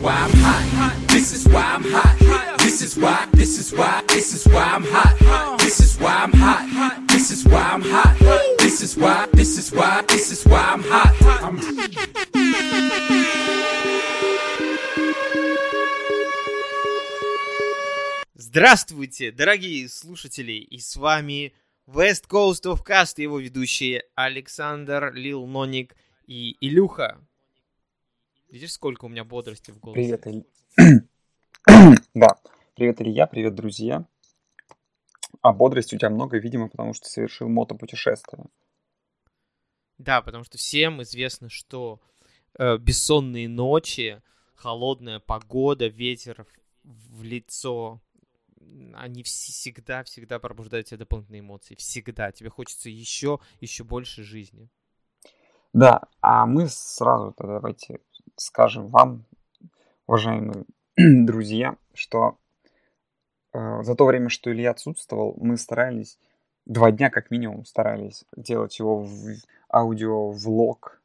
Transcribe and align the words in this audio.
why 0.00 0.12
I'm 0.12 0.30
hot. 0.30 0.94
This 1.08 1.32
is 1.32 1.48
why 1.48 1.62
I'm 1.62 1.84
hot. 1.84 2.58
This 2.58 2.82
is 2.82 2.96
why, 2.96 3.26
this 3.32 3.58
is 3.58 3.72
why, 3.72 4.02
this 4.08 4.34
is 4.34 4.46
why 4.52 4.62
I'm 4.62 4.84
hot. 4.84 5.58
This 5.58 5.80
is 5.80 5.98
why 5.98 6.14
I'm 6.14 6.32
hot. 6.32 7.08
This 7.08 7.30
is 7.30 7.44
why 7.44 7.62
I'm 7.62 7.82
hot. 7.82 8.16
This 8.58 8.82
is 8.82 8.96
why, 8.96 9.26
this 9.32 9.58
is 9.58 9.72
why, 9.72 10.02
this 10.08 10.30
is 10.32 10.44
why 10.44 10.60
I'm 10.60 10.82
hot. 10.82 11.14
I'm 11.42 11.58
Здравствуйте, 18.34 19.30
дорогие 19.30 19.88
слушатели, 19.88 20.52
и 20.52 20.78
с 20.78 20.96
вами 20.96 21.52
West 21.86 22.28
Coast 22.28 22.64
of 22.64 22.84
Cast, 22.84 23.20
его 23.20 23.38
ведущие 23.38 24.04
Александр, 24.14 25.12
Лил 25.14 25.46
Ноник 25.46 25.94
и 26.26 26.56
Илюха. 26.60 27.20
Видишь, 28.48 28.72
сколько 28.72 29.04
у 29.04 29.08
меня 29.08 29.24
бодрости 29.24 29.70
в 29.70 29.78
голосе? 29.78 30.00
Привет, 30.00 30.26
Иль... 30.26 31.08
да. 32.14 32.38
Привет, 32.74 33.00
Илья, 33.02 33.26
привет, 33.26 33.54
друзья. 33.54 34.06
А 35.42 35.52
бодрости 35.52 35.94
у 35.94 35.98
тебя 35.98 36.08
много, 36.08 36.38
видимо, 36.38 36.68
потому 36.68 36.94
что 36.94 37.08
совершил 37.08 37.48
мотопутешествие. 37.48 38.46
Да, 39.98 40.22
потому 40.22 40.44
что 40.44 40.56
всем 40.56 41.02
известно, 41.02 41.50
что 41.50 42.00
э, 42.58 42.78
бессонные 42.78 43.48
ночи, 43.48 44.22
холодная 44.54 45.20
погода, 45.20 45.88
ветер 45.88 46.46
в 46.84 47.22
лицо, 47.22 48.00
они 48.94 49.24
всегда-всегда 49.24 50.38
пробуждают 50.38 50.86
тебе 50.86 50.98
дополнительные 50.98 51.40
эмоции. 51.40 51.74
Всегда. 51.74 52.32
Тебе 52.32 52.48
хочется 52.48 52.88
еще, 52.88 53.40
еще 53.60 53.84
больше 53.84 54.22
жизни. 54.22 54.70
Да, 55.74 56.08
а 56.22 56.46
мы 56.46 56.68
сразу 56.68 57.34
давайте 57.38 58.00
скажем 58.36 58.88
вам, 58.88 59.24
уважаемые 60.06 60.64
друзья, 60.96 61.76
что 61.94 62.36
э, 63.52 63.82
за 63.82 63.94
то 63.94 64.04
время, 64.06 64.28
что 64.28 64.52
Илья 64.52 64.70
отсутствовал, 64.70 65.36
мы 65.40 65.56
старались, 65.56 66.18
два 66.66 66.90
дня 66.90 67.10
как 67.10 67.30
минимум 67.30 67.64
старались 67.64 68.24
делать 68.36 68.78
его 68.78 69.02
в 69.02 69.36
аудиовлог 69.72 71.00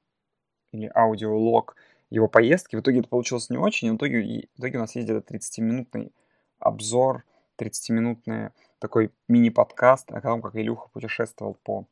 или 0.72 0.92
аудиолог 0.94 1.76
его 2.10 2.28
поездки. 2.28 2.76
В 2.76 2.82
итоге 2.82 3.00
это 3.00 3.10
получилось 3.10 3.50
не 3.50 3.58
очень, 3.58 3.88
и 3.88 3.92
в 3.92 3.98
итоге, 3.98 4.48
в 4.56 4.60
итоге 4.60 4.78
у 4.78 4.82
нас 4.82 4.96
есть 4.96 5.08
где-то 5.08 5.34
30-минутный 5.34 6.14
обзор, 6.60 7.24
30-минутный 7.58 8.50
такой 8.80 9.12
мини-подкаст 9.28 10.12
о 10.12 10.22
том, 10.22 10.42
как 10.42 10.56
Илюха 10.56 10.90
путешествовал 10.90 11.58
по, 11.64 11.86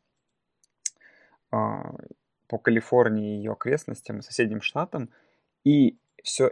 э, 1.51 1.57
по 2.51 2.57
Калифорнии 2.57 3.35
и 3.35 3.37
ее 3.37 3.53
окрестностям, 3.53 4.21
соседним 4.21 4.61
штатам, 4.61 5.09
и 5.63 5.97
все 6.21 6.51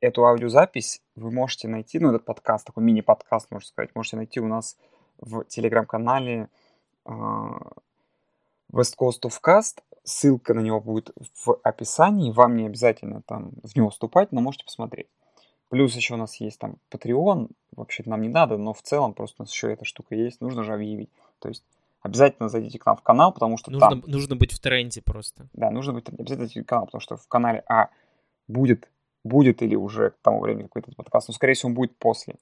эту 0.00 0.24
аудиозапись 0.24 1.02
вы 1.16 1.32
можете 1.32 1.66
найти, 1.66 1.98
ну, 1.98 2.10
этот 2.10 2.24
подкаст, 2.24 2.64
такой 2.64 2.84
мини-подкаст, 2.84 3.50
можно 3.50 3.66
сказать, 3.66 3.90
можете 3.96 4.18
найти 4.18 4.38
у 4.38 4.46
нас 4.46 4.78
в 5.18 5.44
телеграм-канале 5.46 6.48
э, 7.06 7.10
West 8.70 8.94
Coast 8.96 9.22
of 9.24 9.34
Cast. 9.44 9.82
Ссылка 10.04 10.54
на 10.54 10.60
него 10.60 10.80
будет 10.80 11.10
в 11.44 11.58
описании. 11.64 12.30
Вам 12.30 12.56
не 12.56 12.66
обязательно 12.66 13.22
там 13.22 13.50
в 13.64 13.74
него 13.74 13.90
вступать, 13.90 14.30
но 14.30 14.40
можете 14.40 14.64
посмотреть. 14.64 15.08
Плюс 15.70 15.96
еще 15.96 16.14
у 16.14 16.18
нас 16.18 16.36
есть 16.36 16.60
там 16.60 16.76
Patreon. 16.88 17.50
Вообще-то 17.72 18.10
нам 18.10 18.22
не 18.22 18.28
надо, 18.28 18.58
но 18.58 18.72
в 18.74 18.82
целом 18.82 19.12
просто 19.12 19.42
у 19.42 19.42
нас 19.42 19.52
еще 19.52 19.72
эта 19.72 19.84
штука 19.84 20.14
есть. 20.14 20.40
Нужно 20.40 20.62
же 20.62 20.72
объявить. 20.72 21.10
То 21.40 21.48
есть 21.48 21.64
обязательно 22.02 22.48
зайдите 22.48 22.78
к 22.78 22.86
нам 22.86 22.96
в 22.96 23.02
канал, 23.02 23.32
потому 23.32 23.56
что 23.56 23.70
нужно, 23.70 23.88
там... 23.88 24.02
Нужно 24.06 24.36
быть 24.36 24.52
в 24.52 24.60
тренде 24.60 25.00
просто. 25.02 25.48
Да, 25.52 25.70
нужно 25.70 25.92
быть 25.92 26.08
обязательно 26.08 26.46
зайти 26.46 26.60
в 26.60 26.66
канал, 26.66 26.86
потому 26.86 27.00
что 27.00 27.16
в 27.16 27.26
канале 27.28 27.62
А 27.68 27.88
будет, 28.48 28.90
будет 29.24 29.62
или 29.62 29.74
уже 29.74 30.10
к 30.10 30.18
тому 30.22 30.40
времени 30.40 30.64
какой-то 30.64 30.92
подкаст, 30.92 31.28
но, 31.28 31.34
скорее 31.34 31.54
всего, 31.54 31.68
он 31.68 31.74
будет 31.74 31.96
после. 31.96 32.36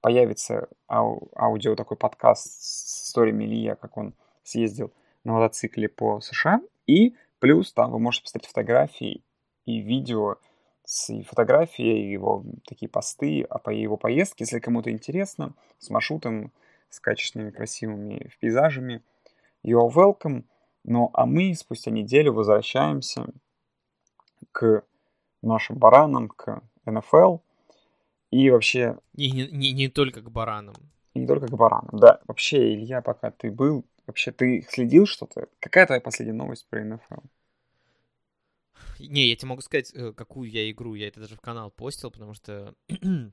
Появится 0.00 0.68
ау- 0.86 1.28
аудио 1.34 1.74
такой 1.74 1.96
подкаст 1.96 2.46
с 2.62 3.08
историями 3.08 3.44
Илья, 3.44 3.74
как 3.74 3.96
он 3.96 4.14
съездил 4.44 4.92
на 5.24 5.32
мотоцикле 5.32 5.88
по 5.88 6.20
США. 6.20 6.60
И 6.86 7.16
плюс 7.40 7.72
там 7.72 7.90
вы 7.90 7.98
можете 7.98 8.24
поставить 8.24 8.46
фотографии 8.46 9.22
и 9.64 9.80
видео 9.80 10.36
с 10.84 11.10
и 11.10 11.22
фотографией, 11.22 12.10
его 12.10 12.44
такие 12.66 12.88
посты 12.88 13.42
а 13.42 13.58
по 13.58 13.70
его 13.70 13.98
поездке, 13.98 14.44
если 14.44 14.58
кому-то 14.58 14.90
интересно, 14.90 15.52
с 15.78 15.90
маршрутом, 15.90 16.52
с 16.90 17.00
качественными, 17.00 17.50
красивыми 17.50 18.30
пейзажами. 18.40 19.02
You're 19.64 19.92
welcome. 19.92 20.44
Ну, 20.84 21.10
а 21.12 21.26
мы 21.26 21.54
спустя 21.54 21.90
неделю 21.90 22.32
возвращаемся 22.32 23.26
к 24.52 24.84
нашим 25.42 25.76
баранам, 25.76 26.28
к 26.28 26.62
НФЛ. 26.86 27.38
И 28.30 28.50
вообще... 28.50 28.98
И 29.14 29.30
не, 29.30 29.48
не, 29.48 29.72
не 29.72 29.88
только 29.88 30.20
к 30.20 30.30
баранам. 30.30 30.74
И 31.14 31.20
не 31.20 31.26
только 31.26 31.46
к 31.46 31.56
баранам, 31.56 31.98
да. 31.98 32.20
Вообще, 32.26 32.74
Илья, 32.74 33.02
пока 33.02 33.30
ты 33.30 33.50
был, 33.50 33.84
вообще 34.06 34.32
ты 34.32 34.66
следил 34.68 35.06
что-то? 35.06 35.48
Какая 35.60 35.86
твоя 35.86 36.00
последняя 36.00 36.34
новость 36.34 36.66
про 36.68 36.84
НФЛ? 36.84 37.20
Не, 38.98 39.28
я 39.28 39.36
тебе 39.36 39.48
могу 39.48 39.62
сказать, 39.62 39.92
э, 39.94 40.12
какую 40.12 40.50
я 40.50 40.70
игру. 40.70 40.94
Я 40.94 41.08
это 41.08 41.20
даже 41.20 41.36
в 41.36 41.40
канал 41.40 41.70
постил, 41.70 42.10
потому 42.10 42.34
что 42.34 42.74
в 42.88 43.30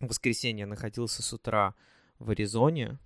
воскресенье 0.00 0.66
находился 0.66 1.22
с 1.22 1.32
утра 1.32 1.74
в 2.18 2.30
Аризоне, 2.30 2.98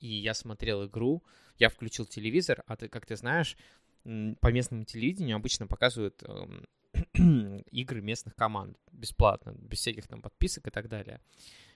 и 0.00 0.06
я 0.06 0.34
смотрел 0.34 0.86
игру, 0.86 1.22
я 1.58 1.68
включил 1.68 2.06
телевизор, 2.06 2.62
а 2.66 2.76
ты, 2.76 2.88
как 2.88 3.06
ты 3.06 3.16
знаешь, 3.16 3.56
по 4.04 4.52
местному 4.52 4.84
телевидению 4.84 5.36
обычно 5.36 5.68
показывают 5.68 6.22
эм, 6.24 6.66
игры 7.70 8.00
местных 8.00 8.34
команд 8.34 8.76
бесплатно, 8.90 9.54
без 9.56 9.78
всяких 9.78 10.08
там 10.08 10.20
подписок 10.20 10.66
и 10.66 10.70
так 10.70 10.88
далее. 10.88 11.20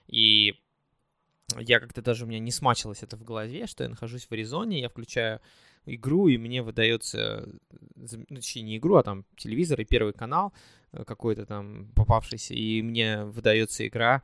И 0.07 0.59
я 1.57 1.79
как-то 1.79 2.01
даже 2.01 2.25
у 2.25 2.27
меня 2.27 2.39
не 2.39 2.51
смачилось 2.51 3.03
это 3.03 3.15
в 3.15 3.23
голове, 3.23 3.67
что 3.67 3.83
я 3.83 3.89
нахожусь 3.89 4.25
в 4.25 4.31
Аризоне, 4.31 4.81
я 4.81 4.89
включаю 4.89 5.39
игру, 5.85 6.27
и 6.27 6.37
мне 6.37 6.61
выдается, 6.61 7.47
ну, 7.95 8.25
точнее, 8.35 8.63
не 8.63 8.77
игру, 8.77 8.95
а 8.97 9.03
там 9.03 9.25
телевизор 9.37 9.79
и 9.79 9.85
первый 9.85 10.11
канал 10.11 10.53
э, 10.91 11.05
какой-то 11.05 11.45
там 11.45 11.91
попавшийся, 11.95 12.53
и 12.53 12.81
мне 12.81 13.23
выдается 13.23 13.87
игра 13.87 14.21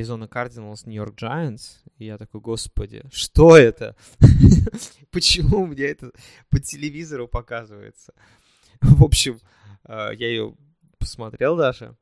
Cardinals, 0.00 0.86
New 0.86 0.94
York 0.94 1.16
Giants. 1.16 1.78
И 1.98 2.06
я 2.06 2.18
такой, 2.18 2.40
господи, 2.40 3.02
что 3.10 3.56
это? 3.56 3.96
Почему 5.10 5.66
мне 5.66 5.84
это 5.84 6.12
по 6.50 6.60
телевизору 6.60 7.28
показывается? 7.28 8.14
В 8.80 9.04
общем, 9.04 9.40
э, 9.84 10.10
я 10.14 10.28
ее 10.28 10.56
посмотрел 10.98 11.56
даже 11.56 11.96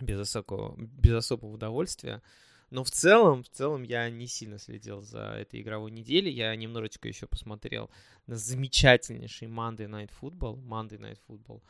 без 0.00 0.18
особого, 0.20 0.74
без 0.78 1.14
особого 1.14 1.52
удовольствия. 1.52 2.22
Но 2.70 2.84
в 2.84 2.90
целом, 2.90 3.42
в 3.42 3.48
целом 3.48 3.82
я 3.82 4.08
не 4.10 4.28
сильно 4.28 4.58
следил 4.58 5.02
за 5.02 5.32
этой 5.32 5.60
игровой 5.60 5.90
неделей. 5.90 6.30
Я 6.30 6.54
немножечко 6.54 7.08
еще 7.08 7.26
посмотрел 7.26 7.90
на 8.26 8.36
замечательнейший 8.36 9.48
Monday 9.48 9.88
Night 9.88 10.10
Football. 10.20 10.62
Monday 10.62 10.98
Night 10.98 11.18
Football. 11.28 11.62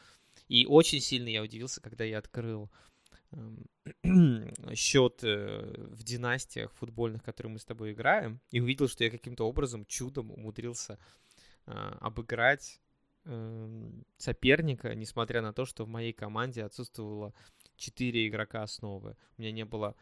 И 0.49 0.67
очень 0.67 1.01
сильно 1.01 1.29
я 1.29 1.43
удивился, 1.43 1.81
когда 1.81 2.05
я 2.05 2.19
открыл 2.19 2.71
счет 4.75 5.23
э, 5.23 5.87
в 5.91 6.03
династиях 6.03 6.73
футбольных, 6.75 7.23
которые 7.23 7.53
мы 7.53 7.59
с 7.59 7.65
тобой 7.65 7.93
играем, 7.93 8.41
и 8.51 8.61
увидел, 8.61 8.89
что 8.89 9.05
я 9.05 9.11
каким-то 9.11 9.47
образом 9.47 9.85
чудом 9.87 10.31
умудрился 10.31 10.99
э, 11.67 11.73
обыграть 12.01 12.81
э, 13.25 13.91
соперника, 14.17 14.95
несмотря 14.95 15.43
на 15.43 15.53
то, 15.53 15.65
что 15.65 15.85
в 15.85 15.89
моей 15.89 16.13
команде 16.13 16.65
отсутствовало 16.65 17.33
4 17.77 18.29
игрока 18.29 18.63
основы. 18.63 19.17
У 19.37 19.43
меня 19.43 19.53
не 19.53 19.65
было 19.65 19.95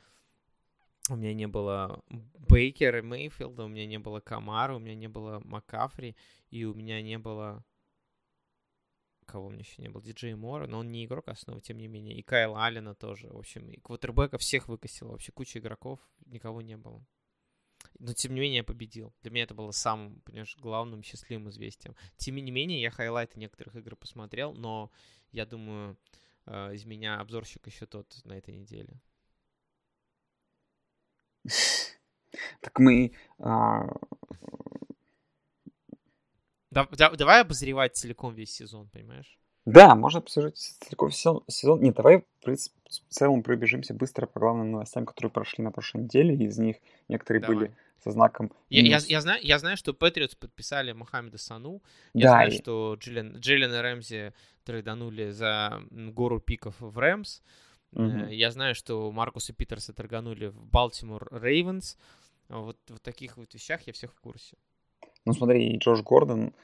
у 1.10 1.16
меня 1.16 1.32
не 1.32 1.48
было 1.48 2.02
Бейкера, 2.10 3.02
Мейфилда, 3.02 3.64
у 3.64 3.68
меня 3.68 3.86
не 3.86 3.98
было 3.98 4.20
Камара, 4.20 4.74
у 4.74 4.78
меня 4.78 4.94
не 4.94 5.08
было 5.08 5.40
Макафри, 5.44 6.16
и 6.50 6.64
у 6.64 6.74
меня 6.74 7.00
не 7.02 7.18
было... 7.18 7.64
Кого 9.28 9.48
у 9.48 9.50
меня 9.50 9.60
еще 9.60 9.82
не 9.82 9.90
было? 9.90 10.02
Диджей 10.02 10.34
Мора, 10.34 10.66
но 10.66 10.78
он 10.78 10.90
не 10.90 11.04
игрок 11.04 11.28
основы, 11.28 11.60
тем 11.60 11.76
не 11.76 11.86
менее. 11.86 12.16
И 12.16 12.22
Кайл 12.22 12.56
Аллена 12.56 12.94
тоже. 12.94 13.28
В 13.28 13.36
общем, 13.36 13.68
и 13.68 13.78
Квотербека 13.78 14.38
всех 14.38 14.68
выкосил. 14.68 15.08
Вообще 15.08 15.32
куча 15.32 15.58
игроков, 15.58 16.00
никого 16.24 16.62
не 16.62 16.78
было. 16.78 17.04
Но, 17.98 18.14
тем 18.14 18.32
не 18.32 18.40
менее, 18.40 18.58
я 18.58 18.64
победил. 18.64 19.12
Для 19.20 19.30
меня 19.30 19.44
это 19.44 19.54
было 19.54 19.70
самым, 19.70 20.22
понимаешь, 20.22 20.56
главным 20.56 21.02
счастливым 21.02 21.50
известием. 21.50 21.94
Тем 22.16 22.36
не 22.36 22.50
менее, 22.50 22.80
я 22.80 22.90
хайлайты 22.90 23.38
некоторых 23.38 23.76
игр 23.76 23.96
посмотрел, 23.96 24.54
но 24.54 24.90
я 25.30 25.44
думаю, 25.44 25.98
э, 26.46 26.74
из 26.74 26.86
меня 26.86 27.20
обзорщик 27.20 27.66
еще 27.66 27.84
тот 27.84 28.18
на 28.24 28.32
этой 28.32 28.54
неделе. 28.54 28.98
Так 32.60 32.78
мы... 32.78 33.12
А... 33.38 33.86
Да, 36.70 36.86
да, 36.92 37.10
давай 37.10 37.40
обозревать 37.42 37.96
целиком 37.96 38.34
весь 38.34 38.52
сезон, 38.52 38.88
понимаешь? 38.88 39.38
Да, 39.64 39.94
можно 39.94 40.20
обсуждать 40.20 40.56
целиком 40.56 41.10
сезон. 41.10 41.44
сезон. 41.48 41.80
Нет, 41.82 41.94
давай 41.96 42.24
в 42.44 42.56
целом 43.10 43.42
пробежимся 43.42 43.94
быстро 43.94 44.26
по 44.26 44.40
главным 44.40 44.70
новостям, 44.72 45.04
которые 45.04 45.30
прошли 45.30 45.62
на 45.64 45.70
прошлой 45.72 46.02
неделе. 46.04 46.34
Из 46.36 46.58
них 46.58 46.76
некоторые 47.08 47.42
давай. 47.42 47.56
были 47.56 47.76
со 48.02 48.10
знаком 48.12 48.52
Я, 48.70 48.82
я, 48.82 48.98
я, 49.06 49.20
знаю, 49.20 49.40
я 49.42 49.58
знаю, 49.58 49.76
что 49.76 49.92
Патриотс 49.92 50.34
подписали 50.36 50.92
Мухаммеда 50.92 51.36
Сану. 51.36 51.82
Я 52.14 52.26
Да, 52.26 52.30
знаю, 52.30 52.52
и- 52.52 52.56
что 52.56 52.96
Джиллен, 52.98 53.36
Джиллена 53.38 53.82
Рэмзи 53.82 54.32
трейданули 54.64 55.30
за 55.30 55.82
гору 55.90 56.40
пиков 56.40 56.76
в 56.78 56.96
Рэмс. 56.98 57.42
Мгм. 57.92 58.28
Я 58.28 58.50
знаю, 58.50 58.74
что 58.74 59.10
Маркуса 59.10 59.52
Питерса 59.52 59.92
торганули 59.92 60.46
в 60.46 60.64
Балтимор 60.66 61.28
Рейвенс. 61.30 61.98
Вот 62.48 62.78
в 62.88 62.98
таких 63.00 63.36
вот 63.36 63.52
вещах 63.52 63.82
я 63.86 63.92
всех 63.92 64.14
в 64.14 64.20
курсе. 64.20 64.56
Ну 65.28 65.34
смотри, 65.34 65.74
и 65.74 65.76
Джош 65.76 66.00
Гордон 66.00 66.54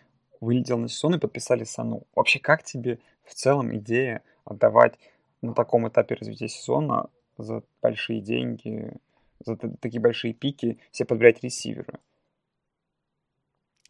вылетел 0.40 0.78
на 0.78 0.88
сезон 0.88 1.16
и 1.16 1.18
подписали 1.18 1.64
Сану. 1.64 2.06
Вообще, 2.14 2.38
как 2.38 2.62
тебе 2.64 2.98
в 3.22 3.34
целом 3.34 3.76
идея 3.76 4.22
отдавать 4.46 4.98
на 5.42 5.52
таком 5.52 5.86
этапе 5.86 6.14
развития 6.14 6.48
сезона 6.48 7.10
за 7.36 7.62
большие 7.82 8.22
деньги, 8.22 8.96
за 9.44 9.58
такие 9.58 10.00
большие 10.00 10.32
пики, 10.32 10.78
все 10.92 11.04
подбирать 11.04 11.44
ресивера? 11.44 12.00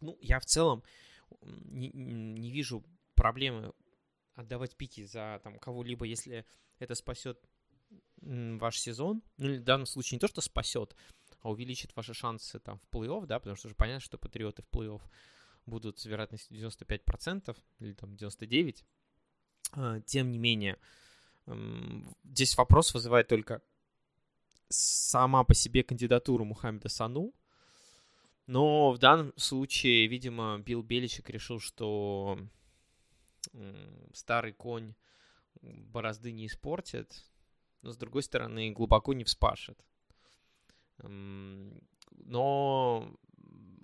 Ну, 0.01 0.17
я 0.19 0.41
в 0.41 0.45
целом 0.45 0.83
не, 1.41 1.89
не 1.93 2.51
вижу 2.51 2.83
проблемы 3.13 3.71
отдавать 4.33 4.75
пики 4.75 5.05
за 5.05 5.39
там 5.41 5.57
кого-либо, 5.57 6.03
если 6.03 6.45
это 6.79 6.95
спасет 6.95 7.39
ваш 8.17 8.77
сезон. 8.77 9.21
Ну, 9.37 9.55
в 9.55 9.63
данном 9.63 9.85
случае 9.85 10.17
не 10.17 10.19
то, 10.19 10.27
что 10.27 10.41
спасет, 10.41 10.97
а 11.45 11.49
увеличит 11.51 11.95
ваши 11.95 12.15
шансы 12.15 12.59
там 12.59 12.79
в 12.79 12.89
плей-офф, 12.89 13.27
да, 13.27 13.37
потому 13.37 13.55
что 13.55 13.67
уже 13.67 13.75
понятно, 13.75 13.99
что 13.99 14.17
патриоты 14.17 14.63
в 14.63 14.69
плей-офф 14.75 15.01
будут 15.67 15.99
с 15.99 16.05
вероятностью 16.05 16.57
95% 16.57 17.55
или 17.81 17.93
там 17.93 18.15
99%. 18.15 18.83
А, 19.73 19.99
Тем 20.01 20.31
не 20.31 20.39
менее, 20.39 20.79
здесь 22.23 22.57
вопрос 22.57 22.95
вызывает 22.95 23.27
только 23.27 23.61
сама 24.69 25.43
по 25.43 25.53
себе 25.53 25.83
кандидатура 25.83 26.43
Мухаммеда 26.43 26.89
Сану, 26.89 27.31
но 28.47 28.91
в 28.91 28.97
данном 28.97 29.31
случае, 29.37 30.07
видимо, 30.07 30.57
Билл 30.57 30.81
Беличек 30.81 31.29
решил, 31.29 31.59
что 31.59 32.39
старый 34.13 34.53
конь 34.53 34.95
борозды 35.61 36.31
не 36.31 36.47
испортит, 36.47 37.23
но, 37.83 37.91
с 37.91 37.97
другой 37.97 38.23
стороны, 38.23 38.71
глубоко 38.71 39.13
не 39.13 39.23
вспашет. 39.23 39.85
Но 40.97 41.71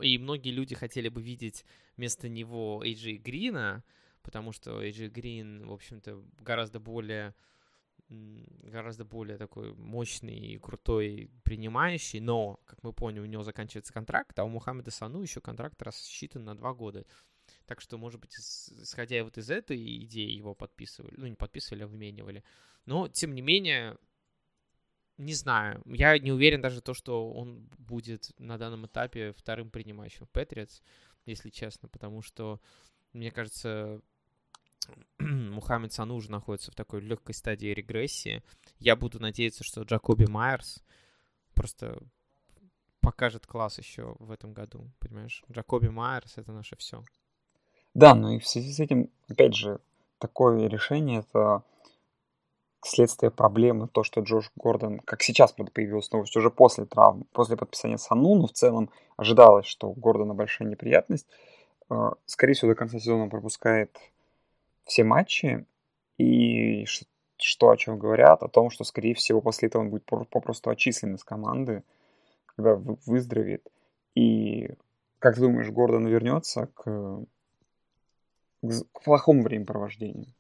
и 0.02 0.18
многие 0.18 0.52
люди 0.52 0.75
хотели 0.75 1.10
бы 1.10 1.22
видеть 1.22 1.66
вместо 1.98 2.30
него 2.30 2.81
Эйджи 2.84 3.18
Грина, 3.18 3.84
потому 4.22 4.52
что 4.52 4.81
Эйджи 4.81 5.08
Грин, 5.08 5.68
в 5.68 5.74
общем-то, 5.74 6.24
гораздо 6.40 6.80
более 6.80 7.36
гораздо 8.10 9.06
более 9.06 9.38
такой 9.38 9.74
мощный 9.74 10.38
и 10.38 10.58
крутой 10.58 11.31
принимающий, 11.44 12.19
но, 12.19 12.60
как 12.66 12.84
мы 12.84 12.94
поняли, 12.94 13.22
у 13.22 13.25
него 13.25 13.44
заканчивается 13.44 13.94
контракт, 13.94 14.38
а 14.38 14.44
у 14.44 14.50
Мухаммеда 14.50 14.92
Сану 14.92 15.22
еще 15.22 15.40
контракт 15.40 15.81
рассчитан 15.81 16.44
на 16.44 16.56
два 16.56 16.74
года. 16.74 17.06
Так 17.66 17.80
что, 17.80 17.98
может 17.98 18.19
быть, 18.19 18.38
ис- 18.38 18.84
исходя 18.84 19.24
вот 19.24 19.38
из 19.38 19.50
этой 19.50 20.04
идеи 20.04 20.30
его 20.30 20.54
подписывали, 20.54 21.16
ну, 21.18 21.28
не 21.28 21.36
подписывали, 21.36 21.84
а 21.84 21.88
выменивали. 21.88 22.44
Но, 22.86 23.08
тем 23.08 23.34
не 23.34 23.42
менее, 23.42 23.98
не 25.18 25.34
знаю. 25.34 25.81
Я 25.86 26.18
не 26.18 26.31
уверен 26.31 26.62
даже 26.62 26.81
то, 26.81 26.94
что 26.94 27.31
он 27.31 27.69
будет 27.78 28.31
на 28.40 28.58
данном 28.58 28.86
этапе 28.86 29.34
вторым 29.34 29.69
принимающим 29.69 30.25
в 30.25 30.30
Патриотс, 30.30 30.81
если 31.25 31.50
честно, 31.50 31.88
потому 31.90 32.22
что, 32.22 32.60
мне 33.13 33.31
кажется, 33.31 34.02
Мухаммед 35.19 35.94
Сану 35.94 36.16
уже 36.16 36.31
находится 36.31 36.72
в 36.72 36.75
такой 36.75 37.02
легкой 37.02 37.34
стадии 37.34 37.68
регрессии. 37.68 38.44
Я 38.80 38.96
буду 38.96 39.19
надеяться, 39.19 39.63
что 39.63 39.84
Джакоби 39.84 40.25
Майерс 40.25 40.84
просто 41.54 42.02
покажет 43.02 43.46
класс 43.46 43.78
еще 43.78 44.16
в 44.19 44.31
этом 44.31 44.54
году, 44.54 44.90
понимаешь? 45.00 45.44
Джакоби 45.52 45.88
Майерс— 45.88 46.34
это 46.38 46.52
наше 46.52 46.75
все. 46.78 47.04
Да, 47.94 48.16
но 48.16 48.34
и 48.34 48.40
в 48.40 48.48
связи 48.48 48.72
с 48.72 48.80
этим, 48.80 49.10
опять 49.28 49.56
же, 49.56 49.80
такое 50.18 50.68
решение 50.68 51.19
это 51.19 51.63
следствие 52.83 53.31
проблемы, 53.31 53.88
то, 53.88 54.04
что 54.04 54.22
Джош 54.22 54.51
Гордон, 54.56 55.00
как 55.00 55.22
сейчас, 55.22 55.51
появилась 55.51 56.12
новость, 56.12 56.36
уже 56.36 56.50
после 56.50 56.86
травм, 56.86 57.25
после 57.31 57.57
подписания 57.57 57.98
Сану, 57.98 58.36
но 58.36 58.48
в 58.48 58.51
целом 58.51 58.89
ожидалось, 59.18 59.66
что 59.66 59.89
у 59.89 59.94
Гордона 59.94 60.33
большая 60.33 60.68
неприятность. 60.68 61.28
Э, 61.89 62.12
Скорее 62.25 62.54
всего, 62.54 62.72
до 62.72 62.75
конца 62.75 63.00
сезона 63.00 63.24
он 63.24 63.30
пропускает 63.30 63.95
все 64.86 65.04
матчи, 65.04 65.66
и 66.18 66.86
что 67.38 67.69
о 67.69 67.78
чем 67.78 67.98
говорят, 67.98 68.44
о 68.44 68.48
том, 68.48 68.69
что, 68.69 68.84
скорее 68.84 69.16
всего, 69.16 69.42
после 69.42 69.68
этого 69.68 69.81
он 69.84 69.89
будет 69.89 70.06
про- 70.06 70.25
попросту 70.25 70.69
отчислен 70.69 71.16
из 71.16 71.24
команды, 71.24 71.84
когда 72.45 72.75
вы- 72.75 72.98
выздоровеет. 73.06 73.68
И 74.16 74.72
как 75.19 75.36
ты 75.36 75.42
думаешь, 75.42 75.69
Гордон 75.69 76.07
вернется 76.07 76.68
к, 76.75 77.25
к 78.63 79.04
плохому 79.04 79.44
времяпровождению? 79.44 80.34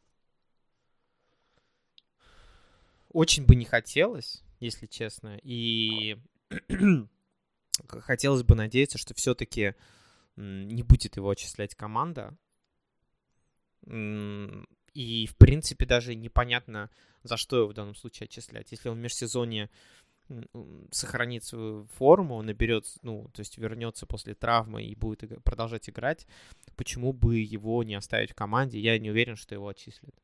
Очень 3.13 3.45
бы 3.45 3.55
не 3.55 3.65
хотелось, 3.65 4.41
если 4.59 4.85
честно, 4.85 5.37
и 5.43 6.17
хотелось 7.87 8.43
бы 8.43 8.55
надеяться, 8.55 8.97
что 8.97 9.13
все-таки 9.13 9.75
не 10.37 10.83
будет 10.83 11.17
его 11.17 11.29
отчислять 11.29 11.75
команда. 11.75 12.37
И, 14.93 15.27
в 15.27 15.35
принципе, 15.37 15.85
даже 15.85 16.15
непонятно, 16.15 16.89
за 17.23 17.37
что 17.37 17.57
его 17.57 17.67
в 17.67 17.73
данном 17.73 17.95
случае 17.95 18.25
отчислять. 18.25 18.71
Если 18.71 18.89
он 18.89 18.97
в 18.97 19.01
межсезонье 19.01 19.69
сохранит 20.91 21.43
свою 21.43 21.87
форму, 21.87 22.41
наберет, 22.41 22.85
ну, 23.01 23.29
то 23.33 23.41
есть 23.41 23.57
вернется 23.57 24.05
после 24.05 24.33
травмы 24.33 24.83
и 24.83 24.95
будет 24.95 25.43
продолжать 25.43 25.89
играть, 25.89 26.27
почему 26.77 27.11
бы 27.11 27.39
его 27.39 27.83
не 27.83 27.95
оставить 27.95 28.31
в 28.31 28.35
команде? 28.35 28.79
Я 28.79 28.97
не 28.99 29.11
уверен, 29.11 29.35
что 29.35 29.55
его 29.55 29.67
отчислят. 29.67 30.15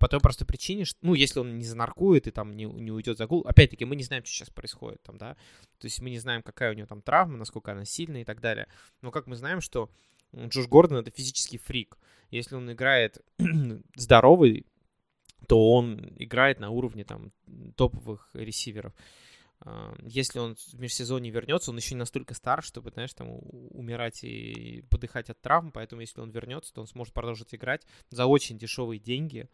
По 0.00 0.08
той 0.08 0.18
простой 0.18 0.46
причине, 0.46 0.84
что, 0.84 0.98
ну, 1.02 1.14
если 1.14 1.38
он 1.38 1.58
не 1.58 1.64
занаркует 1.64 2.26
и 2.26 2.30
там 2.30 2.56
не, 2.56 2.64
не 2.64 2.90
уйдет 2.90 3.18
за 3.18 3.26
гул, 3.26 3.42
опять-таки, 3.46 3.84
мы 3.84 3.94
не 3.94 4.02
знаем, 4.02 4.24
что 4.24 4.34
сейчас 4.34 4.50
происходит 4.50 5.02
там, 5.02 5.18
да, 5.18 5.36
то 5.78 5.84
есть 5.84 6.00
мы 6.00 6.10
не 6.10 6.18
знаем, 6.18 6.42
какая 6.42 6.72
у 6.72 6.74
него 6.74 6.86
там 6.86 7.02
травма, 7.02 7.36
насколько 7.36 7.70
она 7.70 7.84
сильная 7.84 8.22
и 8.22 8.24
так 8.24 8.40
далее. 8.40 8.66
Но 9.02 9.10
как 9.10 9.26
мы 9.26 9.36
знаем, 9.36 9.60
что 9.60 9.90
Джош 10.34 10.68
Гордон 10.68 10.98
это 10.98 11.10
физический 11.10 11.58
фрик. 11.58 11.98
Если 12.30 12.54
он 12.54 12.72
играет 12.72 13.18
здоровый, 13.94 14.66
то 15.46 15.72
он 15.72 16.14
играет 16.16 16.60
на 16.60 16.70
уровне 16.70 17.04
там 17.04 17.32
топовых 17.76 18.30
ресиверов. 18.32 18.94
Если 20.02 20.38
он 20.38 20.56
в 20.56 20.80
межсезонье 20.80 21.30
вернется, 21.30 21.70
он 21.70 21.76
еще 21.76 21.94
не 21.94 21.98
настолько 21.98 22.32
стар, 22.32 22.62
чтобы, 22.62 22.90
знаешь, 22.90 23.12
там 23.12 23.28
умирать 23.70 24.24
и 24.24 24.82
подыхать 24.88 25.28
от 25.28 25.38
травм, 25.40 25.70
поэтому 25.70 26.00
если 26.00 26.20
он 26.20 26.30
вернется, 26.30 26.72
то 26.72 26.80
он 26.80 26.86
сможет 26.86 27.12
продолжить 27.12 27.54
играть 27.54 27.86
за 28.08 28.24
очень 28.24 28.56
дешевые 28.56 28.98
деньги. 28.98 29.48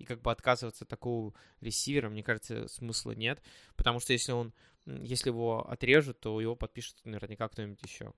И 0.00 0.04
как 0.04 0.22
бы 0.22 0.32
отказываться 0.32 0.84
от 0.84 0.88
такого 0.90 1.34
ресивера, 1.60 2.08
мне 2.08 2.22
кажется, 2.22 2.66
смысла 2.68 3.12
нет. 3.12 3.42
Потому 3.76 4.00
что 4.00 4.12
если 4.14 4.32
он, 4.32 4.52
если 4.86 5.28
его 5.28 5.68
отрежут, 5.70 6.20
то 6.20 6.40
его 6.40 6.56
подпишет 6.56 6.96
наверняка 7.04 7.48
кто-нибудь 7.48 7.82
еще. 7.82 8.12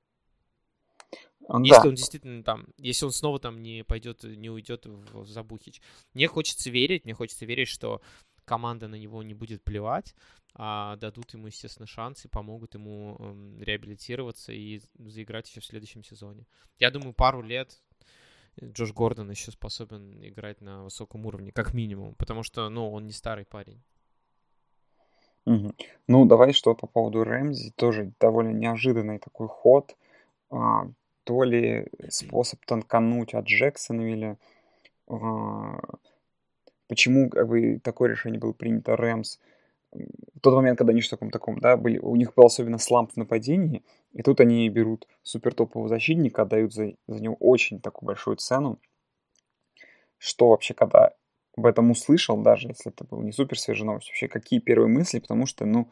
Он- 1.48 1.64
Если 1.64 1.82
да, 1.82 1.88
он 1.88 1.94
действительно 1.96 2.42
там, 2.44 2.66
если 2.78 3.04
он 3.04 3.12
снова 3.12 3.40
там 3.40 3.60
не 3.62 3.82
пойдет, 3.84 4.22
не 4.22 4.48
уйдет 4.48 4.86
в, 4.86 5.26
Забухич. 5.26 5.80
Мне 6.14 6.28
хочется 6.28 6.70
верить, 6.70 7.04
мне 7.04 7.14
хочется 7.14 7.44
верить, 7.46 7.68
что 7.68 8.00
команда 8.44 8.88
на 8.88 8.94
него 8.94 9.22
не 9.22 9.34
будет 9.34 9.62
плевать, 9.64 10.14
а 10.54 10.96
дадут 10.96 11.32
ему, 11.34 11.48
естественно, 11.48 11.86
шанс 11.86 12.24
и 12.24 12.28
помогут 12.28 12.74
ему 12.74 13.16
эм, 13.18 13.60
реабилитироваться 13.60 14.52
и 14.52 14.80
заиграть 14.98 15.48
еще 15.48 15.60
в 15.60 15.64
следующем 15.66 16.04
сезоне. 16.04 16.46
Я 16.78 16.90
думаю, 16.90 17.12
пару 17.12 17.42
лет 17.42 17.82
Джош 18.62 18.92
Гордон 18.92 19.30
еще 19.30 19.50
способен 19.50 20.18
играть 20.22 20.60
на 20.60 20.84
высоком 20.84 21.26
уровне, 21.26 21.52
как 21.52 21.74
минимум, 21.74 22.14
потому 22.14 22.42
что, 22.42 22.68
ну, 22.68 22.90
он 22.90 23.06
не 23.06 23.12
старый 23.12 23.44
парень. 23.44 23.82
Мгм. 25.44 25.74
Ну, 26.06 26.24
давай 26.24 26.52
что 26.52 26.74
по 26.74 26.86
поводу 26.86 27.24
Рэмзи. 27.24 27.72
Тоже 27.76 28.12
довольно 28.20 28.50
неожиданный 28.50 29.18
такой 29.18 29.48
ход. 29.48 29.96
А, 30.50 30.86
то 31.24 31.42
ли 31.42 31.88
способ 32.08 32.64
танкануть 32.64 33.34
от 33.34 33.46
Джексонвилля. 33.46 34.36
А, 35.08 35.80
почему 36.88 37.28
как 37.28 37.48
бы 37.48 37.80
такое 37.82 38.10
решение 38.10 38.38
было 38.38 38.52
принято 38.52 38.96
Рэмс? 38.96 39.38
В 39.92 40.40
тот 40.40 40.54
момент, 40.54 40.78
когда 40.78 40.92
они 40.92 41.02
что 41.02 41.16
таком 41.16 41.30
таком, 41.30 41.60
да, 41.60 41.76
были, 41.76 41.98
у 41.98 42.16
них 42.16 42.34
был 42.34 42.46
особенно 42.46 42.78
сламп 42.78 43.12
в 43.12 43.16
нападении, 43.16 43.84
и 44.12 44.22
тут 44.22 44.40
они 44.40 44.68
берут 44.68 45.06
супер 45.22 45.54
топового 45.54 45.88
защитника, 45.88 46.42
отдают 46.42 46.72
за, 46.72 46.94
за 47.06 47.22
него 47.22 47.36
очень 47.38 47.80
такую 47.80 48.08
большую 48.08 48.36
цену. 48.36 48.80
Что 50.18 50.48
вообще, 50.48 50.74
когда 50.74 51.12
об 51.56 51.66
этом 51.66 51.90
услышал, 51.90 52.36
даже 52.38 52.68
если 52.68 52.90
это 52.90 53.04
был 53.04 53.22
не 53.22 53.32
супер 53.32 53.58
свежая 53.58 53.86
новость, 53.86 54.08
вообще 54.08 54.28
какие 54.28 54.60
первые 54.60 54.88
мысли, 54.88 55.20
потому 55.20 55.46
что, 55.46 55.66
ну, 55.66 55.90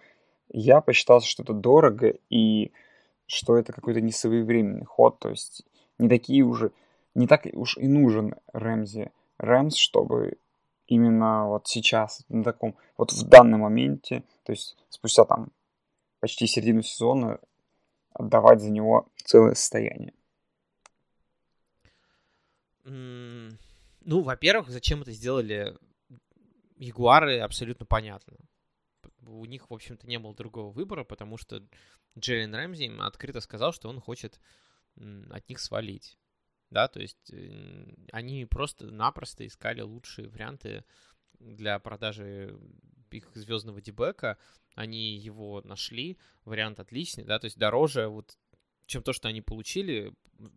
я 0.49 0.81
посчитал, 0.81 1.21
что 1.21 1.43
это 1.43 1.53
дорого 1.53 2.15
и 2.29 2.73
что 3.27 3.57
это 3.57 3.73
какой-то 3.73 4.01
несвоевременный 4.01 4.85
ход, 4.85 5.19
то 5.19 5.29
есть 5.29 5.63
не 5.99 6.09
такие 6.09 6.43
уже, 6.43 6.73
не 7.15 7.27
так 7.27 7.47
уж 7.53 7.77
и 7.77 7.87
нужен 7.87 8.35
Рэмзи. 8.53 9.13
Рэмс, 9.39 9.77
чтобы 9.77 10.39
именно 10.91 11.47
вот 11.47 11.69
сейчас, 11.69 12.25
на 12.29 12.45
таком, 12.45 12.77
вот 12.99 13.13
в 13.13 13.29
данном 13.29 13.61
моменте, 13.61 14.25
то 14.43 14.53
есть 14.53 14.77
спустя 14.91 15.25
там 15.25 15.53
почти 16.19 16.47
середину 16.47 16.83
сезона 16.83 17.39
отдавать 18.13 18.61
за 18.61 18.71
него 18.71 19.09
целое 19.25 19.55
состояние. 19.55 20.13
Ну, 22.85 24.23
во-первых, 24.23 24.69
зачем 24.69 25.03
это 25.03 25.13
сделали 25.13 25.79
Ягуары, 26.77 27.39
абсолютно 27.39 27.87
понятно. 27.87 28.37
У 29.27 29.45
них, 29.45 29.71
в 29.71 29.75
общем-то, 29.75 30.07
не 30.09 30.19
было 30.19 30.35
другого 30.35 30.73
выбора, 30.73 31.05
потому 31.05 31.37
что 31.37 31.63
Джейлен 32.19 32.55
Рэмзи 32.55 32.91
открыто 33.01 33.41
сказал, 33.41 33.73
что 33.73 33.89
он 33.89 34.01
хочет 34.01 34.41
от 34.97 35.49
них 35.49 35.61
свалить. 35.61 36.19
Да, 36.71 36.89
то 36.89 37.01
есть 37.01 37.31
э, 37.33 37.87
они 38.13 38.45
просто-напросто 38.47 39.47
искали 39.47 39.81
лучшие 39.81 40.29
варианты 40.29 40.85
для 41.39 41.79
продажи 41.79 42.57
их 43.11 43.29
звездного 43.35 43.81
дебека. 43.81 44.39
Они 44.77 45.17
его 45.17 45.63
нашли, 45.65 46.17
вариант 46.45 46.79
отличный, 46.79 47.25
да, 47.25 47.39
то 47.39 47.47
есть 47.47 47.59
дороже 47.59 48.07
вот 48.07 48.37
чем 48.87 49.03
то, 49.03 49.13
что 49.13 49.29
они 49.29 49.41
получили, 49.41 50.13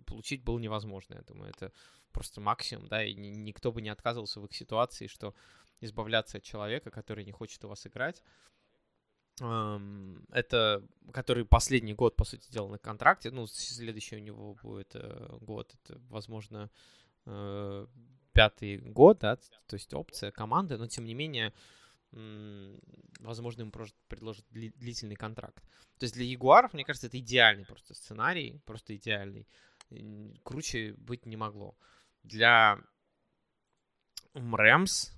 получить 0.05 0.43
было 0.43 0.57
невозможно, 0.59 1.15
я 1.15 1.21
думаю. 1.21 1.51
Это 1.51 1.71
просто 2.11 2.41
максимум, 2.41 2.87
да, 2.87 3.03
и 3.03 3.13
никто 3.13 3.71
бы 3.71 3.81
не 3.81 3.89
отказывался 3.89 4.39
в 4.39 4.45
их 4.45 4.55
ситуации, 4.55 5.07
что 5.07 5.35
избавляться 5.81 6.37
от 6.37 6.43
человека, 6.43 6.89
который 6.89 7.25
не 7.25 7.31
хочет 7.31 7.63
у 7.63 7.67
вас 7.67 7.85
играть. 7.85 8.23
Это, 9.39 10.83
который 11.11 11.45
последний 11.45 11.93
год, 11.93 12.15
по 12.15 12.23
сути 12.23 12.51
дела, 12.51 12.67
на 12.69 12.77
контракте. 12.77 13.31
Ну, 13.31 13.47
следующий 13.47 14.17
у 14.17 14.19
него 14.19 14.55
будет 14.61 14.91
э, 14.93 15.37
год, 15.41 15.73
это, 15.73 15.99
возможно, 16.09 16.69
э, 17.25 17.87
пятый 18.33 18.77
год, 18.77 19.19
да, 19.19 19.35
то 19.35 19.73
есть 19.73 19.93
опция 19.93 20.31
команды, 20.31 20.77
но 20.77 20.87
тем 20.87 21.05
не 21.05 21.13
менее, 21.13 21.53
возможно, 23.19 23.69
просто 23.71 23.97
предложат 24.07 24.45
длительный 24.51 25.15
контракт. 25.15 25.63
То 25.97 26.03
есть 26.03 26.13
для 26.13 26.25
Ягуаров, 26.25 26.73
мне 26.73 26.83
кажется, 26.83 27.07
это 27.07 27.17
идеальный 27.17 27.65
просто 27.65 27.95
сценарий, 27.95 28.61
просто 28.65 28.95
идеальный. 28.95 29.47
Круче 30.43 30.93
быть 30.93 31.25
не 31.25 31.37
могло. 31.37 31.75
Для 32.23 32.79
Рэмс, 34.33 35.11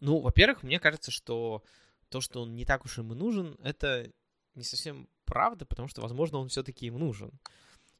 ну, 0.00 0.20
во-первых, 0.20 0.62
мне 0.62 0.80
кажется, 0.80 1.10
что 1.10 1.62
то, 2.10 2.20
что 2.20 2.42
он 2.42 2.54
не 2.54 2.64
так 2.64 2.84
уж 2.84 2.98
им 2.98 3.12
и 3.12 3.16
нужен, 3.16 3.56
это 3.62 4.12
не 4.54 4.64
совсем 4.64 5.08
правда, 5.24 5.64
потому 5.64 5.88
что, 5.88 6.02
возможно, 6.02 6.38
он 6.38 6.48
все-таки 6.48 6.86
им 6.86 6.98
нужен. 6.98 7.32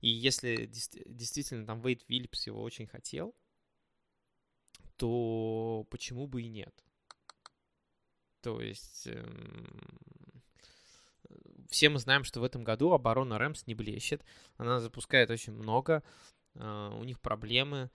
И 0.01 0.09
если 0.09 0.67
действительно 0.67 1.67
там 1.67 1.81
Вейд 1.81 2.09
Виллипс 2.09 2.47
его 2.47 2.63
очень 2.63 2.87
хотел, 2.87 3.35
то 4.97 5.87
почему 5.91 6.27
бы 6.27 6.43
и 6.43 6.49
нет? 6.49 6.75
То 8.41 8.61
есть 8.61 9.07
эм, 9.07 10.43
все 11.69 11.89
мы 11.89 11.99
знаем, 11.99 12.25
что 12.25 12.41
в 12.41 12.45
этом 12.45 12.65
году 12.65 12.93
оборона 12.93 13.39
Рэмс 13.39 13.67
не 13.67 13.75
блещет. 13.75 14.25
Она 14.57 14.81
запускает 14.81 15.31
очень 15.31 15.53
много, 15.53 16.03
э, 16.55 16.91
у 16.99 17.05
них 17.05 17.21
проблемы. 17.21 17.91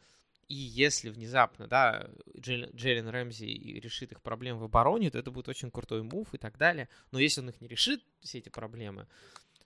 И 0.48 0.54
если 0.54 1.10
внезапно, 1.10 1.68
да, 1.68 2.08
Джейлен 2.38 3.08
Рэмзи 3.10 3.46
решит 3.80 4.12
их 4.12 4.22
проблемы 4.22 4.60
в 4.60 4.64
обороне, 4.66 5.10
то 5.10 5.18
это 5.18 5.32
будет 5.32 5.48
очень 5.48 5.72
крутой 5.72 6.04
мув 6.04 6.34
и 6.34 6.38
так 6.38 6.58
далее. 6.58 6.88
Но 7.12 7.20
если 7.20 7.42
он 7.42 7.50
их 7.50 7.62
не 7.62 7.68
решит, 7.68 8.04
все 8.20 8.38
эти 8.38 8.50
проблемы, 8.50 9.08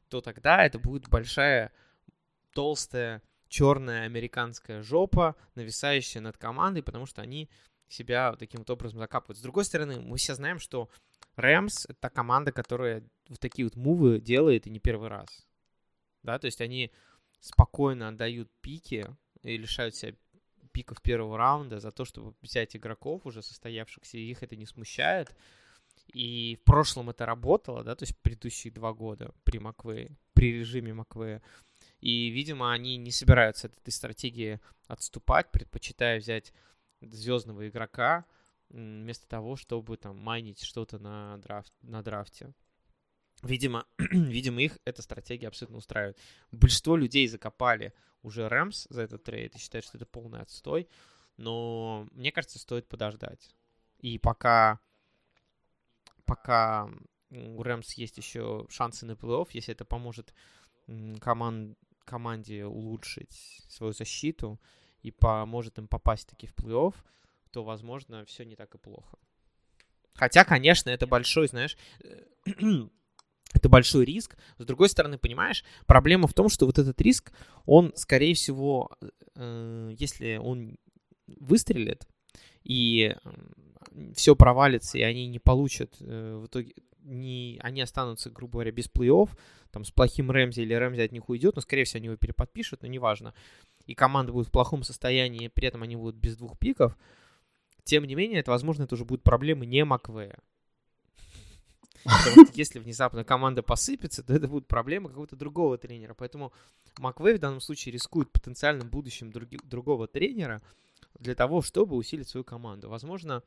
то 0.08 0.22
тогда 0.22 0.64
это 0.66 0.80
будет 0.80 1.10
большая, 1.10 1.74
толстая, 2.54 3.22
черная 3.50 4.06
американская 4.06 4.82
жопа, 4.82 5.36
нависающая 5.56 6.22
над 6.22 6.38
командой, 6.38 6.82
потому 6.82 7.06
что 7.06 7.22
они 7.22 7.50
себя 7.90 8.36
таким 8.38 8.60
вот 8.60 8.70
образом 8.70 9.00
закапывают. 9.00 9.38
С 9.38 9.42
другой 9.42 9.66
стороны, 9.66 10.00
мы 10.00 10.18
все 10.18 10.36
знаем, 10.36 10.60
что 10.60 10.90
Рэмс— 11.36 11.86
это 11.90 12.00
та 12.00 12.10
команда, 12.10 12.52
которая 12.52 13.04
вот 13.28 13.40
такие 13.40 13.66
вот 13.66 13.76
мувы 13.76 14.22
делает 14.22 14.68
и 14.68 14.70
не 14.70 14.80
первый 14.80 15.10
раз. 15.10 15.28
Да, 16.24 16.40
то 16.40 16.46
есть 16.46 16.62
они 16.62 16.92
спокойно 17.40 18.10
отдают 18.10 18.50
пики 18.62 19.06
и 19.42 19.58
лишают 19.58 19.96
себя 19.96 20.16
пиков 20.72 21.02
первого 21.02 21.38
раунда 21.38 21.80
за 21.80 21.92
то, 21.92 22.06
чтобы 22.06 22.34
взять 22.42 22.76
игроков 22.76 23.26
уже 23.26 23.42
состоявшихся, 23.42 24.18
и 24.18 24.30
их 24.30 24.44
это 24.44 24.56
не 24.56 24.66
смущает. 24.66 25.36
И 26.08 26.58
в 26.62 26.64
прошлом 26.66 27.10
это 27.10 27.26
работало, 27.26 27.84
да, 27.84 27.96
то 27.96 28.04
есть 28.04 28.18
предыдущие 28.20 28.74
два 28.74 28.94
года 28.94 29.34
при 29.44 29.60
Маквее, 29.60 30.18
при 30.34 30.60
режиме 30.60 30.94
Маквея. 30.94 31.42
И, 32.00 32.30
видимо, 32.30 32.72
они 32.72 32.98
не 32.98 33.12
собираются 33.12 33.68
от 33.68 33.78
этой 33.78 33.92
стратегии 33.92 34.60
отступать, 34.88 35.52
предпочитая 35.52 36.20
взять 36.20 36.54
звездного 37.02 37.68
игрока 37.68 38.26
вместо 38.70 39.28
того, 39.28 39.56
чтобы 39.56 39.98
там 39.98 40.18
майнить 40.18 40.62
что-то 40.62 40.98
на, 41.00 41.38
драфт, 41.38 41.74
на 41.82 42.02
драфте. 42.02 42.54
Видимо, 43.44 43.86
видимо, 43.98 44.62
их 44.62 44.78
эта 44.86 45.02
стратегия 45.02 45.48
абсолютно 45.48 45.78
устраивает. 45.78 46.18
Большинство 46.52 46.96
людей 46.96 47.28
закопали 47.28 47.94
уже 48.22 48.50
Рэмс 48.50 48.88
за 48.90 49.02
этот 49.02 49.24
трейд 49.24 49.56
и 49.56 49.60
считают, 49.60 49.86
что 49.86 49.98
это 49.98 50.06
полный 50.06 50.42
отстой. 50.42 50.88
Но 51.38 52.08
мне 52.12 52.32
кажется, 52.32 52.60
стоит 52.60 52.88
подождать. 52.88 53.56
И 54.00 54.18
пока, 54.18 54.80
пока 56.26 56.90
у 57.30 57.64
Рэмс 57.64 57.94
есть 57.94 58.18
еще 58.18 58.66
шансы 58.70 59.06
на 59.06 59.14
плей-офф, 59.14 59.48
если 59.54 59.74
это 59.74 59.86
поможет 59.86 60.34
команд, 61.22 61.78
команде 62.04 62.66
улучшить 62.66 63.32
свою 63.70 63.94
защиту 63.94 64.60
и 65.02 65.12
поможет 65.12 65.78
им 65.78 65.88
попасть 65.88 66.28
таки 66.28 66.48
в 66.48 66.56
плей-офф, 66.56 66.96
то, 67.52 67.64
возможно, 67.64 68.26
все 68.26 68.44
не 68.44 68.56
так 68.56 68.76
и 68.76 68.78
плохо. 68.78 69.18
Хотя, 70.14 70.44
конечно, 70.44 70.90
это 70.90 71.08
большой, 71.08 71.48
знаешь, 71.48 71.78
это 73.54 73.70
большой 73.70 74.06
риск. 74.06 74.38
С 74.58 74.66
другой 74.66 74.90
стороны, 74.90 75.18
понимаешь, 75.18 75.64
проблема 75.86 76.28
в 76.28 76.34
том, 76.34 76.50
что 76.50 76.66
вот 76.66 76.78
этот 76.78 77.00
риск, 77.02 77.32
он, 77.66 77.94
скорее 77.96 78.34
всего, 78.34 78.92
э, 79.36 79.94
если 79.98 80.38
он 80.38 80.78
выстрелит, 81.28 82.08
и 82.64 83.16
все 84.16 84.36
провалится, 84.36 84.98
и 84.98 85.02
они 85.02 85.28
не 85.28 85.40
получат 85.40 85.96
э, 86.00 86.40
в 86.42 86.48
итоге, 86.48 86.74
не, 87.02 87.60
они 87.64 87.82
останутся, 87.82 88.30
грубо 88.30 88.54
говоря, 88.54 88.72
без 88.72 88.90
плей-офф, 88.90 89.30
там, 89.72 89.84
с 89.84 89.92
плохим 89.92 90.32
Рэмзи, 90.32 90.62
или 90.62 90.74
Рэмзи 90.74 91.02
от 91.02 91.12
них 91.12 91.30
уйдет, 91.30 91.56
но, 91.56 91.62
скорее 91.62 91.86
всего, 91.86 92.00
они 92.00 92.08
его 92.08 92.18
переподпишут, 92.18 92.82
но 92.82 92.88
неважно. 92.88 93.34
И 93.86 93.96
команда 93.96 94.32
будет 94.32 94.48
в 94.48 94.52
плохом 94.52 94.84
состоянии, 94.84 95.48
при 95.48 95.68
этом 95.68 95.84
они 95.84 95.96
будут 95.96 96.16
без 96.16 96.38
двух 96.38 96.58
пиков. 96.58 96.98
Тем 97.84 98.06
не 98.06 98.16
менее, 98.16 98.40
это, 98.40 98.52
возможно, 98.52 98.84
это 98.84 98.96
уже 98.96 99.06
будет 99.06 99.24
проблемы 99.24 99.66
не 99.66 99.84
Маквея. 99.84 100.40
Потому 102.04 102.48
если 102.54 102.80
внезапно 102.80 103.24
команда 103.24 103.62
посыпется, 103.64 104.24
то 104.24 104.34
это 104.34 104.48
будет 104.48 104.68
проблема 104.68 105.10
какого-то 105.10 105.36
другого 105.36 105.78
тренера. 105.78 106.14
Поэтому 106.14 106.54
Маквей 106.98 107.36
в 107.36 107.40
данном 107.40 107.62
случае 107.62 107.94
рискует 107.94 108.32
потенциальным 108.32 108.90
будущим 108.90 109.32
други, 109.32 109.60
другого 109.64 110.08
тренера 110.08 110.62
для 111.20 111.36
того, 111.36 111.62
чтобы 111.62 111.96
усилить 111.96 112.30
свою 112.30 112.44
команду. 112.44 112.90
Возможно, 112.90 113.44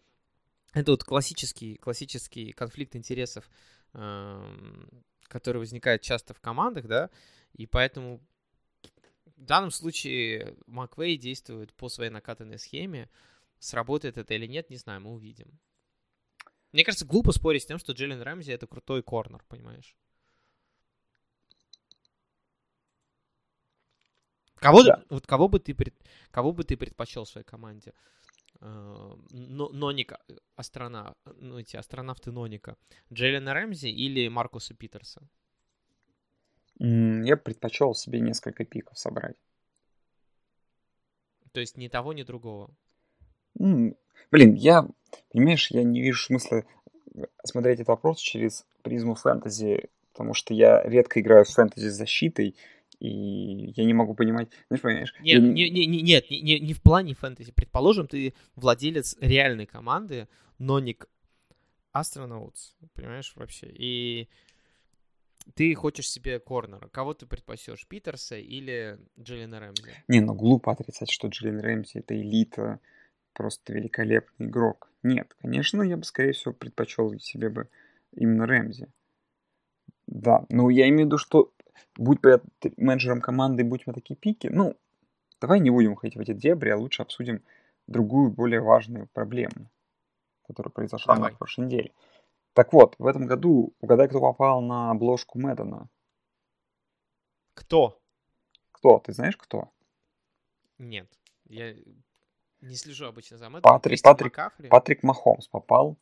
это 0.74 0.92
вот 0.92 1.04
классический, 1.04 1.76
классический 1.76 2.52
конфликт 2.52 2.96
интересов, 2.96 3.48
э, 3.94 4.86
который 5.24 5.58
возникает 5.58 6.02
часто 6.02 6.34
в 6.34 6.40
командах, 6.40 6.86
да, 6.86 7.10
и 7.54 7.66
поэтому 7.66 8.20
в 9.36 9.44
данном 9.44 9.70
случае 9.70 10.56
Маквей 10.66 11.16
действует 11.16 11.72
по 11.74 11.88
своей 11.88 12.10
накатанной 12.10 12.58
схеме. 12.58 13.10
Сработает 13.58 14.16
это 14.16 14.34
или 14.34 14.46
нет, 14.46 14.70
не 14.70 14.76
знаю, 14.76 15.00
мы 15.00 15.12
увидим. 15.12 15.58
Мне 16.72 16.84
кажется, 16.84 17.04
глупо 17.06 17.32
спорить 17.32 17.62
с 17.62 17.66
тем, 17.66 17.78
что 17.78 17.92
Джиллен 17.92 18.22
Рэмзи 18.22 18.50
это 18.50 18.66
крутой 18.66 19.02
корнер, 19.02 19.44
понимаешь? 19.48 19.94
Кого, 24.54 24.82
да. 24.84 25.04
вот 25.10 25.26
кого, 25.26 25.48
бы 25.48 25.58
ты 25.58 25.74
пред, 25.74 25.94
кого 26.30 26.52
бы 26.52 26.62
ты 26.64 26.76
предпочел 26.76 27.24
в 27.24 27.28
своей 27.28 27.44
команде? 27.44 27.92
Uh, 28.60 29.18
Ноника, 29.32 30.20
астрона, 30.54 31.16
ну, 31.24 31.58
эти 31.58 31.76
астронавты 31.76 32.30
Ноника. 32.30 32.76
Джейлена 33.12 33.54
Рэмзи 33.54 33.88
или 33.88 34.28
Маркуса 34.28 34.72
Питерса? 34.74 35.28
Я 36.78 37.36
предпочел 37.36 37.94
себе 37.94 38.20
несколько 38.20 38.64
пиков 38.64 38.96
собрать. 38.96 39.36
То 41.50 41.60
есть 41.60 41.76
ни 41.76 41.88
того, 41.88 42.12
ни 42.12 42.22
другого? 42.22 42.70
Блин, 44.30 44.54
я, 44.54 44.86
понимаешь, 45.32 45.70
я 45.70 45.82
не 45.82 46.00
вижу 46.00 46.24
смысла 46.24 46.64
э, 47.14 47.24
смотреть 47.44 47.76
этот 47.76 47.88
вопрос 47.88 48.18
через 48.18 48.64
призму 48.82 49.14
фэнтези, 49.14 49.88
потому 50.12 50.34
что 50.34 50.54
я 50.54 50.82
редко 50.82 51.20
играю 51.20 51.44
в 51.44 51.48
фэнтези 51.48 51.88
с 51.88 51.94
защитой, 51.94 52.54
и 52.98 53.72
я 53.74 53.84
не 53.84 53.94
могу 53.94 54.14
понимать, 54.14 54.48
знаешь, 54.68 54.82
понимаешь? 54.82 55.14
Нет, 55.20 55.24
я... 55.24 55.38
не, 55.40 55.70
не, 55.70 55.86
не, 55.86 56.02
нет, 56.02 56.30
не, 56.30 56.60
не, 56.60 56.72
в 56.72 56.82
плане 56.82 57.14
фэнтези. 57.14 57.50
Предположим, 57.50 58.06
ты 58.06 58.34
владелец 58.54 59.16
реальной 59.20 59.66
команды, 59.66 60.28
но 60.58 60.78
не 60.78 60.96
Astronauts, 61.94 62.74
понимаешь, 62.94 63.32
вообще. 63.36 63.66
И 63.72 64.28
ты 65.54 65.74
хочешь 65.74 66.08
себе 66.08 66.38
корнера. 66.38 66.88
Кого 66.88 67.14
ты 67.14 67.26
предпочтешь, 67.26 67.86
Питерса 67.86 68.36
или 68.36 68.98
Джиллина 69.18 69.60
Рэмзи? 69.60 70.04
Не, 70.08 70.20
ну 70.20 70.34
глупо 70.34 70.72
отрицать, 70.72 71.10
что 71.10 71.28
Джиллин 71.28 71.60
Рэмзи 71.60 71.98
это 71.98 72.18
элита 72.18 72.80
просто 73.32 73.72
великолепный 73.72 74.46
игрок. 74.46 74.90
Нет, 75.02 75.34
конечно, 75.40 75.82
я 75.82 75.96
бы, 75.96 76.04
скорее 76.04 76.32
всего, 76.32 76.54
предпочел 76.54 77.18
себе 77.18 77.48
бы 77.48 77.68
именно 78.12 78.46
Рэмзи. 78.46 78.88
Да, 80.06 80.44
но 80.48 80.70
я 80.70 80.88
имею 80.88 81.04
в 81.04 81.06
виду, 81.06 81.18
что 81.18 81.52
будь 81.96 82.20
бы 82.20 82.30
я 82.30 82.40
менеджером 82.76 83.20
команды, 83.20 83.64
будь 83.64 83.86
мы 83.86 83.92
такие 83.92 84.16
пики, 84.16 84.48
ну, 84.48 84.76
давай 85.40 85.60
не 85.60 85.70
будем 85.70 85.96
ходить 85.96 86.16
в 86.16 86.20
эти 86.20 86.32
дебри, 86.32 86.70
а 86.70 86.76
лучше 86.76 87.02
обсудим 87.02 87.42
другую, 87.86 88.30
более 88.30 88.60
важную 88.60 89.08
проблему, 89.08 89.70
которая 90.46 90.70
произошла 90.70 91.14
давай. 91.14 91.32
на 91.32 91.36
прошлой 91.36 91.66
неделе. 91.66 91.92
Так 92.52 92.72
вот, 92.72 92.96
в 92.98 93.06
этом 93.06 93.26
году 93.26 93.72
угадай, 93.80 94.08
кто 94.08 94.20
попал 94.20 94.60
на 94.60 94.90
обложку 94.90 95.38
Мэддена. 95.38 95.88
Кто? 97.54 98.00
Кто? 98.72 98.98
Ты 98.98 99.12
знаешь, 99.12 99.36
кто? 99.36 99.70
Нет. 100.78 101.08
Я 101.44 101.74
не 102.62 102.76
слежу 102.76 103.06
обычно 103.06 103.38
за 103.38 103.48
Мэттом. 103.50 103.72
Патрик, 103.72 104.02
Патрик, 104.02 104.38
Патрик 104.70 105.02
Махомс 105.02 105.48
попал. 105.48 105.96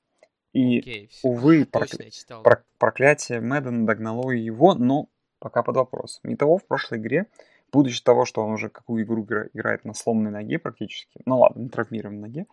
И, 0.53 0.81
Окей, 0.81 1.11
увы, 1.23 1.65
прокля... 1.65 2.11
Про... 2.43 2.65
проклятие 2.79 3.41
Мэддена 3.41 3.87
догнало 3.87 4.31
его, 4.31 4.75
но 4.75 5.09
пока 5.39 5.63
под 5.63 5.77
вопросом. 5.77 6.31
И 6.31 6.37
того 6.37 6.59
в 6.59 6.65
прошлой 6.67 6.99
игре, 6.99 7.27
будучи 7.73 8.03
того, 8.03 8.25
что 8.25 8.43
он 8.43 8.53
уже 8.53 8.69
какую 8.69 9.05
игру 9.05 9.25
играет 9.25 9.85
на 9.85 9.95
сломанной 9.95 10.31
ноге 10.31 10.59
практически, 10.59 11.21
ну 11.25 11.39
ладно, 11.39 11.63
на 11.63 11.69
травмированной 11.69 12.21
ноге, 12.21 12.47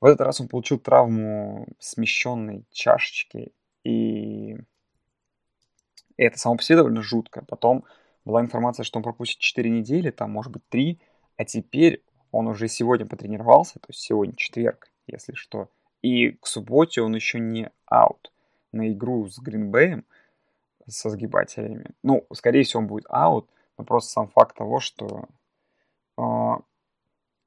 в 0.00 0.04
этот 0.04 0.20
раз 0.20 0.40
он 0.40 0.48
получил 0.48 0.78
травму 0.78 1.66
смещенной 1.78 2.64
чашечки, 2.70 3.52
и... 3.82 4.52
и 6.16 6.22
это 6.22 6.38
само 6.38 6.56
по 6.56 6.62
себе 6.62 6.76
довольно 6.76 7.02
жутко. 7.02 7.44
Потом 7.48 7.84
была 8.26 8.42
информация, 8.42 8.84
что 8.84 8.98
он 8.98 9.02
пропустит 9.02 9.38
4 9.38 9.70
недели, 9.70 10.10
там, 10.10 10.32
может 10.32 10.52
быть, 10.52 10.68
3, 10.68 11.00
а 11.38 11.44
теперь 11.44 12.02
он 12.36 12.48
уже 12.48 12.68
сегодня 12.68 13.06
потренировался, 13.06 13.74
то 13.74 13.86
есть 13.88 14.00
сегодня 14.00 14.34
четверг, 14.36 14.90
если 15.06 15.32
что. 15.32 15.70
И 16.02 16.32
к 16.32 16.46
субботе 16.46 17.00
он 17.00 17.14
еще 17.14 17.40
не 17.40 17.70
аут 17.86 18.30
на 18.72 18.92
игру 18.92 19.26
с 19.28 19.38
Гринбеем 19.38 20.04
со 20.86 21.10
сгибателями. 21.10 21.90
Ну, 22.02 22.26
скорее 22.32 22.62
всего, 22.62 22.80
он 22.80 22.86
будет 22.86 23.06
аут, 23.08 23.48
но 23.78 23.84
просто 23.84 24.12
сам 24.12 24.28
факт 24.28 24.56
того, 24.56 24.80
что... 24.80 25.24
Э, 26.18 26.60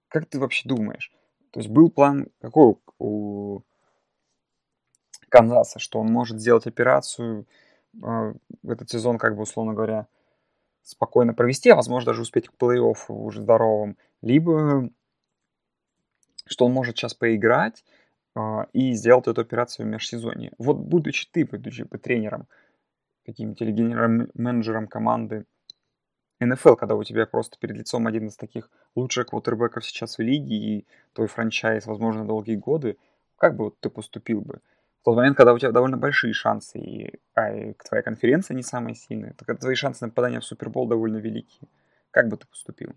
как 0.07 0.25
ты 0.25 0.39
вообще 0.39 0.67
думаешь? 0.67 1.13
То 1.51 1.59
есть 1.59 1.69
был 1.69 1.89
план 1.91 2.27
какой 2.41 2.75
у 2.97 3.61
Канзаса, 5.29 5.77
что 5.77 5.99
он 5.99 6.07
может 6.07 6.39
сделать 6.39 6.65
операцию 6.65 7.45
э, 7.93 7.97
в 8.63 8.69
этот 8.69 8.89
сезон, 8.89 9.19
как 9.19 9.35
бы, 9.35 9.43
условно 9.43 9.73
говоря, 9.73 10.07
спокойно 10.83 11.33
провести, 11.33 11.69
а 11.69 11.75
возможно 11.75 12.11
даже 12.11 12.21
успеть 12.21 12.49
к 12.49 12.53
плей-офф 12.53 12.97
уже 13.09 13.41
здоровым, 13.41 13.97
либо 14.21 14.89
что 16.45 16.65
он 16.65 16.73
может 16.73 16.97
сейчас 16.97 17.13
поиграть 17.13 17.83
э, 18.35 18.39
и 18.73 18.93
сделать 18.93 19.27
эту 19.27 19.41
операцию 19.41 19.85
в 19.85 19.89
межсезонье. 19.89 20.51
Вот 20.57 20.77
будучи 20.77 21.27
ты, 21.31 21.45
будучи 21.45 21.83
бы 21.83 21.97
тренером, 21.97 22.47
каким-то 23.25 23.63
или 23.63 23.71
генерал-менеджером 23.71 24.87
команды 24.87 25.45
НФЛ, 26.39 26.75
когда 26.75 26.95
у 26.95 27.03
тебя 27.03 27.25
просто 27.27 27.57
перед 27.59 27.77
лицом 27.77 28.07
один 28.07 28.27
из 28.27 28.35
таких 28.35 28.71
лучших 28.95 29.27
квотербеков 29.27 29.85
сейчас 29.85 30.17
в 30.17 30.21
лиге 30.21 30.55
и 30.55 30.87
твой 31.13 31.27
франчайз, 31.27 31.85
возможно, 31.85 32.25
долгие 32.25 32.55
годы, 32.55 32.97
как 33.37 33.55
бы 33.55 33.65
вот 33.65 33.79
ты 33.79 33.89
поступил 33.89 34.41
бы? 34.41 34.61
В 35.01 35.05
тот 35.05 35.15
момент, 35.15 35.37
когда 35.37 35.53
у 35.53 35.59
тебя 35.59 35.71
довольно 35.71 35.97
большие 35.97 36.33
шансы, 36.33 36.77
и, 36.77 37.19
а 37.33 37.53
и 37.53 37.73
твоя 37.73 38.03
конференция 38.03 38.55
не 38.55 38.63
самая 38.63 38.95
сильная, 38.95 39.33
так 39.33 39.59
твои 39.59 39.75
шансы 39.75 40.05
на 40.05 40.09
попадание 40.09 40.41
в 40.41 40.45
Супербол 40.45 40.87
довольно 40.87 41.17
велики. 41.17 41.61
Как 42.11 42.27
бы 42.27 42.37
ты 42.37 42.47
поступил? 42.47 42.93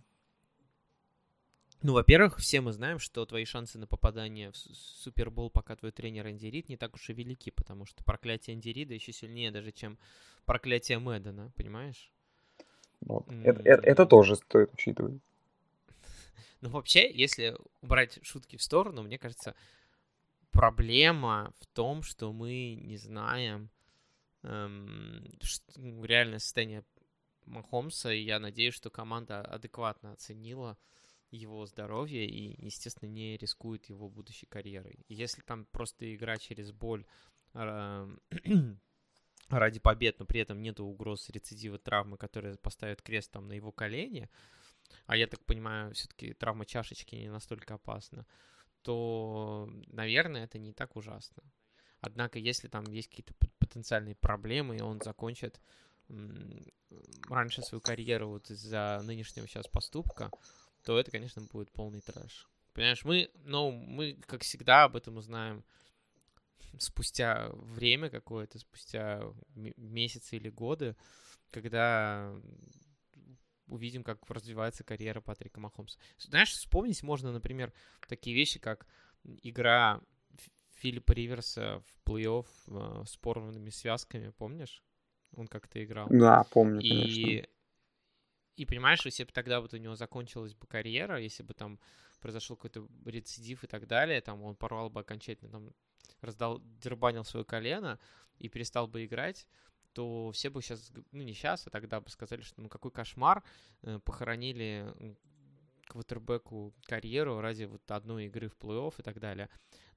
Ну, 1.82 1.94
во-первых, 1.94 2.38
все 2.38 2.60
мы 2.60 2.72
знаем, 2.72 3.00
что 3.00 3.26
твои 3.26 3.44
шансы 3.44 3.76
на 3.76 3.88
попадание 3.88 4.52
в 4.52 4.56
Супербол, 4.56 5.50
пока 5.50 5.74
твой 5.74 5.90
тренер 5.90 6.28
Энди 6.28 6.46
Рид, 6.46 6.68
не 6.68 6.76
так 6.76 6.94
уж 6.94 7.10
и 7.10 7.12
велики, 7.12 7.50
потому 7.50 7.86
что 7.86 8.04
проклятие 8.04 8.54
Энди 8.54 8.68
Рида 8.68 8.94
еще 8.94 9.12
сильнее 9.12 9.50
даже, 9.50 9.72
чем 9.72 9.98
проклятие 10.44 11.00
Мэддена, 11.00 11.50
понимаешь? 11.56 12.12
Вот. 13.00 13.26
Mm-hmm. 13.26 13.42
Это, 13.44 13.62
это, 13.64 13.86
это 13.86 14.06
тоже 14.06 14.36
стоит 14.36 14.72
учитывать. 14.72 15.20
Ну, 16.60 16.70
вообще, 16.70 17.10
если 17.10 17.56
убрать 17.80 18.20
шутки 18.22 18.56
в 18.56 18.62
сторону, 18.62 19.02
мне 19.02 19.18
кажется, 19.18 19.56
проблема 20.52 21.52
в 21.58 21.66
том, 21.66 22.02
что 22.02 22.32
мы 22.32 22.74
не 22.74 22.96
знаем 22.96 23.70
эм, 24.42 25.24
ну, 25.76 26.04
реальное 26.04 26.38
состояние 26.38 26.84
Махомса, 27.46 28.12
и 28.12 28.22
я 28.22 28.38
надеюсь, 28.38 28.74
что 28.74 28.90
команда 28.90 29.40
адекватно 29.40 30.12
оценила 30.12 30.78
его 31.30 31.66
здоровье 31.66 32.26
и, 32.26 32.64
естественно, 32.64 33.08
не 33.08 33.36
рискует 33.36 33.86
его 33.86 34.08
будущей 34.08 34.46
карьерой. 34.46 35.04
Если 35.08 35.40
там 35.42 35.64
просто 35.66 36.14
игра 36.14 36.36
через 36.36 36.72
боль 36.72 37.06
э, 37.54 38.16
ради 39.48 39.80
побед, 39.80 40.18
но 40.18 40.26
при 40.26 40.40
этом 40.40 40.60
нет 40.60 40.78
угроз 40.78 41.30
рецидива 41.30 41.78
травмы, 41.78 42.18
которая 42.18 42.56
поставит 42.56 43.02
крест 43.02 43.32
там 43.32 43.48
на 43.48 43.54
его 43.54 43.72
колене, 43.72 44.28
а 45.06 45.16
я 45.16 45.26
так 45.26 45.44
понимаю, 45.46 45.94
все-таки 45.94 46.34
травма 46.34 46.66
чашечки 46.66 47.14
не 47.14 47.30
настолько 47.30 47.74
опасна, 47.74 48.26
то, 48.82 49.68
наверное, 49.86 50.44
это 50.44 50.58
не 50.58 50.72
так 50.72 50.96
ужасно. 50.96 51.42
Однако, 52.00 52.38
если 52.38 52.68
там 52.68 52.84
есть 52.84 53.08
какие-то 53.08 53.34
потенциальные 53.58 54.16
проблемы, 54.16 54.76
и 54.76 54.82
он 54.82 55.00
закончит 55.00 55.60
раньше 57.28 57.62
свою 57.62 57.80
карьеру 57.80 58.28
вот 58.28 58.50
из-за 58.50 59.00
нынешнего 59.04 59.46
сейчас 59.46 59.68
поступка, 59.68 60.30
то 60.84 60.98
это, 60.98 61.10
конечно, 61.10 61.42
будет 61.42 61.70
полный 61.70 62.00
трэш. 62.00 62.48
Понимаешь, 62.72 63.04
мы, 63.04 63.30
ну, 63.44 63.70
мы, 63.70 64.14
как 64.26 64.42
всегда, 64.42 64.84
об 64.84 64.96
этом 64.96 65.16
узнаем 65.16 65.64
спустя 66.78 67.50
время 67.52 68.10
какое-то, 68.10 68.58
спустя 68.58 69.22
месяцы 69.54 70.36
или 70.36 70.48
годы, 70.48 70.96
когда 71.50 72.34
увидим, 73.72 74.04
как 74.04 74.18
развивается 74.28 74.84
карьера 74.84 75.20
Патрика 75.20 75.60
Махомса. 75.60 75.98
Знаешь, 76.18 76.52
вспомнить 76.52 77.02
можно, 77.02 77.32
например, 77.32 77.72
такие 78.08 78.36
вещи, 78.36 78.58
как 78.58 78.86
игра 79.42 80.00
Филиппа 80.76 81.12
Риверса 81.12 81.82
в 81.86 82.08
плей-офф 82.08 82.46
э, 82.68 83.04
с 83.06 83.16
порванными 83.16 83.70
связками, 83.70 84.30
помнишь? 84.30 84.82
Он 85.34 85.46
как-то 85.46 85.82
играл. 85.82 86.08
Да, 86.10 86.44
помню, 86.50 86.80
и, 86.80 86.88
конечно. 86.88 87.48
И 88.56 88.66
понимаешь, 88.66 89.04
если 89.04 89.24
бы 89.24 89.32
тогда 89.32 89.60
вот 89.60 89.72
у 89.72 89.78
него 89.78 89.94
закончилась 89.96 90.54
бы 90.54 90.66
карьера, 90.66 91.20
если 91.20 91.42
бы 91.42 91.54
там 91.54 91.80
произошел 92.20 92.56
какой-то 92.56 92.86
рецидив 93.06 93.64
и 93.64 93.66
так 93.66 93.86
далее, 93.86 94.20
там 94.20 94.42
он 94.42 94.56
порвал 94.56 94.90
бы 94.90 95.00
окончательно, 95.00 95.50
там 95.50 95.70
раздал, 96.20 96.60
дербанил 96.60 97.24
свое 97.24 97.44
колено 97.44 97.98
и 98.38 98.48
перестал 98.48 98.86
бы 98.86 99.04
играть, 99.04 99.46
то 99.92 100.30
все 100.32 100.50
бы 100.50 100.62
сейчас, 100.62 100.90
ну 101.12 101.22
не 101.22 101.34
сейчас, 101.34 101.66
а 101.66 101.70
тогда 101.70 102.00
бы 102.00 102.10
сказали, 102.10 102.40
что 102.40 102.60
ну 102.60 102.68
какой 102.68 102.90
кошмар, 102.90 103.42
э, 103.82 103.98
похоронили 104.04 104.94
квотербеку 105.86 106.74
карьеру 106.86 107.40
ради 107.40 107.64
вот 107.64 107.82
одной 107.90 108.26
игры 108.26 108.48
в 108.48 108.56
плей-офф 108.56 108.94
и 108.98 109.02
так 109.02 109.20
далее. 109.20 109.48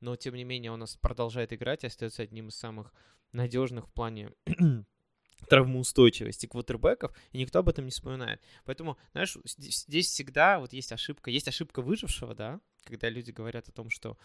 Но, 0.02 0.16
тем 0.16 0.36
не 0.36 0.44
менее, 0.44 0.72
он 0.72 0.80
нас 0.80 0.98
продолжает 0.98 1.54
играть 1.54 1.84
и 1.84 1.88
остается 1.88 2.22
одним 2.22 2.50
из 2.50 2.56
самых 2.56 2.94
надежных 3.32 3.88
в 3.88 3.94
плане 3.94 4.32
травмоустойчивости 5.50 6.48
квотербеков, 6.48 7.16
и 7.32 7.38
никто 7.38 7.60
об 7.60 7.70
этом 7.70 7.86
не 7.86 7.92
вспоминает. 7.92 8.42
Поэтому, 8.66 8.98
знаешь, 9.14 9.38
здесь 9.46 10.08
всегда 10.08 10.60
вот 10.60 10.74
есть 10.74 10.92
ошибка, 10.92 11.32
есть 11.32 11.48
ошибка 11.48 11.82
выжившего, 11.82 12.36
да, 12.36 12.60
когда 12.84 13.10
люди 13.10 13.32
говорят 13.32 13.70
о 13.70 13.72
том, 13.72 13.90
что, 13.90 14.18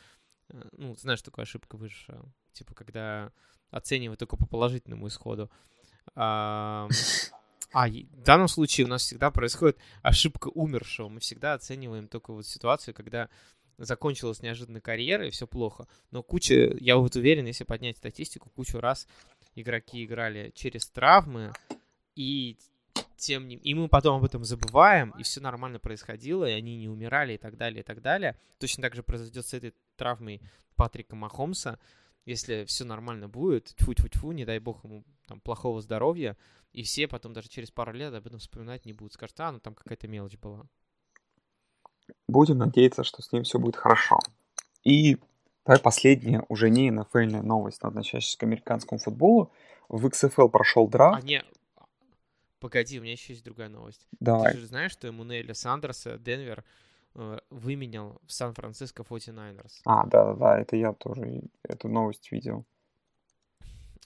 ну, 0.73 0.95
знаешь, 0.97 1.23
такая 1.23 1.45
ошибка 1.45 1.77
выжившего, 1.77 2.25
типа, 2.53 2.75
когда 2.75 3.33
оценивают 3.71 4.19
только 4.19 4.37
по 4.37 4.47
положительному 4.47 5.09
исходу. 5.09 5.51
А, 6.17 6.89
а 7.73 7.89
в 7.89 8.23
данном 8.25 8.49
случае 8.49 8.87
у 8.87 8.89
нас 8.89 9.03
всегда 9.03 9.31
происходит 9.31 9.79
ошибка 10.03 10.49
умершего. 10.49 11.09
Мы 11.09 11.21
всегда 11.21 11.55
оцениваем 11.55 12.09
только 12.09 12.33
вот 12.33 12.47
ситуацию, 12.47 12.95
когда 12.95 13.29
закончилась 13.79 14.43
неожиданно 14.43 14.81
карьера 14.81 15.27
и 15.27 15.31
все 15.31 15.47
плохо. 15.47 15.87
Но 16.11 16.23
куча, 16.23 16.77
я 16.81 16.97
вот 16.97 17.15
уверен, 17.15 17.47
если 17.47 17.65
поднять 17.65 17.97
статистику, 17.97 18.51
кучу 18.51 18.81
раз 18.81 19.07
игроки 19.55 20.05
играли 20.05 20.53
через 20.55 20.89
травмы, 20.89 21.53
и 22.17 22.59
тем 23.17 23.49
не... 23.49 23.57
И 23.57 23.75
мы 23.75 23.89
потом 23.89 24.17
об 24.17 24.25
этом 24.25 24.45
забываем, 24.45 25.11
и 25.19 25.23
все 25.23 25.41
нормально 25.41 25.79
происходило, 25.79 26.45
и 26.45 26.53
они 26.53 26.77
не 26.77 26.89
умирали, 26.89 27.35
и 27.35 27.39
так 27.39 27.57
далее, 27.57 27.81
и 27.81 27.85
так 27.85 28.03
далее. 28.03 28.37
Точно 28.59 28.83
так 28.83 28.95
же 28.95 29.03
произойдет 29.03 29.47
с 29.47 29.55
этой 29.55 29.75
травмой 30.01 30.41
Патрика 30.77 31.15
Махомса. 31.15 31.79
Если 32.25 32.65
все 32.65 32.85
нормально 32.85 33.29
будет, 33.29 33.75
тьфу-тьфу-тьфу, 33.77 34.33
не 34.33 34.47
дай 34.47 34.59
бог 34.59 34.85
ему 34.85 35.05
там 35.27 35.41
плохого 35.41 35.81
здоровья, 35.81 36.37
и 36.73 36.83
все 36.83 37.07
потом 37.07 37.33
даже 37.33 37.49
через 37.49 37.71
пару 37.71 37.93
лет 37.93 38.15
об 38.15 38.27
этом 38.27 38.39
вспоминать 38.39 38.87
не 38.87 38.93
будут. 38.93 39.13
Скажут, 39.13 39.39
а, 39.41 39.53
ну 39.53 39.61
там 39.61 39.75
какая-то 39.75 40.09
мелочь 40.09 40.39
была. 40.39 40.67
Будем 42.29 42.59
надеяться, 42.59 43.05
что 43.05 43.23
с 43.23 43.31
ним 43.33 43.45
все 43.45 43.59
будет 43.59 43.77
хорошо. 43.77 44.19
И 44.85 45.19
Давай 45.67 45.81
последняя, 45.81 46.45
уже 46.49 46.71
не 46.71 46.91
НФЛная 46.91 47.43
новость, 47.43 47.83
относящаяся 47.83 48.39
к 48.39 48.43
американскому 48.43 48.99
футболу. 48.99 49.53
В 49.89 50.07
XFL 50.07 50.49
прошел 50.49 50.89
драфт. 50.89 51.23
А, 51.23 51.27
не, 51.27 51.45
погоди, 52.59 52.99
у 52.99 53.03
меня 53.03 53.13
еще 53.13 53.35
есть 53.35 53.45
другая 53.45 53.69
новость. 53.69 54.07
Давай. 54.21 54.53
Ты 54.53 54.61
же 54.61 54.67
знаешь, 54.67 54.93
что 54.93 55.09
Эмунеля 55.09 55.55
Сандерса 55.55 56.19
Денвер 56.19 56.65
выменял 57.14 58.20
в 58.27 58.33
Сан-Франциско 58.33 59.03
49ers? 59.03 59.81
А, 59.85 60.07
да-да-да, 60.07 60.61
это 60.61 60.77
я 60.77 60.92
тоже 60.92 61.42
эту 61.62 61.88
новость 61.88 62.31
видел. 62.31 62.64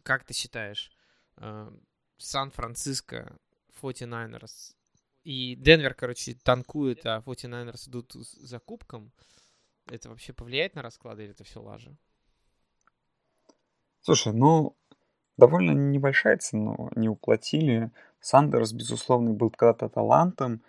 Как 0.03 0.25
ты 0.25 0.35
считаешь, 0.35 0.91
э, 1.37 1.71
Сан-Франциско 2.19 3.37
49ers. 3.83 4.75
И 5.25 5.57
Денвер, 5.57 5.95
короче, 5.95 6.35
танкует, 6.35 7.05
а 7.07 7.23
49ers 7.25 7.89
идут 7.89 8.13
за 8.13 8.59
кубком. 8.59 9.13
Это 9.91 10.09
вообще 10.09 10.33
повлияет 10.33 10.75
на 10.75 10.83
расклады 10.83 11.25
или 11.25 11.33
это 11.33 11.45
все 11.45 11.61
лажа? 11.61 11.95
Слушай, 14.01 14.33
ну, 14.35 14.77
довольно 15.37 15.73
небольшая 15.73 16.37
цена, 16.39 16.77
не 16.95 17.09
уплатили. 17.09 17.91
Сандерс, 18.21 18.73
безусловно, 18.73 19.33
был 19.33 19.51
когда-то 19.51 19.89
талантом. 19.89 20.63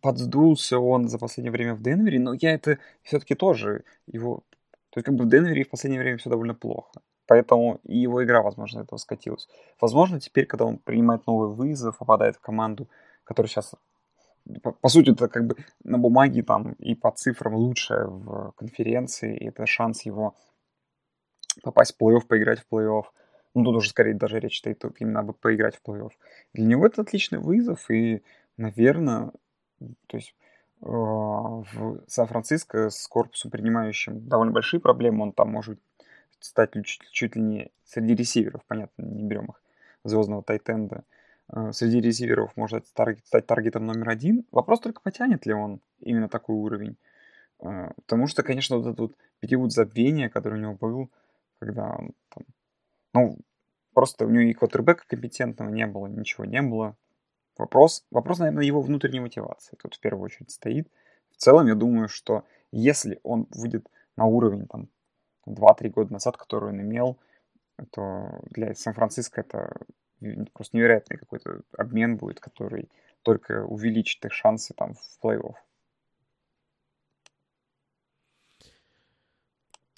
Подсдулся 0.00 0.78
он 0.78 1.08
за 1.08 1.18
последнее 1.18 1.52
время 1.52 1.74
в 1.74 1.82
Денвере, 1.82 2.20
но 2.20 2.34
я 2.34 2.54
это 2.54 2.78
все-таки 3.02 3.34
тоже 3.34 3.84
его... 4.06 4.44
То 4.90 4.98
есть 4.98 5.06
как 5.06 5.14
бы 5.14 5.24
в 5.24 5.28
Денвере 5.28 5.64
в 5.64 5.70
последнее 5.70 6.00
время 6.00 6.18
все 6.18 6.30
довольно 6.30 6.54
плохо. 6.54 7.00
Поэтому 7.26 7.80
и 7.84 7.98
его 7.98 8.24
игра, 8.24 8.42
возможно, 8.42 8.80
этого 8.80 8.98
скатилась. 8.98 9.48
Возможно, 9.80 10.20
теперь, 10.20 10.46
когда 10.46 10.64
он 10.64 10.78
принимает 10.78 11.26
новый 11.26 11.48
вызов, 11.48 11.98
попадает 11.98 12.36
в 12.36 12.40
команду, 12.40 12.88
которая 13.24 13.48
сейчас 13.48 13.74
по, 14.62 14.72
по 14.72 14.88
сути, 14.88 15.10
это 15.10 15.28
как 15.28 15.46
бы 15.46 15.56
на 15.84 15.98
бумаге 15.98 16.42
там 16.42 16.72
и 16.72 16.94
по 16.94 17.10
цифрам 17.10 17.54
лучшая 17.54 18.06
в 18.06 18.52
конференции, 18.56 19.36
и 19.36 19.48
это 19.48 19.66
шанс 19.66 20.02
его 20.02 20.34
попасть 21.62 21.94
в 21.94 22.02
плей-офф, 22.02 22.26
поиграть 22.26 22.60
в 22.60 22.66
плей-офф. 22.72 23.04
Ну, 23.54 23.64
тут 23.64 23.76
уже 23.76 23.90
скорее 23.90 24.14
даже 24.14 24.38
речь 24.38 24.58
стоит 24.58 24.84
именно 24.98 25.20
об 25.20 25.32
поиграть 25.32 25.76
в 25.76 25.88
плей-офф. 25.88 26.10
Для 26.54 26.64
него 26.64 26.86
это 26.86 27.02
отличный 27.02 27.38
вызов, 27.38 27.90
и, 27.90 28.22
наверное, 28.56 29.32
то 30.06 30.16
есть 30.16 30.34
э, 30.82 30.86
в 30.86 32.02
Сан-Франциско 32.06 32.90
с 32.90 33.06
корпусом, 33.06 33.50
принимающим 33.50 34.28
довольно 34.28 34.52
большие 34.52 34.80
проблемы, 34.80 35.22
он 35.24 35.32
там 35.32 35.50
может 35.50 35.80
стать 36.40 36.72
чуть, 36.84 37.08
чуть 37.10 37.36
ли 37.36 37.42
не 37.42 37.70
среди 37.84 38.14
ресиверов, 38.14 38.62
понятно, 38.66 39.02
не 39.02 39.24
берем 39.24 39.46
их, 39.46 39.62
звездного 40.04 40.42
тайтенда. 40.42 41.04
Э, 41.52 41.72
среди 41.72 42.00
ресиверов 42.00 42.56
может 42.56 42.86
стать 42.86 43.18
таргетом 43.46 43.86
номер 43.86 44.10
один. 44.10 44.46
Вопрос 44.50 44.80
только, 44.80 45.00
потянет 45.00 45.46
ли 45.46 45.52
он 45.52 45.80
именно 46.00 46.28
такой 46.28 46.56
уровень. 46.56 46.96
Э, 47.60 47.90
потому 47.96 48.26
что, 48.26 48.42
конечно, 48.42 48.76
вот 48.76 48.86
этот 48.86 49.00
вот 49.00 49.16
период 49.40 49.72
забвения, 49.72 50.28
который 50.28 50.58
у 50.58 50.62
него 50.62 50.74
был, 50.74 51.10
когда 51.58 51.90
он 51.90 52.12
там, 52.30 52.44
ну, 53.14 53.38
просто 53.94 54.26
у 54.26 54.30
него 54.30 54.42
и 54.42 54.52
квотербека 54.52 55.04
компетентного 55.06 55.70
не 55.70 55.86
было, 55.86 56.06
ничего 56.06 56.44
не 56.44 56.62
было. 56.62 56.96
Вопрос, 57.56 58.04
вопрос, 58.10 58.38
наверное, 58.38 58.64
его 58.64 58.80
внутренней 58.80 59.20
мотивации 59.20 59.76
тут 59.76 59.94
в 59.94 60.00
первую 60.00 60.24
очередь 60.24 60.50
стоит. 60.50 60.90
В 61.30 61.36
целом, 61.36 61.66
я 61.66 61.74
думаю, 61.74 62.08
что 62.08 62.44
если 62.72 63.20
он 63.22 63.46
выйдет 63.50 63.88
на 64.16 64.24
уровень 64.24 64.66
там 64.66 64.88
2-3 65.46 65.90
года 65.90 66.12
назад, 66.12 66.36
который 66.36 66.70
он 66.70 66.80
имел, 66.80 67.18
то 67.90 68.40
для 68.50 68.74
Сан-Франциско 68.74 69.40
это 69.40 69.74
просто 70.52 70.76
невероятный 70.76 71.18
какой-то 71.18 71.62
обмен 71.76 72.16
будет, 72.16 72.40
который 72.40 72.90
только 73.22 73.64
увеличит 73.64 74.24
их 74.24 74.32
шансы 74.32 74.74
там 74.74 74.94
в 74.94 75.18
плей-офф. 75.22 75.54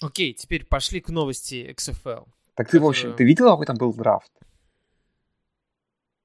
Окей, 0.01 0.33
теперь 0.33 0.65
пошли 0.65 0.99
к 0.99 1.09
новости 1.09 1.73
XFL. 1.73 2.27
Так 2.55 2.69
ты, 2.69 2.79
в 2.79 2.85
общем, 2.85 3.15
ты 3.15 3.23
видел, 3.23 3.49
какой 3.49 3.65
там 3.65 3.77
был 3.77 3.93
драфт? 3.93 4.31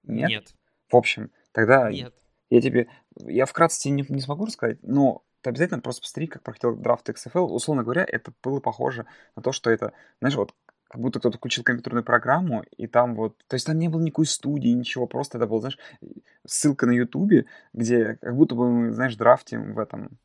Нет? 0.03 0.29
Нет. 0.29 0.55
В 0.91 0.97
общем, 0.97 1.31
тогда 1.53 1.91
Нет. 1.91 2.15
я 2.51 2.61
тебе... 2.61 2.89
Я 3.17 3.47
вкратце 3.47 3.91
не, 3.91 4.05
не 4.09 4.21
смогу 4.21 4.47
рассказать, 4.47 4.79
но 4.83 5.25
ты 5.41 5.51
обязательно 5.51 5.81
просто 5.81 6.03
посмотри, 6.03 6.27
как 6.27 6.43
проходил 6.43 6.77
драфт 6.77 7.09
XFL. 7.09 7.47
Условно 7.47 7.83
говоря, 7.83 8.05
это 8.07 8.33
было 8.43 8.61
похоже 8.61 9.07
на 9.37 9.43
то, 9.43 9.53
что 9.53 9.71
это, 9.71 9.93
знаешь, 10.21 10.37
вот 10.37 10.55
как 10.89 11.01
будто 11.01 11.19
кто-то 11.19 11.37
включил 11.37 11.65
компьютерную 11.65 12.05
программу, 12.05 12.65
и 12.77 12.87
там 12.87 13.15
вот... 13.15 13.37
То 13.47 13.55
есть 13.55 13.67
там 13.67 13.79
не 13.79 13.89
было 13.89 14.01
никакой 14.01 14.27
студии, 14.27 14.71
ничего, 14.71 15.07
просто 15.07 15.37
это 15.37 15.47
был, 15.47 15.61
знаешь, 15.61 15.79
ссылка 16.47 16.87
на 16.87 16.93
Ютубе, 16.93 17.45
где 17.75 18.15
как 18.17 18.35
будто 18.35 18.55
бы 18.55 18.71
мы, 18.71 18.93
знаешь, 18.93 19.15
драфтим 19.17 19.75
в 19.75 19.79
этом... 19.79 20.19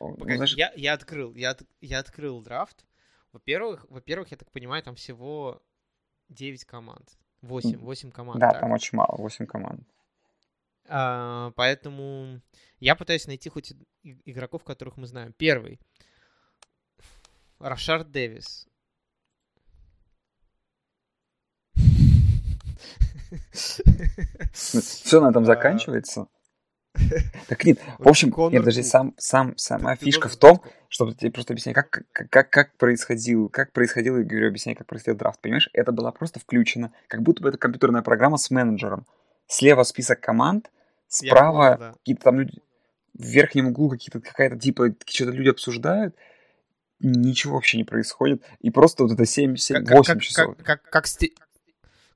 Ну, 0.00 0.14
Погоди, 0.14 0.36
знаешь... 0.36 0.54
я, 0.54 0.72
я 0.76 0.94
открыл, 0.94 1.34
я, 1.34 1.56
я 1.80 1.98
открыл 1.98 2.40
драфт, 2.40 2.86
во-первых, 3.32 3.84
во-первых, 3.90 4.30
я 4.30 4.36
так 4.38 4.50
понимаю, 4.50 4.82
там 4.82 4.94
всего 4.94 5.60
9 6.30 6.64
команд. 6.64 7.18
8, 7.42 7.78
8 7.78 8.10
команд. 8.10 8.40
Да, 8.40 8.50
так. 8.50 8.60
там 8.60 8.72
очень 8.72 8.96
мало, 8.96 9.16
8 9.18 9.46
команд. 9.46 9.82
А, 10.88 11.52
поэтому 11.56 12.40
я 12.80 12.96
пытаюсь 12.96 13.26
найти 13.26 13.48
хоть 13.48 13.74
игроков, 14.02 14.64
которых 14.64 14.96
мы 14.96 15.06
знаем. 15.06 15.32
Первый. 15.36 15.80
Рашард 17.58 18.10
Дэвис. 18.10 18.66
Все 24.52 25.20
на 25.20 25.30
этом 25.30 25.44
заканчивается? 25.44 26.28
Так 27.48 27.64
нет, 27.64 27.78
в 27.98 28.08
общем, 28.08 28.32
нет, 28.50 28.64
даже 28.64 28.82
сам, 28.82 29.14
сам, 29.18 29.56
сама 29.56 29.94
фишка 29.94 30.28
в 30.28 30.36
том, 30.36 30.62
чтобы 30.88 31.14
тебе 31.14 31.30
просто 31.30 31.52
объяснять, 31.52 31.76
как, 31.76 32.02
как, 32.12 32.50
как 32.50 32.76
происходил, 32.76 33.48
как 33.48 33.72
происходил, 33.72 34.18
я 34.18 34.24
говорю, 34.24 34.48
объяснять, 34.48 34.78
как 34.78 34.86
происходил 34.86 35.16
драфт, 35.18 35.40
понимаешь? 35.40 35.70
Это 35.74 35.92
было 35.92 36.10
просто 36.10 36.40
включено, 36.40 36.92
как 37.06 37.22
будто 37.22 37.42
бы 37.42 37.50
это 37.50 37.58
компьютерная 37.58 38.02
программа 38.02 38.36
с 38.36 38.50
менеджером. 38.50 39.06
Слева 39.46 39.84
список 39.84 40.20
команд, 40.20 40.70
справа 41.08 41.76
понял, 41.76 41.78
да. 41.78 41.92
какие-то 41.92 42.22
там 42.22 42.40
люди, 42.40 42.62
в 43.14 43.24
верхнем 43.24 43.68
углу 43.68 43.88
какие-то, 43.90 44.20
какая-то 44.20 44.58
типа, 44.58 44.94
что-то 45.06 45.32
люди 45.32 45.48
обсуждают, 45.48 46.14
ничего 47.00 47.54
вообще 47.54 47.78
не 47.78 47.84
происходит, 47.84 48.42
и 48.60 48.70
просто 48.70 49.02
вот 49.04 49.12
это 49.12 49.24
7, 49.24 49.56
7 49.56 49.84
как, 49.84 49.96
8 49.96 50.14
как, 50.14 50.22
часов. 50.22 50.56
Как, 50.56 50.82
как, 50.82 50.90
как, 50.90 51.04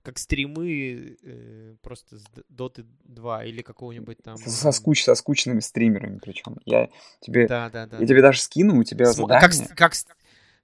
как 0.03 0.19
стримы 0.19 1.17
э, 1.23 1.75
просто 1.81 2.19
с 2.19 2.25
Dota 2.51 2.85
2 3.05 3.45
или 3.45 3.63
какого-нибудь 3.63 4.19
там... 4.23 4.37
Со, 4.37 4.73
скуч, 4.73 5.05
со 5.05 5.15
скучными 5.15 5.61
стримерами 5.61 6.19
причем. 6.21 6.57
Я 6.65 6.89
тебе, 7.21 7.47
да, 7.47 7.71
да, 7.71 7.87
да, 7.87 7.99
я 7.99 8.07
тебе 8.07 8.21
даже 8.21 8.41
скину, 8.41 8.81
у 8.81 8.85
тебя 8.85 9.07
См... 9.07 9.29
задание... 9.29 9.69
Как, 9.69 9.77
как, 9.77 9.95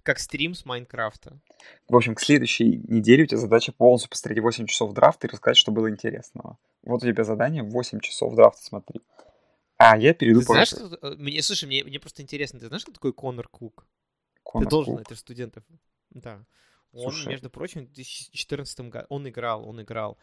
как 0.09 0.21
стрим 0.21 0.55
с 0.55 0.64
Майнкрафта. 0.64 1.38
В 1.87 1.94
общем, 1.94 2.14
к 2.14 2.21
следующей 2.21 2.79
неделе 2.88 3.25
у 3.25 3.27
тебя 3.27 3.37
задача 3.37 3.73
полностью 3.73 4.09
посмотреть 4.09 4.42
8 4.42 4.64
часов 4.64 4.94
драфта 4.94 5.27
и 5.27 5.31
рассказать, 5.31 5.59
что 5.59 5.71
было 5.71 5.90
интересного. 5.90 6.57
Вот 6.83 7.05
у 7.05 7.07
тебя 7.07 7.25
задание 7.25 7.62
8 7.62 8.01
часов 8.01 8.35
драфта 8.35 8.62
смотри. 8.62 9.03
А 9.77 9.99
я 9.99 10.14
перейду 10.14 10.40
ты 10.40 10.47
по... 10.47 10.53
знаешь, 10.55 10.68
что... 10.68 10.99
Э, 11.03 11.14
мне, 11.16 11.42
слушай, 11.42 11.66
мне, 11.66 11.85
мне 11.85 12.01
просто 12.01 12.23
интересно, 12.23 12.59
ты 12.59 12.68
знаешь, 12.68 12.85
кто 12.85 12.92
такой 12.92 13.12
Конор 13.12 13.49
Кук? 13.49 13.87
Конор 14.42 14.66
ты 14.66 14.71
должен, 14.71 14.97
Кук? 14.97 15.03
это 15.03 15.14
студентов. 15.14 15.62
Да. 16.09 16.42
Он, 16.92 17.12
Слушай. 17.12 17.29
между 17.29 17.51
прочим, 17.51 17.83
в 17.83 17.92
2014 17.92 18.81
году, 18.88 19.07
он 19.11 19.29
играл, 19.29 19.68
он 19.68 19.83
играл 19.83 20.16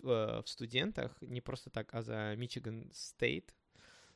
в, 0.00 0.08
э, 0.08 0.42
в 0.42 0.48
студентах, 0.48 1.16
не 1.20 1.40
просто 1.40 1.70
так, 1.70 1.94
а 1.94 2.02
за 2.02 2.34
Мичиган 2.36 2.90
Стейт. 2.92 3.54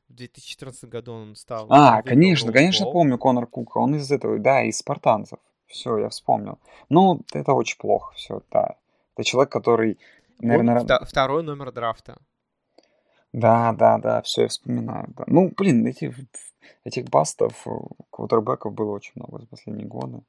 В 0.08 0.14
2014 0.14 0.84
году 0.84 1.12
он 1.12 1.34
стал... 1.34 1.66
А, 1.70 2.02
конечно, 2.02 2.52
конечно, 2.52 2.86
помню 2.86 3.18
Конор 3.18 3.46
Кука. 3.46 3.78
Он 3.78 3.94
из 3.96 4.10
этого, 4.10 4.38
да, 4.38 4.62
из 4.62 4.78
спартанцев. 4.78 5.38
Все, 5.66 5.98
я 5.98 6.08
вспомнил. 6.08 6.58
Ну, 6.88 7.22
это 7.32 7.52
очень 7.52 7.78
плохо, 7.78 8.14
все, 8.14 8.42
да. 8.50 8.76
Это 9.16 9.24
человек, 9.24 9.50
который, 9.50 9.98
наверное... 10.38 10.80
Он 10.80 11.06
второй 11.06 11.42
номер 11.42 11.72
драфта. 11.72 12.18
Да, 13.32 13.72
да, 13.72 13.98
да, 13.98 14.22
все, 14.22 14.42
я 14.42 14.48
вспоминаю. 14.48 15.12
Да. 15.16 15.24
Ну, 15.26 15.52
блин, 15.56 15.84
этих, 15.86 16.14
этих 16.84 17.06
бастов, 17.06 17.66
квотербеков 18.10 18.72
было 18.72 18.92
очень 18.92 19.12
много 19.16 19.40
за 19.40 19.46
последние 19.46 19.88
годы. 19.88 20.20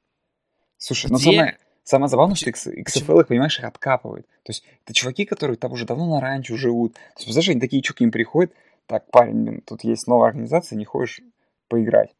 Слушай, 0.76 1.10
ну 1.12 1.18
самое, 1.18 1.58
самое 1.84 2.08
забавное, 2.08 2.34
что 2.34 2.50
XFL, 2.50 3.20
их, 3.20 3.28
понимаешь, 3.28 3.58
их 3.58 3.64
откапывают. 3.64 4.26
То 4.42 4.50
есть 4.50 4.64
это 4.84 4.92
чуваки, 4.92 5.24
которые 5.24 5.56
там 5.56 5.72
уже 5.72 5.86
давно 5.86 6.06
на 6.06 6.20
ранчо 6.20 6.56
живут. 6.56 6.94
То 6.94 7.00
есть, 7.00 7.26
представляешь, 7.26 7.50
они 7.50 7.60
такие 7.60 7.80
чуваки 7.82 8.02
им 8.02 8.10
приходят, 8.10 8.52
так, 8.86 9.10
парень, 9.10 9.44
блин, 9.44 9.62
тут 9.62 9.84
есть 9.84 10.06
новая 10.06 10.28
организация, 10.28 10.76
не 10.76 10.84
хочешь 10.84 11.20
поиграть. 11.68 12.14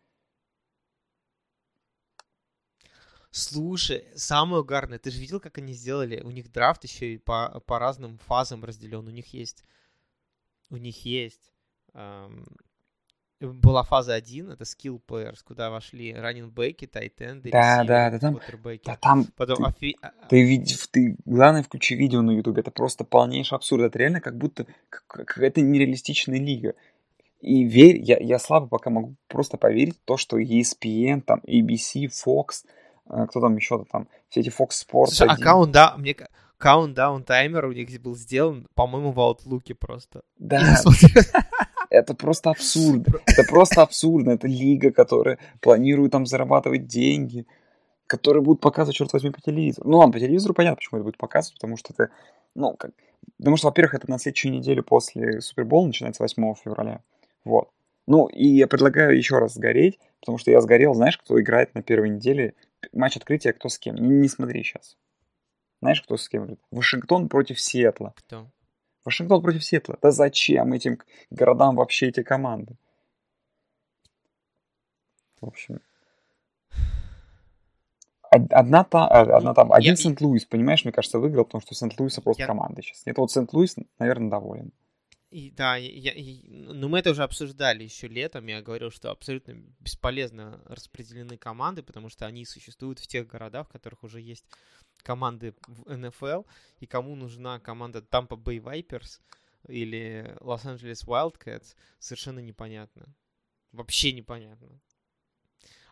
Слушай, 3.31 4.09
самое 4.15 4.63
угарное, 4.63 4.99
ты 4.99 5.11
же 5.11 5.21
видел, 5.21 5.41
как 5.41 5.59
они 5.59 5.75
сделали? 5.75 6.23
У 6.23 6.31
них 6.31 6.51
драфт 6.51 6.85
еще 6.85 7.15
и 7.15 7.19
по, 7.19 7.61
по 7.67 7.79
разным 7.79 8.19
фазам 8.19 8.65
разделен. 8.65 9.07
У 9.07 9.11
них 9.11 9.35
есть... 9.35 9.65
У 10.71 10.79
них 10.79 11.05
есть 11.05 11.53
эм, 11.93 12.47
была 13.41 13.83
фаза 13.83 14.15
1, 14.15 14.51
это 14.51 14.65
skill 14.65 15.01
players, 15.07 15.39
куда 15.45 15.71
вошли 15.71 16.15
раннинг-бэки, 16.15 16.87
тайтенды, 16.87 17.51
да, 17.51 17.85
да, 17.85 18.11
да, 18.11 18.19
там, 18.19 18.41
да, 18.85 18.97
там 18.97 19.27
Потом, 19.37 19.57
ты, 19.57 19.65
афи... 19.65 19.97
А, 20.01 20.11
ты, 20.29 20.43
видишь, 20.43 20.87
ты, 20.91 21.17
главное, 21.25 21.63
включи 21.63 21.95
видео 21.95 22.23
на 22.23 22.31
ютубе, 22.31 22.63
это 22.63 22.71
просто 22.71 23.05
полнейший 23.05 23.57
абсурд, 23.57 23.83
это 23.83 23.99
реально 23.99 24.21
как 24.21 24.37
будто 24.39 24.67
какая-то 24.89 25.61
нереалистичная 25.61 26.39
лига. 26.39 26.75
И 27.41 27.65
верь, 27.65 28.01
я, 28.01 28.17
я 28.19 28.39
слабо 28.39 28.67
пока 28.67 28.91
могу 28.91 29.15
просто 29.29 29.59
поверить 29.59 29.97
в 29.97 30.05
то, 30.05 30.17
что 30.17 30.39
ESPN, 30.39 31.21
там, 31.21 31.41
ABC, 31.47 32.09
Fox, 32.09 32.65
э, 33.11 33.27
кто 33.29 33.41
там 33.41 33.57
еще-то 33.57 33.85
там, 33.85 34.09
все 34.31 34.41
эти 34.41 34.49
Fox 34.49 34.71
Sports. 34.71 35.09
Слушай, 35.09 35.29
1. 35.29 35.43
аккаунт, 35.43 35.73
да, 35.73 35.95
мне 35.99 36.17
каунтдаун 36.59 37.23
таймер 37.23 37.67
у 37.67 37.73
них 37.73 38.01
был 38.01 38.17
сделан, 38.17 38.67
по-моему, 38.75 39.13
в 39.13 39.19
Outlook 39.19 39.75
просто. 39.75 40.23
Да. 40.39 40.77
Это 41.91 42.15
просто 42.15 42.51
абсурд. 42.51 43.09
Это 43.27 43.43
просто 43.49 43.83
абсурдно. 43.83 44.33
Это 44.33 44.47
лига, 44.47 44.91
которая 44.91 45.39
планирует 45.61 46.13
там 46.13 46.27
зарабатывать 46.27 46.87
деньги, 46.87 47.47
которые 48.07 48.43
будут 48.43 48.61
показывать, 48.61 48.97
черт 48.97 49.13
возьми, 49.13 49.31
по 49.31 49.41
телевизору. 49.41 49.89
Ну 49.89 49.99
ладно, 49.99 50.13
по 50.13 50.21
телевизору 50.21 50.55
понятно, 50.55 50.77
почему 50.77 50.99
это 50.99 51.05
будет 51.05 51.19
показывать, 51.19 51.55
потому 51.61 51.77
что 51.77 51.93
это, 51.93 52.11
ну, 52.55 52.75
как, 52.77 52.93
Потому 53.39 53.57
что, 53.57 53.69
во-первых, 53.69 53.95
это 53.95 54.11
на 54.11 54.19
следующую 54.19 54.53
неделю 54.53 54.83
после 54.83 55.41
Супербола 55.41 55.87
начинается 55.87 56.23
8 56.23 56.55
февраля. 56.55 57.03
Вот. 57.45 57.71
Ну, 58.07 58.27
и 58.27 58.47
я 58.47 58.67
предлагаю 58.67 59.17
еще 59.17 59.39
раз 59.39 59.55
сгореть, 59.55 59.99
потому 60.21 60.39
что 60.39 60.51
я 60.51 60.61
сгорел, 60.61 60.95
знаешь, 60.95 61.19
кто 61.19 61.41
играет 61.41 61.75
на 61.75 61.83
первой 61.83 62.09
неделе 62.09 62.55
матч 62.93 63.17
открытия, 63.17 63.53
кто 63.53 63.69
с 63.69 63.79
кем. 63.79 63.97
Не, 63.97 64.09
не 64.09 64.29
смотри 64.29 64.63
сейчас. 64.63 64.97
Знаешь, 65.83 66.01
кто 66.03 66.17
с 66.17 66.29
кем 66.29 66.45
играет? 66.45 66.61
Вашингтон 66.71 67.29
против 67.29 67.61
Сиэтла. 67.61 68.15
Кто? 68.17 68.47
Вашингтон 69.07 69.41
против 69.41 69.65
Сиэтла. 69.65 69.97
Да 70.03 70.11
зачем 70.11 70.73
этим 70.73 70.99
городам 71.31 71.77
вообще 71.77 72.09
эти 72.09 72.23
команды? 72.23 72.77
В 75.41 75.47
общем. 75.47 75.81
Одна, 78.31 78.85
та, 78.85 79.07
одна 79.07 79.55
там, 79.55 79.73
один 79.73 79.93
я... 79.93 79.97
Сент-Луис, 79.97 80.45
понимаешь, 80.45 80.85
мне 80.85 80.93
кажется, 80.93 81.19
выиграл, 81.19 81.45
потому 81.45 81.63
что 81.63 81.75
Сент-Луиса 81.75 82.21
просто 82.21 82.43
я... 82.43 82.47
команда 82.47 82.83
сейчас. 82.83 83.07
Нет, 83.07 83.17
вот 83.17 83.31
Сент-Луис, 83.31 83.77
наверное, 83.99 84.29
доволен. 84.29 84.73
И, 85.31 85.51
да, 85.51 85.77
я, 85.77 86.13
я, 86.15 86.41
ну 86.49 86.89
мы 86.89 86.99
это 86.99 87.11
уже 87.11 87.23
обсуждали 87.23 87.85
еще 87.85 88.09
летом. 88.09 88.47
Я 88.47 88.63
говорил, 88.63 88.91
что 88.91 89.11
абсолютно 89.11 89.55
бесполезно 89.81 90.61
распределены 90.67 91.37
команды, 91.37 91.83
потому 91.83 92.09
что 92.09 92.27
они 92.27 92.45
существуют 92.45 92.99
в 92.99 93.07
тех 93.07 93.27
городах, 93.27 93.69
в 93.69 93.73
которых 93.73 94.03
уже 94.05 94.21
есть 94.21 94.47
команды 95.03 95.55
в 95.67 95.97
НФЛ, 95.97 96.43
и 96.81 96.87
кому 96.87 97.15
нужна 97.15 97.61
команда 97.61 98.01
Tampa 98.01 98.37
Bay 98.37 98.59
Vipers 98.61 99.21
или 99.69 100.37
Los-Angeles 100.41 101.07
Wildcats, 101.07 101.77
совершенно 101.99 102.41
непонятно. 102.41 103.15
Вообще 103.73 104.13
непонятно. 104.13 104.81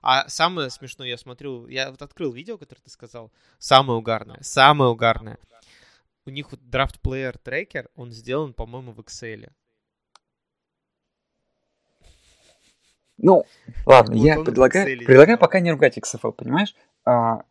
А 0.02 0.28
самое 0.28 0.68
смешное, 0.68 1.08
я 1.08 1.16
смотрю, 1.16 1.66
я 1.66 1.90
вот 1.90 2.02
открыл 2.02 2.32
видео, 2.32 2.58
которое 2.58 2.82
ты 2.82 2.90
сказал, 2.90 3.32
самое 3.58 3.98
угарное, 3.98 4.38
самое 4.42 4.90
угарное. 4.90 5.38
У 6.26 6.30
них 6.30 6.50
вот 6.50 6.60
драфт 6.68 7.00
плеер 7.00 7.38
трекер, 7.38 7.88
он 7.94 8.10
сделан, 8.10 8.52
по-моему, 8.52 8.92
в 8.92 9.00
Excel. 9.00 9.50
Ну, 13.16 13.44
ладно, 13.86 14.14
вот 14.14 14.24
я 14.24 14.42
предлагаю, 14.42 14.98
предлагаю 14.98 15.38
пока 15.38 15.60
не 15.60 15.70
ругать 15.70 15.96
XFL, 15.96 16.32
понимаешь? 16.32 16.74
А, 17.04 17.44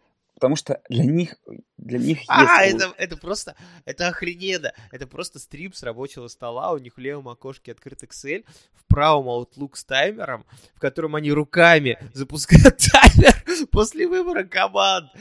потому 0.44 0.58
что 0.58 0.82
для 0.90 1.06
них, 1.06 1.38
для 1.78 2.00
них 2.00 2.20
а, 2.28 2.66
есть... 2.66 2.76
это, 2.76 2.94
это 2.98 3.16
просто, 3.16 3.56
это 3.86 4.10
охрененно. 4.10 4.74
Это 4.92 5.08
просто 5.08 5.40
стрим 5.40 5.72
с 5.72 5.84
рабочего 5.84 6.28
стола, 6.28 6.74
у 6.74 6.80
них 6.80 6.98
в 6.98 7.00
левом 7.00 7.30
окошке 7.30 7.72
открыт 7.72 8.04
Excel, 8.04 8.44
в 8.74 8.86
правом 8.88 9.30
Outlook 9.30 9.76
с 9.76 9.86
таймером, 9.86 10.46
в 10.76 10.82
котором 10.82 11.16
они 11.16 11.32
руками 11.32 11.98
запускают 12.12 12.78
таймер 12.92 13.68
после 13.72 14.06
выбора 14.06 14.44
команд. 14.44 15.12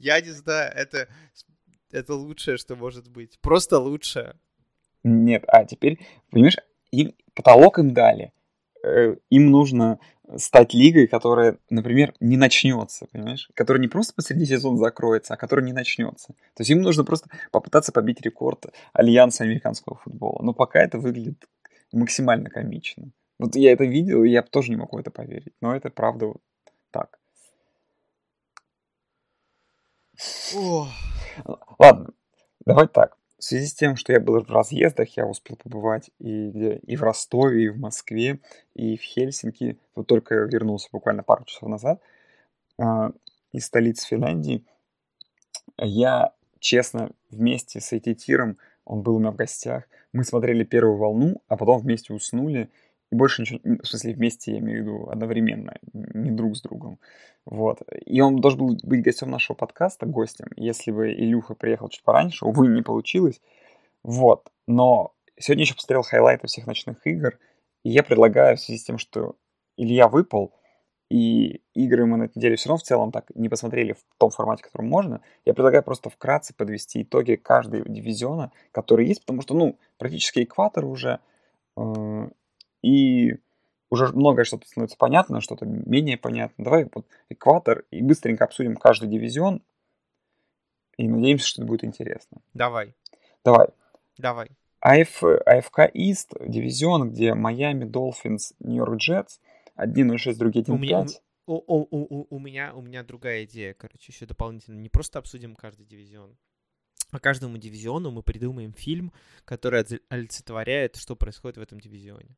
Я 0.00 0.20
не 0.20 0.30
знаю, 0.30 0.72
это, 0.74 1.06
это 1.92 2.14
лучшее, 2.14 2.56
что 2.56 2.74
может 2.74 3.06
быть. 3.06 3.38
Просто 3.40 3.78
лучшее. 3.78 4.34
Нет, 5.04 5.44
а 5.46 5.64
теперь, 5.64 6.00
понимаешь, 6.32 6.56
им, 6.90 7.14
потолок 7.34 7.78
им 7.78 7.94
дали. 7.94 8.32
Э, 8.82 9.14
им 9.30 9.52
нужно 9.52 10.00
стать 10.36 10.74
лигой, 10.74 11.06
которая, 11.06 11.58
например, 11.70 12.14
не 12.20 12.36
начнется, 12.36 13.06
понимаешь? 13.12 13.50
Которая 13.54 13.80
не 13.80 13.88
просто 13.88 14.14
посреди 14.14 14.46
сезона 14.46 14.78
закроется, 14.78 15.34
а 15.34 15.36
которая 15.36 15.64
не 15.64 15.72
начнется. 15.72 16.28
То 16.28 16.60
есть 16.60 16.70
им 16.70 16.82
нужно 16.82 17.04
просто 17.04 17.30
попытаться 17.50 17.92
побить 17.92 18.20
рекорд 18.20 18.66
Альянса 18.92 19.44
американского 19.44 19.96
футбола. 19.96 20.42
Но 20.42 20.52
пока 20.52 20.82
это 20.82 20.98
выглядит 20.98 21.44
максимально 21.92 22.50
комично. 22.50 23.10
Вот 23.38 23.56
я 23.56 23.72
это 23.72 23.84
видел, 23.84 24.24
и 24.24 24.30
я 24.30 24.42
тоже 24.42 24.70
не 24.70 24.76
могу 24.76 24.98
это 24.98 25.10
поверить. 25.10 25.54
Но 25.60 25.74
это 25.74 25.90
правда 25.90 26.26
вот 26.26 26.42
так. 26.90 27.18
Ладно, 31.78 32.10
давай 32.64 32.86
так 32.88 33.16
в 33.42 33.44
связи 33.44 33.66
с 33.66 33.74
тем, 33.74 33.96
что 33.96 34.12
я 34.12 34.20
был 34.20 34.40
в 34.40 34.48
разъездах, 34.48 35.16
я 35.16 35.26
успел 35.26 35.56
побывать 35.56 36.12
и, 36.20 36.78
и 36.86 36.94
в 36.94 37.02
Ростове, 37.02 37.64
и 37.64 37.68
в 37.70 37.76
Москве, 37.76 38.38
и 38.74 38.96
в 38.96 39.00
Хельсинки. 39.00 39.80
Вот 39.96 40.06
только 40.06 40.36
вернулся 40.36 40.88
буквально 40.92 41.24
пару 41.24 41.44
часов 41.44 41.68
назад 41.68 42.00
э, 42.78 42.84
из 43.50 43.66
столицы 43.66 44.06
Финляндии. 44.06 44.64
Я, 45.76 46.34
честно, 46.60 47.10
вместе 47.30 47.80
с 47.80 47.92
Этитиром, 47.92 48.58
он 48.84 49.02
был 49.02 49.16
у 49.16 49.18
меня 49.18 49.32
в 49.32 49.36
гостях, 49.36 49.88
мы 50.12 50.22
смотрели 50.22 50.62
первую 50.62 50.96
волну, 50.96 51.42
а 51.48 51.56
потом 51.56 51.80
вместе 51.80 52.14
уснули. 52.14 52.70
И 53.12 53.14
больше 53.14 53.42
ничего, 53.42 53.60
в 53.62 53.86
смысле 53.86 54.14
вместе, 54.14 54.52
я 54.52 54.58
имею 54.60 54.82
в 54.82 54.86
виду 54.86 55.10
одновременно, 55.10 55.76
не 55.92 56.30
друг 56.30 56.56
с 56.56 56.62
другом. 56.62 56.98
Вот. 57.44 57.82
И 58.06 58.22
он 58.22 58.40
должен 58.40 58.58
был 58.58 58.78
быть 58.82 59.04
гостем 59.04 59.30
нашего 59.30 59.54
подкаста, 59.54 60.06
гостем, 60.06 60.46
если 60.56 60.92
бы 60.92 61.12
Илюха 61.12 61.54
приехал 61.54 61.90
чуть 61.90 62.04
пораньше. 62.04 62.46
Увы, 62.46 62.68
не 62.68 62.80
получилось. 62.80 63.42
Вот. 64.02 64.50
Но 64.66 65.12
сегодня 65.38 65.64
еще 65.64 65.74
посмотрел 65.74 66.02
хайлайты 66.02 66.46
всех 66.46 66.66
ночных 66.66 67.06
игр, 67.06 67.38
и 67.84 67.90
я 67.90 68.02
предлагаю 68.02 68.56
в 68.56 68.60
связи 68.60 68.78
с 68.78 68.84
тем, 68.84 68.96
что 68.96 69.36
Илья 69.76 70.08
выпал, 70.08 70.54
и 71.10 71.60
игры 71.74 72.06
мы 72.06 72.16
на 72.16 72.22
этой 72.22 72.38
неделе 72.38 72.56
все 72.56 72.70
равно 72.70 72.78
в 72.78 72.84
целом 72.84 73.12
так 73.12 73.26
не 73.34 73.50
посмотрели 73.50 73.92
в 73.92 74.02
том 74.16 74.30
формате, 74.30 74.62
в 74.62 74.66
котором 74.68 74.88
можно, 74.88 75.20
я 75.44 75.52
предлагаю 75.52 75.82
просто 75.82 76.08
вкратце 76.08 76.54
подвести 76.54 77.02
итоги 77.02 77.34
каждого 77.34 77.86
дивизиона, 77.86 78.52
который 78.70 79.06
есть, 79.06 79.20
потому 79.20 79.42
что, 79.42 79.52
ну, 79.52 79.76
практически 79.98 80.44
экватор 80.44 80.86
уже, 80.86 81.20
э, 81.76 82.28
и 82.82 83.36
уже 83.90 84.08
многое 84.08 84.44
что-то 84.44 84.66
становится 84.66 84.96
понятно, 84.96 85.40
что-то 85.40 85.66
менее 85.66 86.16
понятно. 86.16 86.64
Давай 86.64 86.88
вот 86.92 87.06
экватор 87.28 87.84
и 87.90 88.02
быстренько 88.02 88.44
обсудим 88.44 88.76
каждый 88.76 89.08
дивизион. 89.08 89.62
И 90.96 91.08
надеемся, 91.08 91.46
что 91.46 91.62
это 91.62 91.68
будет 91.68 91.84
интересно. 91.84 92.38
Давай. 92.54 92.94
Давай. 93.44 93.68
Давай. 94.18 94.48
АФ, 94.80 95.22
АФК 95.22 95.90
Ист, 95.94 96.32
дивизион, 96.40 97.10
где 97.10 97.34
Майами, 97.34 97.84
Долфинс, 97.84 98.54
Нью-Йорк 98.60 98.96
Джетс, 98.96 99.38
1.06, 99.76 100.34
другие 100.36 100.64
1.5. 100.64 100.74
У 100.74 100.78
меня, 100.78 101.06
у, 101.46 101.54
у, 101.54 101.86
у, 101.90 102.26
у, 102.30 102.38
меня, 102.38 102.72
у 102.74 102.80
меня 102.80 103.02
другая 103.04 103.44
идея, 103.44 103.74
короче, 103.74 104.10
еще 104.12 104.26
дополнительно. 104.26 104.80
Не 104.80 104.88
просто 104.88 105.18
обсудим 105.18 105.54
каждый 105.54 105.86
дивизион, 105.86 106.36
а 107.10 107.20
каждому 107.20 107.58
дивизиону 107.58 108.10
мы 108.10 108.22
придумаем 108.22 108.72
фильм, 108.72 109.12
который 109.44 109.84
олицетворяет, 110.08 110.96
что 110.96 111.14
происходит 111.14 111.58
в 111.58 111.60
этом 111.60 111.78
дивизионе. 111.78 112.36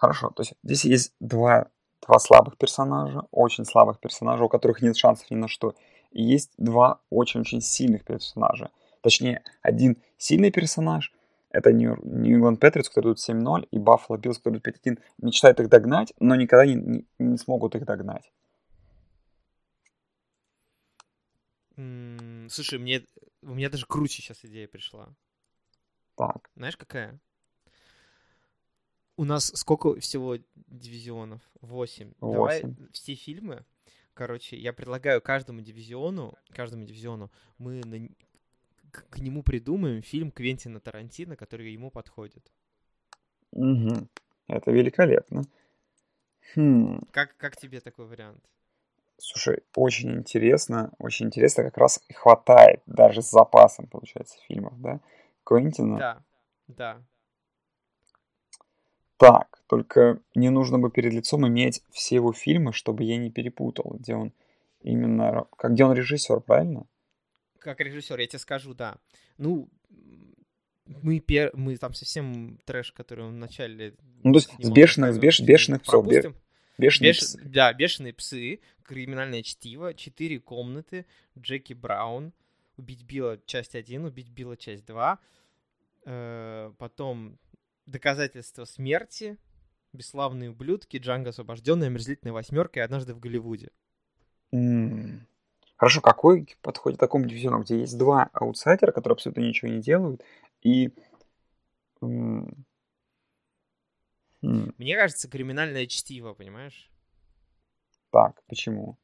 Хорошо, 0.00 0.30
то 0.30 0.40
есть 0.40 0.54
здесь 0.62 0.86
есть 0.86 1.14
два, 1.20 1.68
два 2.00 2.18
слабых 2.18 2.56
персонажа, 2.56 3.24
очень 3.30 3.66
слабых 3.66 4.00
персонажа, 4.00 4.44
у 4.44 4.48
которых 4.48 4.80
нет 4.80 4.96
шансов 4.96 5.30
ни 5.30 5.34
на 5.34 5.46
что. 5.46 5.74
И 6.10 6.22
есть 6.22 6.52
два 6.56 7.02
очень-очень 7.10 7.60
сильных 7.60 8.06
персонажа. 8.06 8.70
Точнее, 9.02 9.42
один 9.60 9.98
сильный 10.16 10.50
персонаж, 10.50 11.12
это 11.50 11.70
England 11.70 12.60
Patriots, 12.60 12.88
которые 12.88 13.12
идут 13.12 13.18
7-0, 13.18 13.68
и 13.70 13.76
Buffalo 13.76 14.16
Bills, 14.16 14.36
которые 14.36 14.60
идут 14.60 14.74
5-1, 14.86 14.98
мечтают 15.18 15.60
их 15.60 15.68
догнать, 15.68 16.14
но 16.18 16.34
никогда 16.34 16.64
не, 16.64 16.76
не, 16.76 17.06
не 17.18 17.36
смогут 17.36 17.74
их 17.74 17.84
догнать. 17.84 18.32
слушай, 22.48 22.78
мне, 22.78 23.04
у 23.42 23.54
меня 23.54 23.68
даже 23.68 23.84
круче 23.84 24.22
сейчас 24.22 24.46
идея 24.46 24.66
пришла. 24.66 25.14
Так. 26.16 26.48
Знаешь, 26.56 26.78
какая? 26.78 27.20
У 29.20 29.24
нас 29.24 29.52
сколько 29.54 30.00
всего 30.00 30.38
дивизионов? 30.68 31.42
Восемь. 31.60 32.12
Давай 32.22 32.64
все 32.92 33.14
фильмы. 33.14 33.66
Короче, 34.14 34.56
я 34.56 34.72
предлагаю 34.72 35.20
каждому 35.20 35.60
дивизиону, 35.60 36.38
каждому 36.54 36.86
дивизиону 36.86 37.30
мы 37.58 37.82
на, 37.84 38.08
к, 38.90 39.06
к 39.10 39.18
нему 39.18 39.42
придумаем 39.42 40.00
фильм 40.00 40.30
Квентина 40.30 40.80
Тарантино, 40.80 41.36
который 41.36 41.70
ему 41.70 41.90
подходит. 41.90 42.50
Угу. 43.52 44.08
Это 44.46 44.70
великолепно. 44.70 45.42
Хм. 46.54 47.02
Как, 47.10 47.36
как 47.36 47.58
тебе 47.58 47.80
такой 47.80 48.06
вариант? 48.06 48.42
Слушай, 49.18 49.64
очень 49.76 50.12
интересно, 50.12 50.94
очень 50.98 51.26
интересно, 51.26 51.64
как 51.64 51.76
раз 51.76 52.02
хватает 52.14 52.80
даже 52.86 53.20
с 53.20 53.30
запасом, 53.30 53.86
получается, 53.86 54.38
фильмов, 54.48 54.80
да? 54.80 54.98
Квентина. 55.44 55.98
Да, 55.98 56.24
да. 56.68 57.02
Так, 59.20 59.62
только 59.66 60.18
мне 60.34 60.48
нужно 60.48 60.78
бы 60.78 60.90
перед 60.90 61.12
лицом 61.12 61.46
иметь 61.46 61.82
все 61.90 62.14
его 62.14 62.32
фильмы, 62.32 62.72
чтобы 62.72 63.04
я 63.04 63.18
не 63.18 63.30
перепутал, 63.30 63.96
где 63.98 64.14
он 64.14 64.32
именно... 64.80 65.46
Как, 65.58 65.74
где 65.74 65.84
он 65.84 65.92
режиссер, 65.92 66.40
правильно? 66.40 66.86
Как 67.58 67.80
режиссер, 67.80 68.18
я 68.18 68.26
тебе 68.26 68.38
скажу, 68.38 68.72
да. 68.72 68.96
Ну, 69.36 69.68
мы, 71.02 71.20
пер... 71.20 71.50
мы 71.52 71.76
там 71.76 71.92
совсем 71.92 72.58
трэш, 72.64 72.92
который 72.92 73.26
он 73.26 73.34
вначале... 73.34 73.94
Ну, 74.22 74.32
то 74.32 74.38
есть 74.38 74.50
с 74.58 74.70
бешеных, 74.70 75.12
с 75.12 75.18
беш... 75.18 75.40
бешеных 75.40 75.82
псов. 75.82 76.06
Бешеные 76.78 77.10
Беш... 77.10 77.18
псы. 77.18 77.42
Да, 77.44 77.74
бешеные 77.74 78.14
псы, 78.14 78.60
криминальное 78.84 79.42
чтиво, 79.42 79.92
четыре 79.92 80.40
комнаты, 80.40 81.04
Джеки 81.38 81.74
Браун, 81.74 82.32
убить 82.78 83.02
Билла 83.02 83.38
часть 83.44 83.74
1, 83.74 84.02
убить 84.02 84.30
Билла 84.30 84.56
часть 84.56 84.86
2, 84.86 85.18
э, 86.06 86.72
потом 86.78 87.38
Доказательство 87.90 88.64
смерти, 88.64 89.36
Бесславные 89.92 90.50
ублюдки, 90.50 90.98
Джанго 90.98 91.30
освобожденный, 91.30 91.88
Омерзительная 91.88 92.32
восьмерка 92.32 92.78
и 92.78 92.82
однажды 92.82 93.14
в 93.14 93.18
Голливуде. 93.18 93.70
Mm. 94.54 95.22
Хорошо, 95.76 96.00
какой 96.00 96.46
подходит 96.62 96.98
к 96.98 97.00
такому 97.00 97.26
дивизиону, 97.26 97.62
где 97.62 97.80
есть 97.80 97.98
два 97.98 98.30
аутсайдера, 98.32 98.92
которые 98.92 99.14
абсолютно 99.14 99.40
ничего 99.40 99.70
не 99.70 99.80
делают, 99.80 100.22
И... 100.62 100.90
Мне 104.40 104.96
кажется, 104.96 105.28
криминальное 105.28 105.86
чтиво, 105.86 106.32
понимаешь? 106.34 106.90
Так, 108.10 108.42
почему? 108.46 108.98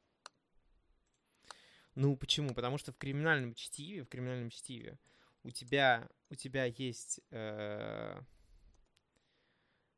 Ну, 1.96 2.16
почему? 2.16 2.54
Потому 2.54 2.78
что 2.78 2.92
в 2.92 2.96
криминальном 2.96 3.54
чтиве, 3.54 4.04
в 4.04 4.08
криминальном 4.08 4.50
чтиве 4.50 4.96
у 5.42 5.50
тебя, 5.50 6.08
у 6.30 6.34
тебя 6.34 6.64
есть 6.64 7.20
э, 7.30 8.20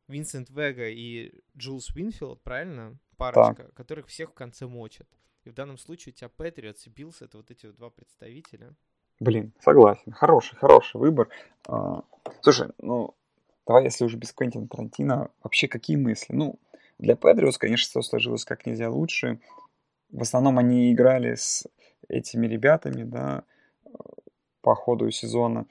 Винсент 0.09 0.51
Вега 0.51 0.89
и 0.89 1.33
Джулс 1.57 1.91
Уинфилд, 1.95 2.43
правильно? 2.43 2.99
Парочка, 3.17 3.65
так. 3.65 3.75
которых 3.75 4.07
всех 4.09 4.31
в 4.31 4.35
конце 4.35 4.67
мочат. 4.67 5.07
И 5.45 5.51
в 5.51 5.55
данном 5.55 5.79
случае 5.79 6.13
у 6.13 6.17
тебя 6.17 6.29
Патриотс 6.29 6.87
и 6.87 6.91
Биллс— 6.91 7.17
это 7.23 7.37
вот 7.37 7.51
эти 7.51 7.67
вот 7.67 7.77
два 7.77 7.91
представителя. 7.91 8.75
Блин, 9.21 9.53
согласен. 9.61 10.13
Хороший, 10.13 10.57
хороший 10.57 11.01
выбор. 11.01 11.29
А, 11.67 12.05
слушай, 12.43 12.69
ну, 12.79 13.15
давай, 13.67 13.85
если 13.85 14.05
уже 14.05 14.17
без 14.17 14.33
Квентина 14.33 14.69
Тарантино, 14.69 15.31
вообще 15.43 15.67
какие 15.67 15.97
мысли? 15.97 16.33
Ну, 16.33 16.59
для 16.99 17.17
Патриотс, 17.17 17.59
конечно, 17.59 17.89
все 17.89 18.03
сложилось 18.03 18.45
как 18.45 18.67
нельзя 18.67 18.91
лучше. 18.91 19.41
В 20.11 20.23
основном 20.23 20.59
они 20.59 20.93
играли 20.93 21.35
с 21.35 21.67
этими 22.09 22.47
ребятами, 22.47 23.03
да, 23.03 23.43
по 24.63 24.75
ходу 24.75 25.11
сезона. 25.11 25.67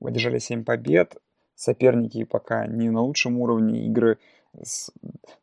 Одержали 0.00 0.38
7 0.38 0.64
побед. 0.64 1.16
Соперники 1.54 2.24
пока 2.24 2.66
не 2.66 2.90
на 2.90 3.02
лучшем 3.02 3.38
уровне 3.38 3.86
игры 3.86 4.18
с, 4.60 4.90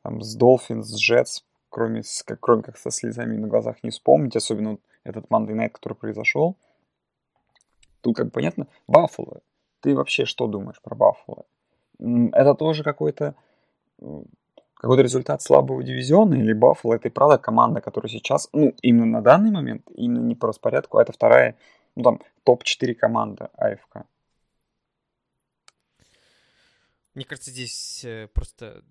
там, 0.01 0.21
с 0.21 0.37
Dolphins, 0.37 0.83
с 0.83 1.11
Jets, 1.11 1.43
кроме, 1.69 2.03
как, 2.25 2.39
кроме 2.39 2.63
как 2.63 2.77
со 2.77 2.91
слезами 2.91 3.37
на 3.37 3.47
глазах 3.47 3.77
не 3.83 3.89
вспомнить, 3.89 4.35
особенно 4.35 4.77
этот 5.03 5.25
Monday 5.27 5.55
Night, 5.55 5.69
который 5.69 5.93
произошел. 5.93 6.57
Тут 8.01 8.15
как 8.15 8.31
понятно, 8.31 8.67
Баффало. 8.87 9.41
Ты 9.81 9.95
вообще 9.95 10.25
что 10.25 10.47
думаешь 10.47 10.81
про 10.81 10.95
Баффало? 10.95 11.45
Это 11.99 12.53
тоже 12.55 12.83
какой-то 12.83 13.35
какой-то 14.79 15.03
результат 15.03 15.41
слабого 15.41 15.83
дивизиона 15.83 16.35
или 16.35 16.53
Баффало 16.53 16.93
это 16.93 17.09
и 17.09 17.11
правда 17.11 17.37
команда, 17.37 17.81
которая 17.81 18.09
сейчас, 18.09 18.47
ну, 18.53 18.73
именно 18.81 19.05
на 19.05 19.21
данный 19.21 19.51
момент, 19.51 19.83
именно 19.93 20.25
не 20.25 20.35
по 20.35 20.47
распорядку, 20.47 20.97
а 20.97 21.01
это 21.01 21.11
вторая, 21.11 21.57
ну, 21.95 22.03
там, 22.03 22.21
топ-4 22.45 22.93
команда 22.93 23.49
АФК. 23.57 24.05
Мне 27.13 27.25
кажется, 27.25 27.51
здесь 27.51 28.03
э, 28.05 28.27
просто 28.33 28.83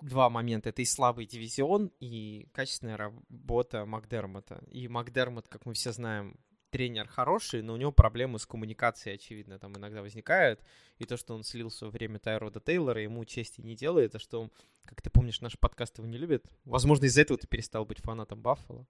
два 0.00 0.28
момента. 0.28 0.68
Это 0.68 0.82
и 0.82 0.84
слабый 0.84 1.26
дивизион, 1.26 1.92
и 2.00 2.48
качественная 2.52 2.96
работа 2.96 3.84
Макдермота. 3.86 4.62
И 4.68 4.88
Макдермот, 4.88 5.48
как 5.48 5.66
мы 5.66 5.74
все 5.74 5.92
знаем, 5.92 6.38
тренер 6.70 7.06
хороший, 7.06 7.62
но 7.62 7.74
у 7.74 7.76
него 7.76 7.92
проблемы 7.92 8.38
с 8.38 8.46
коммуникацией, 8.46 9.16
очевидно, 9.16 9.58
там 9.58 9.76
иногда 9.76 10.00
возникают. 10.00 10.60
И 10.98 11.04
то, 11.04 11.16
что 11.16 11.34
он 11.34 11.44
слил 11.44 11.68
в 11.68 11.74
свое 11.74 11.92
время 11.92 12.18
Тайрода 12.18 12.60
Тейлора, 12.60 13.02
ему 13.02 13.24
чести 13.24 13.60
не 13.60 13.76
делает, 13.76 14.14
а 14.14 14.18
что 14.18 14.40
он, 14.40 14.52
как 14.84 15.02
ты 15.02 15.10
помнишь, 15.10 15.40
наш 15.40 15.58
подкаст 15.58 15.98
его 15.98 16.08
не 16.08 16.16
любит. 16.16 16.46
Возможно, 16.64 17.04
из-за 17.04 17.22
этого 17.22 17.38
ты 17.38 17.46
перестал 17.46 17.84
быть 17.84 18.00
фанатом 18.00 18.42
Баффала. 18.42 18.86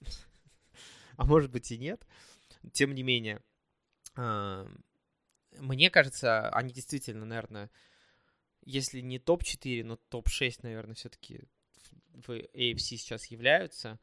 А 1.18 1.24
может 1.24 1.50
быть 1.50 1.72
и 1.72 1.78
нет. 1.78 2.06
Тем 2.72 2.94
не 2.94 3.02
менее, 3.02 3.40
а, 4.16 4.68
мне 5.58 5.90
кажется, 5.90 6.48
они 6.50 6.72
действительно, 6.72 7.24
наверное, 7.24 7.70
если 8.62 9.00
не 9.00 9.18
топ-4, 9.18 9.84
но 9.84 9.96
топ-6, 9.96 10.60
наверное, 10.62 10.94
все-таки 10.94 11.42
в 12.12 12.30
AFC 12.30 12.96
сейчас 12.96 13.26
являются. 13.26 13.98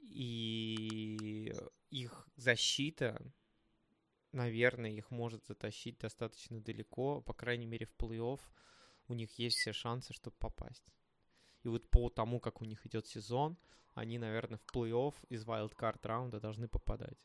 И 0.00 1.52
их 1.90 2.28
защита, 2.36 3.20
наверное, 4.32 4.90
их 4.90 5.10
может 5.10 5.44
затащить 5.46 5.98
достаточно 5.98 6.60
далеко, 6.60 7.20
по 7.22 7.34
крайней 7.34 7.66
мере, 7.66 7.86
в 7.86 7.94
плей-офф 7.96 8.40
у 9.08 9.14
них 9.14 9.38
есть 9.38 9.56
все 9.56 9.72
шансы, 9.72 10.12
чтобы 10.12 10.36
попасть. 10.38 10.92
И 11.62 11.68
вот 11.68 11.90
по 11.90 12.08
тому, 12.10 12.40
как 12.40 12.60
у 12.60 12.64
них 12.64 12.86
идет 12.86 13.06
сезон, 13.06 13.56
они, 13.94 14.18
наверное, 14.18 14.58
в 14.58 14.66
плей-офф 14.74 15.14
из 15.28 15.44
wildcard 15.44 15.98
раунда 16.02 16.40
должны 16.40 16.68
попадать. 16.68 17.18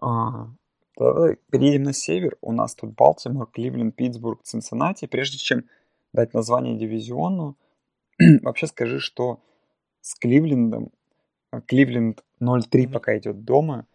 Ага. 0.00 0.56
Давай 0.96 1.36
переедем 1.50 1.84
на 1.84 1.92
север. 1.92 2.36
У 2.40 2.52
нас 2.52 2.74
тут 2.74 2.94
Балтимор, 2.94 3.46
Кливленд, 3.46 3.96
Питтсбург, 3.96 4.42
Цинциннати. 4.42 5.06
Прежде 5.06 5.38
чем 5.38 5.64
дать 6.12 6.34
название 6.34 6.76
дивизиону, 6.76 7.56
вообще 8.42 8.66
скажи, 8.66 9.00
что 9.00 9.40
с 10.00 10.14
Кливлендом, 10.14 10.92
а, 11.50 11.60
Кливленд 11.60 12.22
0-3 12.40 12.60
mm-hmm. 12.60 12.92
пока 12.92 13.16
идет 13.16 13.44
дома. 13.44 13.86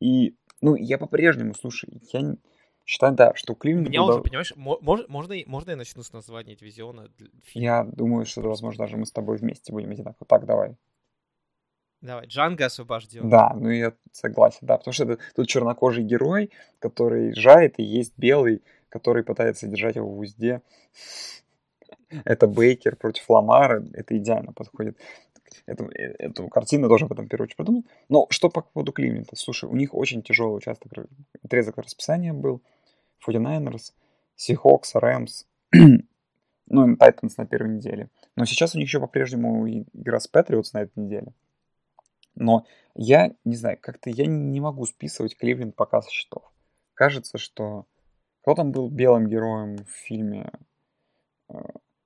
И, 0.00 0.36
ну, 0.60 0.74
я 0.74 0.98
по-прежнему, 0.98 1.54
слушай, 1.54 2.02
я 2.12 2.36
считаю, 2.84 3.14
да, 3.14 3.34
что 3.34 3.54
Кливленд... 3.54 3.88
Меня 3.88 4.04
уже, 4.04 4.20
понимаешь, 4.20 4.52
можно, 4.56 5.06
можно, 5.08 5.34
можно 5.46 5.70
я 5.70 5.76
начну 5.76 6.02
с 6.02 6.12
названия 6.12 6.54
дивизиона? 6.54 7.08
Я 7.54 7.84
думаю, 7.84 8.26
что, 8.26 8.42
возможно, 8.42 8.84
даже 8.84 8.96
мы 8.96 9.06
с 9.06 9.12
тобой 9.12 9.38
вместе 9.38 9.72
будем 9.72 9.90
одинаково. 9.90 10.26
Так, 10.26 10.44
давай. 10.44 10.76
Давай, 12.02 12.26
Джанго 12.26 12.66
освобожден. 12.66 13.28
Да, 13.28 13.52
ну 13.54 13.70
я 13.70 13.92
согласен, 14.10 14.58
да, 14.62 14.76
потому 14.76 14.92
что 14.92 15.04
это, 15.04 15.18
тут 15.36 15.48
чернокожий 15.48 16.02
герой, 16.02 16.50
который 16.80 17.32
жает, 17.34 17.78
и 17.78 17.84
есть 17.84 18.12
белый, 18.16 18.62
который 18.88 19.22
пытается 19.22 19.68
держать 19.68 19.94
его 19.94 20.08
в 20.08 20.18
узде. 20.18 20.62
Это 22.24 22.48
Бейкер 22.48 22.96
против 22.96 23.30
Ламара, 23.30 23.84
это 23.94 24.18
идеально 24.18 24.52
подходит. 24.52 24.98
Эту, 25.66 25.84
э, 25.90 26.14
эту 26.18 26.48
картину 26.48 26.88
тоже 26.88 27.04
об 27.04 27.12
этом 27.12 27.26
в 27.26 27.28
первую 27.28 27.44
очередь 27.44 27.56
придумал. 27.56 27.84
Но 28.08 28.26
что 28.30 28.50
по 28.50 28.62
поводу 28.62 28.90
Кливленда? 28.92 29.36
Слушай, 29.36 29.70
у 29.70 29.76
них 29.76 29.94
очень 29.94 30.22
тяжелый 30.22 30.56
участок, 30.56 30.92
отрезок 31.42 31.78
расписания 31.78 32.32
был. 32.32 32.62
49ers, 33.26 33.92
Seahawks, 34.36 34.94
Rams, 34.96 35.46
ну 36.66 36.88
и 36.88 36.96
Titans 36.96 37.34
на 37.36 37.46
первой 37.46 37.76
неделе. 37.76 38.08
Но 38.34 38.44
сейчас 38.44 38.74
у 38.74 38.78
них 38.78 38.88
еще 38.88 38.98
по-прежнему 38.98 39.68
игра 39.68 40.18
с 40.18 40.28
Patriots 40.28 40.70
на 40.72 40.82
этой 40.82 40.98
неделе. 40.98 41.32
Но 42.34 42.66
я 42.94 43.34
не 43.44 43.56
знаю, 43.56 43.78
как-то 43.80 44.10
я 44.10 44.26
не 44.26 44.60
могу 44.60 44.86
списывать 44.86 45.36
Кливленд 45.36 45.74
пока 45.76 46.02
со 46.02 46.10
счетов. 46.10 46.42
Кажется, 46.94 47.38
что 47.38 47.86
кто 48.42 48.54
там 48.54 48.72
был 48.72 48.88
белым 48.88 49.28
героем 49.28 49.76
в 49.76 49.90
фильме? 49.90 50.50
Э, 51.48 51.60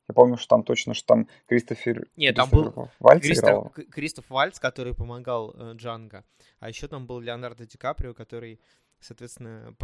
я 0.09 0.15
помню, 0.15 0.37
что 0.37 0.49
там 0.49 0.63
точно, 0.63 0.95
что 0.95 1.07
там 1.07 1.29
Кристофер... 1.47 2.09
Нет, 2.17 2.37
там 2.37 2.49
был 2.51 2.89
Вальц 3.01 3.23
Кристоф, 3.23 3.49
играл. 3.49 3.73
Кристоф 3.91 4.31
Вальц, 4.31 4.59
который 4.61 4.95
помогал 4.95 5.53
э, 5.55 5.73
Джанго. 5.75 6.25
А 6.61 6.69
еще 6.69 6.87
там 6.89 7.07
был 7.07 7.21
Леонардо 7.21 7.67
Ди 7.67 7.77
Каприо, 7.77 8.15
который, 8.15 8.61
соответственно, 9.01 9.75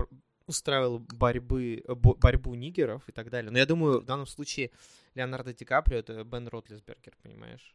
устраивал 0.47 1.01
борьбы, 1.01 1.83
э, 1.87 1.95
борьбу 1.95 2.55
нигеров 2.55 3.09
и 3.09 3.13
так 3.13 3.31
далее. 3.31 3.51
Но 3.51 3.59
я 3.59 3.67
думаю, 3.67 4.01
в 4.01 4.05
данном 4.05 4.27
случае 4.27 4.71
Леонардо 5.15 5.53
Ди 5.53 5.65
Каприо— 5.65 5.99
это 6.01 6.23
Бен 6.23 6.47
Ротлисбергер, 6.49 7.15
понимаешь? 7.23 7.75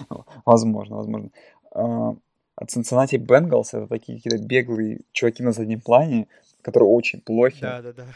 Возможно, 0.44 0.96
возможно. 0.96 1.30
А, 1.70 2.14
от 2.56 2.68
Cincinnati 2.68 3.18
Bengals 3.18 3.68
это 3.72 3.86
такие 3.86 4.18
какие-то 4.18 4.44
беглые 4.44 5.00
чуваки 5.12 5.42
на 5.42 5.52
заднем 5.52 5.80
плане, 5.80 6.28
которые 6.62 6.88
очень 6.90 7.20
плохи. 7.20 7.60
Да, 7.60 7.82
да, 7.82 7.92
да. 7.92 8.06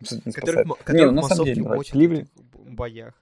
Абсолютно 0.00 0.28
не 0.28 0.34
которых, 0.34 0.78
которых 0.78 0.94
не, 0.94 1.06
ну, 1.06 1.12
на 1.12 1.22
самом 1.22 1.44
деле, 1.44 1.62
да, 1.62 1.78
Кливленд... 1.78 2.30
в 2.36 2.74
боях. 2.74 3.14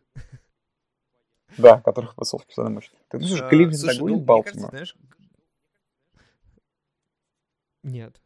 Да, 1.57 1.81
которых 1.81 2.17
массовки 2.17 2.51
всегда 2.51 2.69
мощь. 2.69 2.91
Ты 3.09 3.19
думаешь, 3.19 3.41
а, 3.41 3.49
Кливленд 3.49 3.79
слушай, 3.79 3.95
догонит 3.95 4.19
ну, 4.19 4.25
Балтимор? 4.25 4.71
знаешь... 4.71 4.97
Нет. 7.85 8.21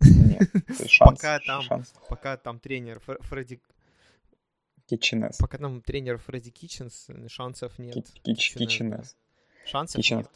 Нет. 0.00 0.42
Шанс, 0.86 1.18
пока, 1.18 1.40
там, 1.40 1.62
шанс. 1.62 1.94
пока 2.08 2.36
там 2.36 2.60
тренер 2.60 3.00
Фредди 3.00 3.60
Китченес. 4.88 5.36
Пока 5.38 5.58
нам 5.58 5.82
тренер 5.82 6.18
Фредди 6.18 6.50
Китченс, 6.50 7.08
шансов 7.28 7.78
нет. 7.78 8.06
Китченес. 8.22 9.16
Шансов 9.66 10.00
Kitchenez. 10.00 10.16
нет. 10.16 10.30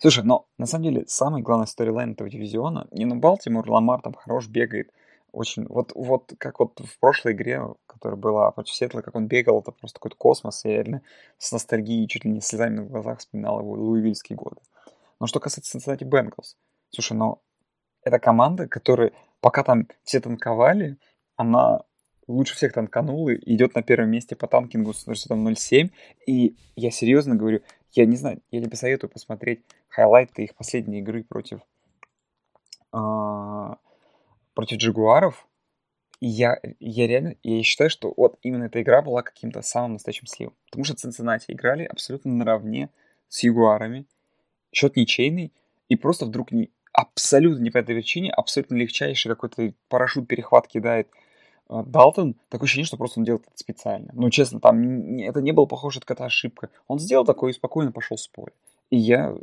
Слушай, 0.00 0.24
но 0.24 0.46
на 0.58 0.66
самом 0.66 0.84
деле 0.84 1.04
самый 1.06 1.42
главный 1.42 1.66
сторилайн 1.66 2.12
этого 2.12 2.30
дивизиона, 2.30 2.88
не 2.90 3.04
на 3.04 3.16
Балтимор, 3.16 3.68
Ламар 3.68 4.00
там 4.00 4.14
хорош 4.14 4.48
бегает, 4.48 4.90
очень, 5.32 5.66
вот, 5.66 5.92
вот 5.94 6.32
как 6.38 6.60
вот 6.60 6.78
в 6.80 6.98
прошлой 7.00 7.32
игре, 7.32 7.60
которая 7.86 8.16
была 8.16 8.50
против 8.52 8.74
Сетла, 8.74 9.02
как 9.02 9.16
он 9.16 9.26
бегал, 9.26 9.60
это 9.60 9.72
просто 9.72 9.98
какой-то 9.98 10.16
космос, 10.16 10.64
я 10.64 10.82
реально 10.82 11.02
с 11.38 11.50
ностальгией, 11.52 12.06
чуть 12.06 12.24
ли 12.24 12.30
не 12.30 12.40
слезами 12.40 12.76
на 12.76 12.84
глазах 12.84 13.18
вспоминал 13.18 13.60
его 13.60 13.72
луивильские 13.72 14.36
годы. 14.36 14.60
Но 15.20 15.26
что 15.26 15.40
касается 15.40 15.76
Cincinnati 15.76 16.08
Bengals, 16.08 16.56
слушай, 16.90 17.14
но 17.14 17.42
это 18.02 18.18
команда, 18.18 18.68
которая, 18.68 19.12
пока 19.40 19.64
там 19.64 19.88
все 20.04 20.20
танковали, 20.20 20.96
она 21.36 21.82
лучше 22.26 22.54
всех 22.54 22.72
танканул 22.72 23.28
и 23.28 23.36
идет 23.54 23.74
на 23.74 23.82
первом 23.82 24.10
месте 24.10 24.36
по 24.36 24.46
танкингу 24.46 24.92
с 24.92 25.04
там 25.26 25.46
0.7. 25.46 25.90
И 26.26 26.56
я 26.76 26.90
серьезно 26.90 27.36
говорю, 27.36 27.60
я 27.92 28.06
не 28.06 28.16
знаю, 28.16 28.40
я 28.50 28.62
тебе 28.62 28.76
советую 28.76 29.10
посмотреть 29.10 29.62
хайлайты 29.88 30.44
их 30.44 30.54
последней 30.54 31.00
игры 31.00 31.24
против, 31.24 31.60
э, 32.92 33.74
против 34.54 34.78
Джагуаров. 34.78 35.46
И 36.20 36.26
я, 36.26 36.58
я 36.80 37.06
реально, 37.06 37.36
я 37.42 37.62
считаю, 37.62 37.90
что 37.90 38.12
вот 38.16 38.38
именно 38.42 38.64
эта 38.64 38.80
игра 38.80 39.02
была 39.02 39.22
каким-то 39.22 39.62
самым 39.62 39.94
настоящим 39.94 40.26
сливом. 40.26 40.54
Потому 40.66 40.84
что 40.84 40.96
Цинциннати 40.96 41.52
играли 41.52 41.84
абсолютно 41.84 42.32
наравне 42.32 42.88
с 43.28 43.42
Ягуарами. 43.42 44.06
Счет 44.72 44.96
ничейный. 44.96 45.52
и 45.88 45.96
просто 45.96 46.24
вдруг 46.24 46.50
не, 46.50 46.70
абсолютно 46.92 47.62
не 47.62 47.70
по 47.70 47.78
этой 47.78 47.94
причине, 47.94 48.30
абсолютно 48.30 48.76
легчайший 48.76 49.28
какой-то 49.28 49.74
парашют 49.88 50.26
перехват 50.26 50.66
кидает 50.66 51.08
Далтон, 51.68 52.36
такое 52.48 52.66
ощущение, 52.66 52.86
что 52.86 52.96
просто 52.96 53.20
он 53.20 53.24
делает 53.24 53.44
это 53.46 53.56
специально. 53.56 54.10
Ну, 54.12 54.28
честно, 54.30 54.60
там 54.60 55.18
это 55.18 55.40
не 55.40 55.52
было 55.52 55.66
похоже, 55.66 55.98
это 55.98 56.06
какая-то 56.06 56.26
ошибка. 56.26 56.70
Он 56.88 56.98
сделал 56.98 57.24
такое 57.24 57.52
и 57.52 57.54
спокойно 57.54 57.90
пошел 57.90 58.18
с 58.18 58.28
поля. 58.28 58.52
И 58.90 58.96
я, 58.96 59.34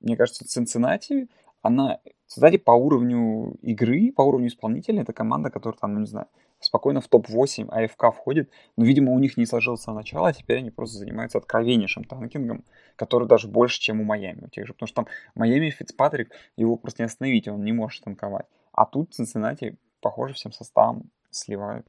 мне 0.00 0.16
кажется, 0.16 0.44
Цинциннати, 0.46 1.28
она, 1.62 2.00
кстати, 2.26 2.56
по 2.56 2.72
уровню 2.72 3.56
игры, 3.62 4.12
по 4.12 4.22
уровню 4.22 4.48
исполнителя, 4.48 5.02
это 5.02 5.12
команда, 5.12 5.50
которая 5.50 5.78
там, 5.78 5.94
ну, 5.94 6.00
не 6.00 6.06
знаю, 6.06 6.26
спокойно 6.60 7.00
в 7.00 7.08
топ-8 7.08 7.68
АФК 7.70 8.14
входит, 8.14 8.50
но, 8.76 8.84
видимо, 8.84 9.12
у 9.12 9.18
них 9.18 9.36
не 9.36 9.46
сложилось 9.46 9.82
с 9.82 9.92
начала, 9.92 10.28
а 10.28 10.32
теперь 10.32 10.58
они 10.58 10.70
просто 10.70 10.98
занимаются 10.98 11.38
откровеннейшим 11.38 12.04
танкингом, 12.04 12.64
который 12.96 13.28
даже 13.28 13.48
больше, 13.48 13.80
чем 13.80 14.00
у 14.00 14.04
Майами, 14.04 14.46
у 14.46 14.48
тех 14.48 14.66
же, 14.66 14.72
потому 14.72 14.88
что 14.88 14.96
там 14.96 15.06
Майами 15.34 15.70
Фицпатрик, 15.70 16.32
его 16.56 16.76
просто 16.76 17.02
не 17.02 17.06
остановить, 17.06 17.48
он 17.48 17.64
не 17.64 17.72
может 17.72 18.02
танковать. 18.02 18.46
А 18.72 18.86
тут 18.86 19.14
Цинциннати, 19.14 19.76
похоже, 20.04 20.34
всем 20.34 20.52
составом 20.52 21.10
сливают. 21.30 21.86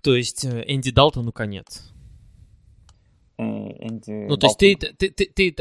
То 0.00 0.14
есть 0.14 0.44
э, 0.44 0.64
Энди 0.68 0.92
Далтону 0.92 1.32
конец. 1.32 1.92
Э, 3.36 3.42
Энди 3.42 4.28
ну, 4.28 4.36
то 4.36 4.46
есть 4.46 4.58
ты, 4.58 4.76
ты, 4.76 5.10
ты, 5.10 5.26
ты, 5.26 5.56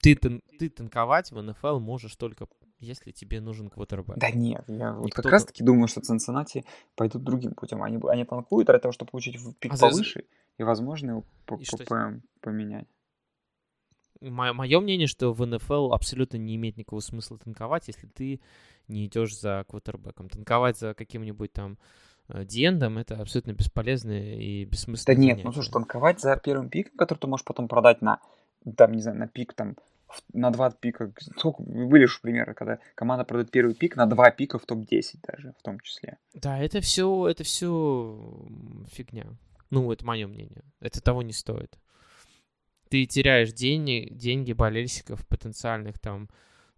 ты, 0.00 0.16
ты, 0.16 0.40
ты 0.58 0.68
танковать 0.68 1.32
в 1.32 1.40
НФЛ 1.40 1.78
можешь 1.78 2.16
только 2.16 2.46
если 2.80 3.12
тебе 3.12 3.40
нужен 3.40 3.70
квотербек. 3.70 4.18
Да 4.18 4.30
нет, 4.30 4.64
я 4.68 4.92
вот 4.92 5.14
как 5.14 5.24
раз 5.24 5.46
таки 5.46 5.64
думаю, 5.64 5.88
что 5.88 6.02
Цинциннати 6.02 6.66
пойдут 6.96 7.24
другим 7.24 7.54
путем. 7.54 7.82
Они, 7.82 7.98
они 8.08 8.24
танкуют 8.24 8.68
ради 8.68 8.82
того, 8.82 8.92
чтобы 8.92 9.10
получить 9.10 9.38
пик 9.58 9.72
а 9.72 9.78
повыше, 9.78 10.20
за... 10.20 10.26
и, 10.58 10.62
возможно, 10.64 11.10
его 11.12 11.24
и 11.58 11.84
по, 11.86 12.20
поменять. 12.40 12.86
Мое 14.30 14.80
мнение, 14.80 15.06
что 15.06 15.32
в 15.32 15.44
НФЛ 15.46 15.92
абсолютно 15.92 16.36
не 16.36 16.56
имеет 16.56 16.76
никакого 16.76 17.00
смысла 17.00 17.38
танковать, 17.38 17.88
если 17.88 18.06
ты 18.06 18.40
не 18.88 19.06
идешь 19.06 19.38
за 19.38 19.64
квотербеком. 19.68 20.28
Танковать 20.28 20.78
за 20.78 20.94
каким-нибудь 20.94 21.52
там 21.52 21.78
э, 22.28 22.44
Диендом 22.44 22.98
это 22.98 23.16
абсолютно 23.16 23.52
бесполезно 23.52 24.12
и 24.12 24.64
бессмысленно. 24.64 25.14
Да 25.14 25.20
нет, 25.20 25.30
занятие. 25.30 25.46
ну 25.46 25.52
слушай, 25.52 25.70
танковать 25.70 26.20
за 26.20 26.36
первым 26.36 26.68
пиком, 26.68 26.96
который 26.96 27.18
ты 27.18 27.26
можешь 27.26 27.44
потом 27.44 27.68
продать 27.68 28.02
на, 28.02 28.20
там, 28.76 28.92
не 28.92 29.02
знаю, 29.02 29.18
на 29.18 29.28
пик 29.28 29.54
там 29.54 29.76
на 30.32 30.50
два 30.50 30.70
пика. 30.70 31.12
Сколько 31.36 31.62
были 31.62 32.06
же 32.06 32.20
примеры, 32.20 32.54
когда 32.54 32.78
команда 32.94 33.24
продает 33.24 33.50
первый 33.50 33.74
пик 33.74 33.96
на 33.96 34.06
два 34.06 34.30
пика 34.30 34.58
в 34.58 34.66
топ-10 34.66 35.18
даже, 35.22 35.54
в 35.58 35.62
том 35.62 35.80
числе. 35.80 36.18
Да, 36.34 36.58
это 36.58 36.80
все, 36.80 37.28
это 37.28 37.42
все 37.44 38.46
фигня. 38.92 39.26
Ну, 39.70 39.90
это 39.90 40.04
мое 40.04 40.26
мнение. 40.26 40.62
Это 40.80 41.00
того 41.00 41.22
не 41.22 41.32
стоит. 41.32 41.78
Ты 42.88 43.06
теряешь 43.06 43.52
деньги, 43.52 44.08
деньги 44.10 44.52
болельщиков, 44.52 45.26
потенциальных 45.26 45.98
там 45.98 46.28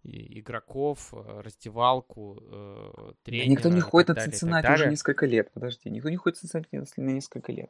игроков, 0.03 1.13
э, 1.13 1.41
раздевалку, 1.41 2.41
э, 2.41 3.11
тренера. 3.23 3.45
Да 3.45 3.51
никто 3.51 3.69
не 3.69 3.81
ходит 3.81 4.07
на 4.09 4.15
Цинциннати 4.15 4.71
уже 4.71 4.89
несколько 4.89 5.25
лет. 5.25 5.51
Подожди, 5.53 5.89
никто 5.89 6.09
не 6.09 6.17
ходит 6.17 6.41
на 6.43 6.49
Цинциннати 6.49 6.99
на 6.99 7.09
несколько 7.09 7.51
лет. 7.51 7.69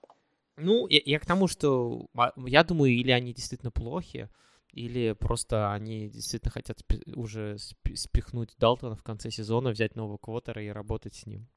Ну, 0.57 0.87
я, 0.87 1.01
я 1.05 1.19
к 1.19 1.25
тому, 1.25 1.47
что 1.47 2.07
я 2.45 2.63
думаю, 2.63 2.93
или 2.93 3.11
они 3.11 3.33
действительно 3.33 3.71
плохи, 3.71 4.29
или 4.71 5.13
просто 5.13 5.71
они 5.71 6.09
действительно 6.09 6.51
хотят 6.51 6.79
уже 7.15 7.57
спихнуть 7.95 8.55
Далтона 8.57 8.95
в 8.95 9.03
конце 9.03 9.31
сезона, 9.31 9.69
взять 9.69 9.95
нового 9.95 10.17
квотера 10.17 10.63
и 10.63 10.69
работать 10.69 11.15
с 11.15 11.25
ним? 11.25 11.47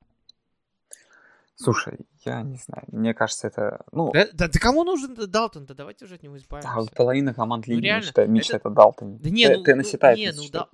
Слушай, 1.54 1.98
я 2.24 2.42
не 2.42 2.56
знаю, 2.56 2.84
мне 2.88 3.12
кажется, 3.12 3.48
это... 3.48 3.84
Ну... 3.92 4.10
Да, 4.12 4.26
да, 4.32 4.48
да 4.48 4.58
кому 4.58 4.82
нужен 4.82 5.14
Далтон? 5.14 5.66
Да 5.66 5.74
давайте 5.74 6.06
уже 6.06 6.14
от 6.14 6.22
него 6.22 6.38
избавимся. 6.38 6.70
А 6.70 6.86
половина 6.96 7.34
команд 7.34 7.66
ну, 7.66 7.74
лиги 7.74 7.90
ну, 7.90 7.96
мечтает, 7.98 8.28
мечтает 8.30 8.62
это... 8.62 8.70
о 8.70 8.72
Далтоне. 8.72 9.18
Да 9.18 9.28
не, 9.28 9.48
ну, 9.48 9.62
Теннесси 9.62 9.98
ну, 10.00 10.16
не, 10.16 10.32
ну, 10.32 10.42
да, 10.50 10.68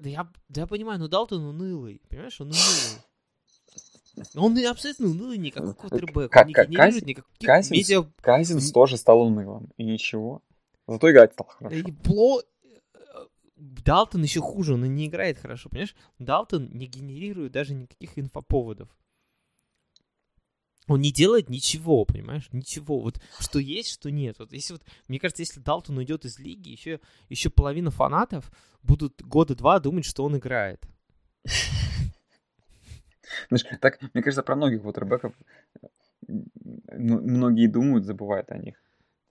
да, 0.00 0.08
я, 0.08 0.28
да 0.48 0.62
я 0.62 0.66
понимаю, 0.66 0.98
но 0.98 1.08
Далтон 1.08 1.44
унылый, 1.44 2.02
понимаешь, 2.08 2.40
он 2.40 2.48
унылый. 2.48 3.04
Он 4.34 4.66
абсолютно 4.66 5.06
унылый, 5.06 5.38
никакой 5.38 5.74
квотербек, 5.74 6.34
он 6.34 6.46
не 6.46 6.52
генерирует 6.52 7.06
никаких 7.06 7.46
Казинс, 7.46 7.70
медиа... 7.70 8.04
Казинс 8.20 8.72
тоже 8.72 8.96
стал 8.96 9.22
унылым, 9.22 9.70
и 9.76 9.84
ничего. 9.84 10.42
Зато 10.86 11.10
играть 11.10 11.32
стал 11.34 11.46
хорошо. 11.46 11.76
И 11.76 11.92
пло... 11.92 12.42
Далтон 13.56 14.22
еще 14.22 14.40
хуже, 14.40 14.74
он 14.74 14.86
и 14.86 14.88
не 14.88 15.06
играет 15.06 15.38
хорошо, 15.38 15.68
понимаешь? 15.68 15.94
Далтон 16.18 16.70
не 16.72 16.86
генерирует 16.86 17.52
даже 17.52 17.74
никаких 17.74 18.18
инфоповодов. 18.18 18.88
Он 20.90 21.00
не 21.00 21.12
делает 21.12 21.48
ничего, 21.48 22.04
понимаешь? 22.04 22.48
Ничего. 22.50 22.98
Вот 22.98 23.20
что 23.38 23.60
есть, 23.60 23.90
что 23.90 24.10
нет. 24.10 24.40
Вот 24.40 24.52
если 24.52 24.72
вот, 24.72 24.82
мне 25.06 25.20
кажется, 25.20 25.42
если 25.42 25.60
Далтон 25.60 25.98
уйдет 25.98 26.24
из 26.24 26.40
лиги, 26.40 26.70
еще, 26.70 26.98
еще 27.28 27.48
половина 27.48 27.92
фанатов 27.92 28.50
будут 28.82 29.22
года 29.22 29.54
два 29.54 29.78
думать, 29.78 30.04
что 30.04 30.24
он 30.24 30.36
играет. 30.36 30.84
Знаешь, 33.48 33.78
так, 33.80 34.00
мне 34.02 34.20
кажется, 34.24 34.42
про 34.42 34.56
многих 34.56 34.82
вотербеков 34.82 35.32
многие 36.26 37.68
думают, 37.68 38.04
забывают 38.04 38.50
о 38.50 38.58
них. 38.58 38.74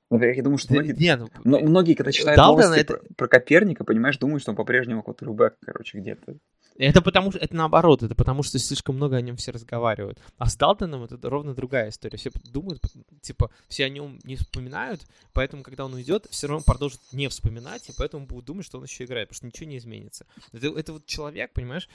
Например, 0.10 0.36
я 0.36 0.44
думаю, 0.44 0.58
что 0.58 0.74
многие, 0.74 0.94
не, 0.94 1.16
ну, 1.16 1.30
но, 1.44 1.60
многие 1.60 1.94
когда 1.94 2.12
читают 2.12 2.38
Далтон 2.38 2.64
новости 2.64 2.82
это... 2.82 2.94
про, 2.98 3.14
про 3.14 3.28
Коперника, 3.28 3.84
понимаешь, 3.84 4.18
думают, 4.18 4.42
что 4.42 4.52
он 4.52 4.58
по-прежнему 4.58 5.04
квотербек, 5.04 5.58
короче, 5.64 6.00
где-то. 6.00 6.38
Это 6.80 7.02
потому 7.02 7.32
что 7.32 7.40
это 7.40 7.56
наоборот, 7.56 8.04
это 8.04 8.16
потому 8.16 8.42
что 8.42 8.58
слишком 8.58 8.96
много 8.96 9.18
о 9.18 9.22
нем 9.22 9.36
все 9.36 9.52
разговаривают. 9.52 10.18
А 10.38 10.48
с 10.48 10.56
Далтоном 10.56 11.04
это 11.04 11.20
ровно 11.30 11.54
другая 11.54 11.90
история. 11.90 12.18
Все 12.18 12.32
думают, 12.46 12.82
типа, 13.22 13.52
все 13.68 13.86
о 13.86 13.90
нем 13.90 14.18
не 14.24 14.38
вспоминают, 14.38 15.02
поэтому, 15.34 15.62
когда 15.62 15.86
он 15.86 15.94
уйдет, 15.94 16.26
все 16.30 16.48
равно 16.48 16.64
продолжат 16.66 17.02
не 17.12 17.28
вспоминать, 17.28 17.90
и 17.90 17.94
поэтому 17.96 18.26
будут 18.26 18.46
думать, 18.46 18.66
что 18.66 18.78
он 18.78 18.86
еще 18.86 19.04
играет, 19.04 19.28
потому 19.28 19.38
что 19.38 19.46
ничего 19.48 19.70
не 19.70 19.78
изменится. 19.78 20.26
Это, 20.54 20.68
это 20.70 20.94
вот 20.94 21.06
человек, 21.06 21.52
понимаешь, 21.52 21.90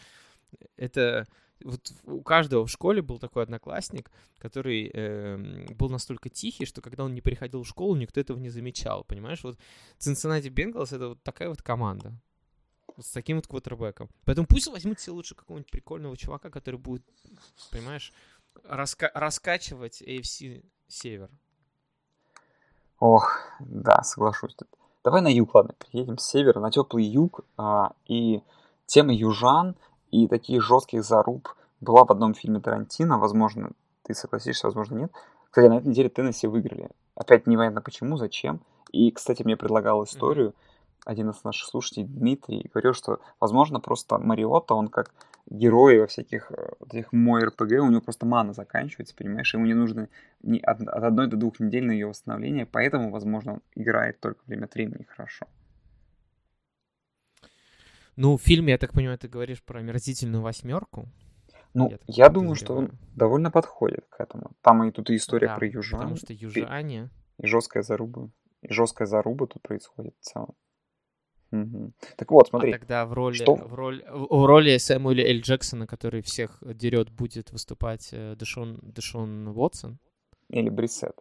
это 0.76 1.26
вот 1.62 1.92
у 2.04 2.20
каждого 2.22 2.66
в 2.66 2.70
школе 2.70 3.00
был 3.02 3.18
такой 3.18 3.42
одноклассник, 3.42 4.10
который 4.38 4.90
э, 4.92 5.66
был 5.74 5.88
настолько 5.88 6.28
тихий, 6.28 6.66
что 6.66 6.80
когда 6.82 7.04
он 7.04 7.14
не 7.14 7.20
приходил 7.20 7.62
в 7.62 7.68
школу, 7.68 7.94
никто 7.96 8.20
этого 8.20 8.38
не 8.38 8.50
замечал, 8.50 9.04
понимаешь? 9.04 9.42
Вот 9.44 9.56
Cincinnati 9.98 10.48
Bengals— 10.48 10.88
это 10.94 11.08
вот 11.10 11.22
такая 11.22 11.48
вот 11.48 11.62
команда. 11.62 12.12
с 13.00 13.10
таким 13.10 13.36
вот 13.36 13.46
квотербеком. 13.46 14.08
Поэтому 14.24 14.46
пусть 14.46 14.68
возьмут 14.68 15.00
себе 15.00 15.14
лучше 15.14 15.34
какого-нибудь 15.34 15.70
прикольного 15.70 16.16
чувака, 16.16 16.50
который 16.50 16.78
будет, 16.78 17.02
понимаешь, 17.70 18.12
раска- 18.64 19.10
раскачивать 19.14 20.02
AFC 20.02 20.64
Север. 20.88 21.30
Ох, 23.00 23.40
да, 23.60 24.02
соглашусь. 24.02 24.56
Давай 25.02 25.20
на 25.20 25.28
юг, 25.28 25.54
ладно, 25.54 25.74
приедем 25.78 26.18
с 26.18 26.26
севера 26.26 26.60
на 26.60 26.70
теплый 26.70 27.04
юг. 27.04 27.40
А, 27.56 27.92
и 28.06 28.42
тема 28.86 29.12
южан 29.12 29.76
и 30.14 30.28
таких 30.28 30.62
жестких 30.62 31.02
заруб 31.02 31.48
была 31.80 32.04
в 32.04 32.10
одном 32.12 32.34
фильме 32.34 32.60
Тарантино, 32.60 33.18
возможно, 33.18 33.72
ты 34.04 34.14
согласишься, 34.14 34.68
возможно, 34.68 34.98
нет. 34.98 35.12
Кстати, 35.50 35.66
на 35.66 35.78
этой 35.78 35.88
неделе 35.88 36.08
Теннесси 36.08 36.46
выиграли. 36.46 36.88
Опять 37.16 37.48
непонятно 37.48 37.80
почему, 37.80 38.16
зачем. 38.16 38.60
И, 38.92 39.10
кстати, 39.10 39.42
мне 39.42 39.56
предлагал 39.56 40.04
историю 40.04 40.50
mm-hmm. 40.50 41.02
один 41.06 41.30
из 41.30 41.42
наших 41.42 41.68
слушателей, 41.68 42.06
Дмитрий, 42.06 42.70
говорил, 42.72 42.94
что, 42.94 43.18
возможно, 43.40 43.80
просто 43.80 44.18
Мариотта, 44.18 44.74
он 44.74 44.86
как 44.86 45.12
герой 45.50 45.98
во 45.98 46.06
всяких 46.06 46.52
э, 46.52 46.70
вот 46.78 46.94
этих 46.94 47.12
мой 47.12 47.42
РПГ, 47.42 47.72
у 47.82 47.90
него 47.90 48.00
просто 48.00 48.24
мана 48.24 48.52
заканчивается, 48.52 49.16
понимаешь, 49.16 49.52
ему 49.52 49.66
не 49.66 49.74
нужно 49.74 50.08
ни 50.44 50.60
от, 50.60 50.80
от 50.80 51.02
одной 51.02 51.26
до 51.26 51.36
двух 51.36 51.58
недель 51.58 51.84
на 51.84 51.92
ее 51.92 52.06
восстановление, 52.06 52.66
поэтому, 52.66 53.10
возможно, 53.10 53.54
он 53.54 53.60
играет 53.74 54.20
только 54.20 54.40
время 54.46 54.66
от 54.66 54.74
времени 54.74 55.06
хорошо. 55.08 55.46
Ну, 58.16 58.36
в 58.36 58.42
фильме, 58.42 58.72
я 58.72 58.78
так 58.78 58.92
понимаю, 58.92 59.18
ты 59.18 59.28
говоришь 59.28 59.62
про 59.62 59.80
омерзительную 59.80 60.42
восьмерку. 60.42 61.08
Ну, 61.74 61.90
я, 61.90 61.98
я 62.06 62.28
думаю, 62.28 62.54
что 62.54 62.76
он 62.76 62.92
довольно 63.16 63.50
подходит 63.50 64.06
к 64.08 64.20
этому. 64.20 64.52
Там 64.60 64.84
и 64.84 64.92
тут 64.92 65.10
и 65.10 65.16
история 65.16 65.48
да, 65.48 65.56
про 65.56 65.66
южан. 65.66 66.00
Потому 66.00 66.16
что 66.16 66.32
южане... 66.32 67.10
И 67.38 67.46
жесткая 67.46 67.82
заруба. 67.82 68.30
И 68.62 68.72
жесткая 68.72 69.06
заруба 69.06 69.48
тут 69.48 69.60
происходит 69.62 70.14
в 70.20 70.24
целом. 70.24 70.54
Угу. 71.50 71.92
Так 72.16 72.30
вот, 72.30 72.48
смотри. 72.48 72.70
А 72.72 72.78
тогда 72.78 73.06
в 73.06 73.12
роли, 73.12 73.34
что? 73.34 73.54
в 73.54 73.74
роли, 73.74 74.04
в 74.08 74.46
роли 74.46 74.76
Сэмуэля 74.76 75.24
Эль 75.24 75.40
Джексона, 75.40 75.86
который 75.86 76.22
всех 76.22 76.62
дерет, 76.62 77.10
будет 77.10 77.50
выступать 77.50 78.08
э, 78.12 78.34
Дэшон, 78.36 78.78
Дэшон 78.82 79.48
Уотсон? 79.48 79.98
Или 80.48 80.68
Брисет. 80.68 81.16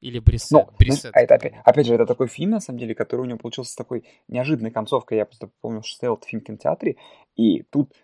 Или 0.00 0.20
Брисет. 0.20 0.50
Ну, 0.52 0.68
Брисет. 0.78 1.10
А 1.14 1.20
это, 1.20 1.34
опять, 1.34 1.54
опять 1.64 1.86
же, 1.86 1.94
это 1.94 2.06
такой 2.06 2.28
фильм, 2.28 2.50
на 2.50 2.60
самом 2.60 2.78
деле, 2.78 2.94
который 2.94 3.22
у 3.22 3.24
него 3.24 3.38
получился 3.38 3.72
с 3.72 3.76
такой 3.76 4.04
неожиданной 4.28 4.70
концовкой. 4.70 5.18
Я 5.18 5.26
просто 5.26 5.50
помню, 5.60 5.82
что 5.82 5.96
стоял 5.96 6.14
этот 6.14 6.28
фильм 6.28 6.42
в 6.42 6.44
кинотеатре, 6.44 6.96
и 7.36 7.62
тут 7.64 7.94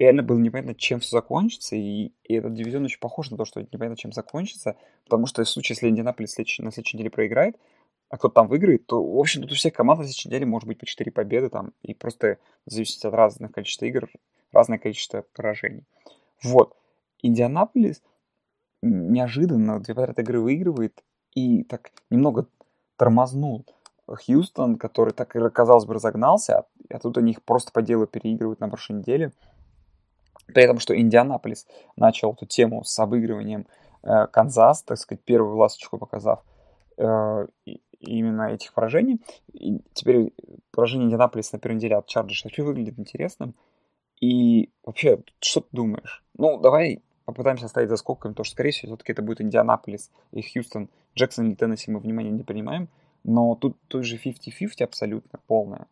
реально 0.00 0.22
было 0.22 0.38
непонятно, 0.38 0.74
чем 0.74 0.98
все 1.00 1.16
закончится, 1.16 1.76
и, 1.76 2.12
и 2.24 2.34
этот 2.34 2.54
дивизион 2.54 2.84
очень 2.84 2.98
похож 2.98 3.30
на 3.30 3.36
то, 3.36 3.44
что 3.44 3.60
непонятно, 3.60 3.96
чем 3.96 4.12
закончится, 4.12 4.76
потому 5.04 5.26
что 5.26 5.44
в 5.44 5.48
случае, 5.48 5.74
если 5.74 5.88
Индианаполис 5.88 6.32
следующий, 6.32 6.62
на 6.62 6.72
следующей 6.72 6.96
неделе 6.96 7.10
проиграет, 7.10 7.56
а 8.08 8.16
кто-то 8.16 8.34
там 8.34 8.48
выиграет, 8.48 8.86
то, 8.86 9.00
в 9.02 9.18
общем, 9.18 9.42
тут 9.42 9.52
у 9.52 9.54
всех 9.54 9.72
команд 9.72 10.00
на 10.00 10.04
следующей 10.04 10.28
неделе 10.30 10.46
может 10.46 10.66
быть 10.66 10.78
по 10.78 10.86
4 10.86 11.12
победы 11.12 11.48
там, 11.48 11.72
и 11.82 11.94
просто 11.94 12.38
зависит 12.66 13.04
от 13.04 13.14
разных 13.14 13.52
количества 13.52 13.84
игр, 13.84 14.10
разное 14.52 14.78
количество 14.78 15.24
поражений. 15.34 15.84
Вот. 16.42 16.76
Индианаполис 17.22 18.02
неожиданно 18.82 19.80
две 19.80 19.94
подряд 19.94 20.18
игры 20.18 20.40
выигрывает, 20.40 21.04
и 21.34 21.64
так 21.64 21.90
немного 22.10 22.46
тормознул 22.96 23.64
Хьюстон, 24.06 24.76
который 24.76 25.12
так, 25.12 25.28
казалось 25.52 25.84
бы, 25.84 25.94
разогнался, 25.94 26.64
а, 26.90 26.98
тут 26.98 27.18
они 27.18 27.32
их 27.32 27.42
просто 27.42 27.72
по 27.72 27.82
делу 27.82 28.06
переигрывают 28.06 28.60
на 28.60 28.68
прошлой 28.68 28.98
неделе. 28.98 29.32
При 30.46 30.64
этом, 30.64 30.78
что 30.80 30.98
Индианаполис 30.98 31.66
начал 31.96 32.32
эту 32.32 32.46
тему 32.46 32.82
с 32.82 32.98
обыгрыванием 32.98 33.66
э, 34.02 34.26
Канзас, 34.26 34.82
так 34.82 34.98
сказать, 34.98 35.22
первую 35.22 35.56
ласточку 35.56 35.96
показав 35.96 36.42
э, 36.96 37.46
именно 38.00 38.52
этих 38.52 38.72
поражений. 38.74 39.20
И 39.52 39.80
теперь 39.92 40.32
поражение 40.72 41.06
Индианаполиса 41.06 41.54
на 41.54 41.60
первой 41.60 41.76
неделе 41.76 41.96
от 41.96 42.06
Чарджерс 42.06 42.44
вообще 42.44 42.62
выглядит 42.62 42.98
интересным. 42.98 43.54
И 44.20 44.70
вообще, 44.84 45.20
что 45.40 45.60
ты 45.60 45.68
думаешь? 45.72 46.24
Ну, 46.36 46.58
давай 46.58 47.00
попытаемся 47.32 47.66
оставить 47.66 47.88
за 47.88 47.96
скобками 47.96 48.34
то, 48.34 48.44
что, 48.44 48.54
скорее 48.54 48.70
всего, 48.70 48.92
все-таки 48.92 49.12
это 49.12 49.22
будет 49.22 49.40
Индианаполис 49.40 50.10
и 50.32 50.42
Хьюстон. 50.42 50.88
Джексон 51.16 51.48
или 51.48 51.54
Теннесси 51.54 51.90
мы 51.90 52.00
внимания 52.00 52.30
не 52.30 52.42
принимаем. 52.42 52.88
Но 53.24 53.54
тут, 53.54 53.76
тут 53.88 54.04
же 54.04 54.16
50-50 54.16 54.82
абсолютно 54.82 55.38
полная. 55.46 55.86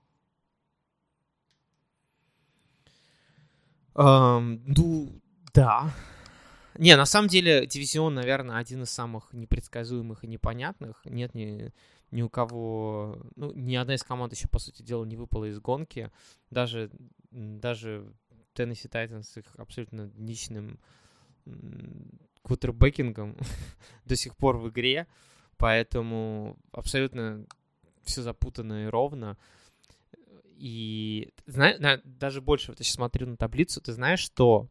Um, 3.95 4.61
ну, 4.65 5.21
да. 5.53 5.93
Не, 6.79 6.97
на 6.97 7.07
самом 7.07 7.29
деле, 7.29 7.67
дивизион, 7.67 8.15
наверное, 8.15 8.59
один 8.59 8.85
из 8.85 8.91
самых 8.91 9.33
непредсказуемых 9.33 10.23
и 10.23 10.29
непонятных. 10.29 11.03
Нет 11.05 11.35
ни, 11.35 11.73
ни 12.13 12.23
у 12.23 12.29
кого... 12.29 13.19
Ну, 13.35 13.53
ни 13.53 13.75
одна 13.75 13.95
из 13.95 14.05
команд 14.05 14.33
еще, 14.33 14.47
по 14.47 14.61
сути 14.61 14.83
дела, 14.83 15.05
не 15.05 15.17
выпала 15.17 15.47
из 15.47 15.59
гонки. 15.59 16.13
Даже, 16.51 16.91
даже 17.33 18.13
Tennessee 18.55 18.89
Titans 18.89 19.27
их 19.37 19.47
абсолютно 19.57 20.11
личным 20.17 20.79
квотербекингом 22.43 23.37
до 24.05 24.17
сих 24.17 24.37
пор 24.37 24.59
в 24.59 24.69
игре. 24.69 25.07
Поэтому 25.57 26.57
абсолютно 26.73 27.45
все 28.05 28.23
запутанно 28.23 28.85
и 28.85 28.89
ровно. 28.89 29.37
И 30.55 31.33
зна- 31.47 32.01
даже 32.05 32.41
больше, 32.41 32.73
вот 32.73 32.81
я 32.81 32.85
сейчас 32.85 32.95
смотрю 32.95 33.27
на 33.27 33.37
таблицу, 33.37 33.81
ты 33.81 33.93
знаешь, 33.93 34.21
что 34.21 34.69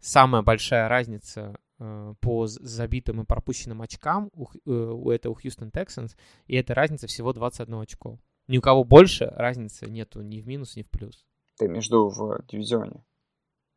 самая 0.00 0.42
большая 0.42 0.88
разница 0.88 1.58
э, 1.78 2.14
по 2.20 2.46
забитым 2.46 3.22
и 3.22 3.24
пропущенным 3.24 3.80
очкам 3.80 4.30
у, 4.34 4.48
э, 4.66 4.70
у 4.70 5.10
этого 5.10 5.34
Хьюстон 5.34 5.70
Texans, 5.70 6.14
и 6.46 6.56
эта 6.56 6.74
разница 6.74 7.06
всего 7.06 7.32
21 7.32 7.80
очко. 7.80 8.18
Ни 8.48 8.58
у 8.58 8.60
кого 8.60 8.84
больше 8.84 9.26
разницы 9.26 9.86
нету 9.86 10.20
ни 10.20 10.40
в 10.40 10.46
минус, 10.46 10.76
ни 10.76 10.82
в 10.82 10.90
плюс. 10.90 11.24
Ты 11.58 11.68
между 11.68 12.08
в 12.08 12.44
дивизионе? 12.46 13.04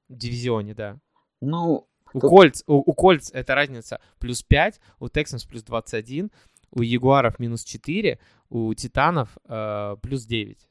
В 0.10 0.16
дивизионе, 0.16 0.74
да. 0.74 1.00
Ну, 1.42 1.88
у 2.14 2.20
Тут... 2.20 2.30
Кольц, 2.30 2.64
у, 2.68 2.76
у 2.76 2.94
Кольц 2.94 3.32
это 3.32 3.56
разница 3.56 4.00
плюс 4.20 4.44
5, 4.44 4.80
у 5.00 5.06
Texans 5.08 5.48
плюс 5.48 5.64
21, 5.64 6.32
у 6.72 6.82
Ягуаров 6.82 7.40
минус 7.40 7.64
4, 7.64 8.20
у 8.50 8.74
Титанов 8.74 9.38
э, 9.48 9.96
плюс 10.02 10.26
9. 10.26 10.68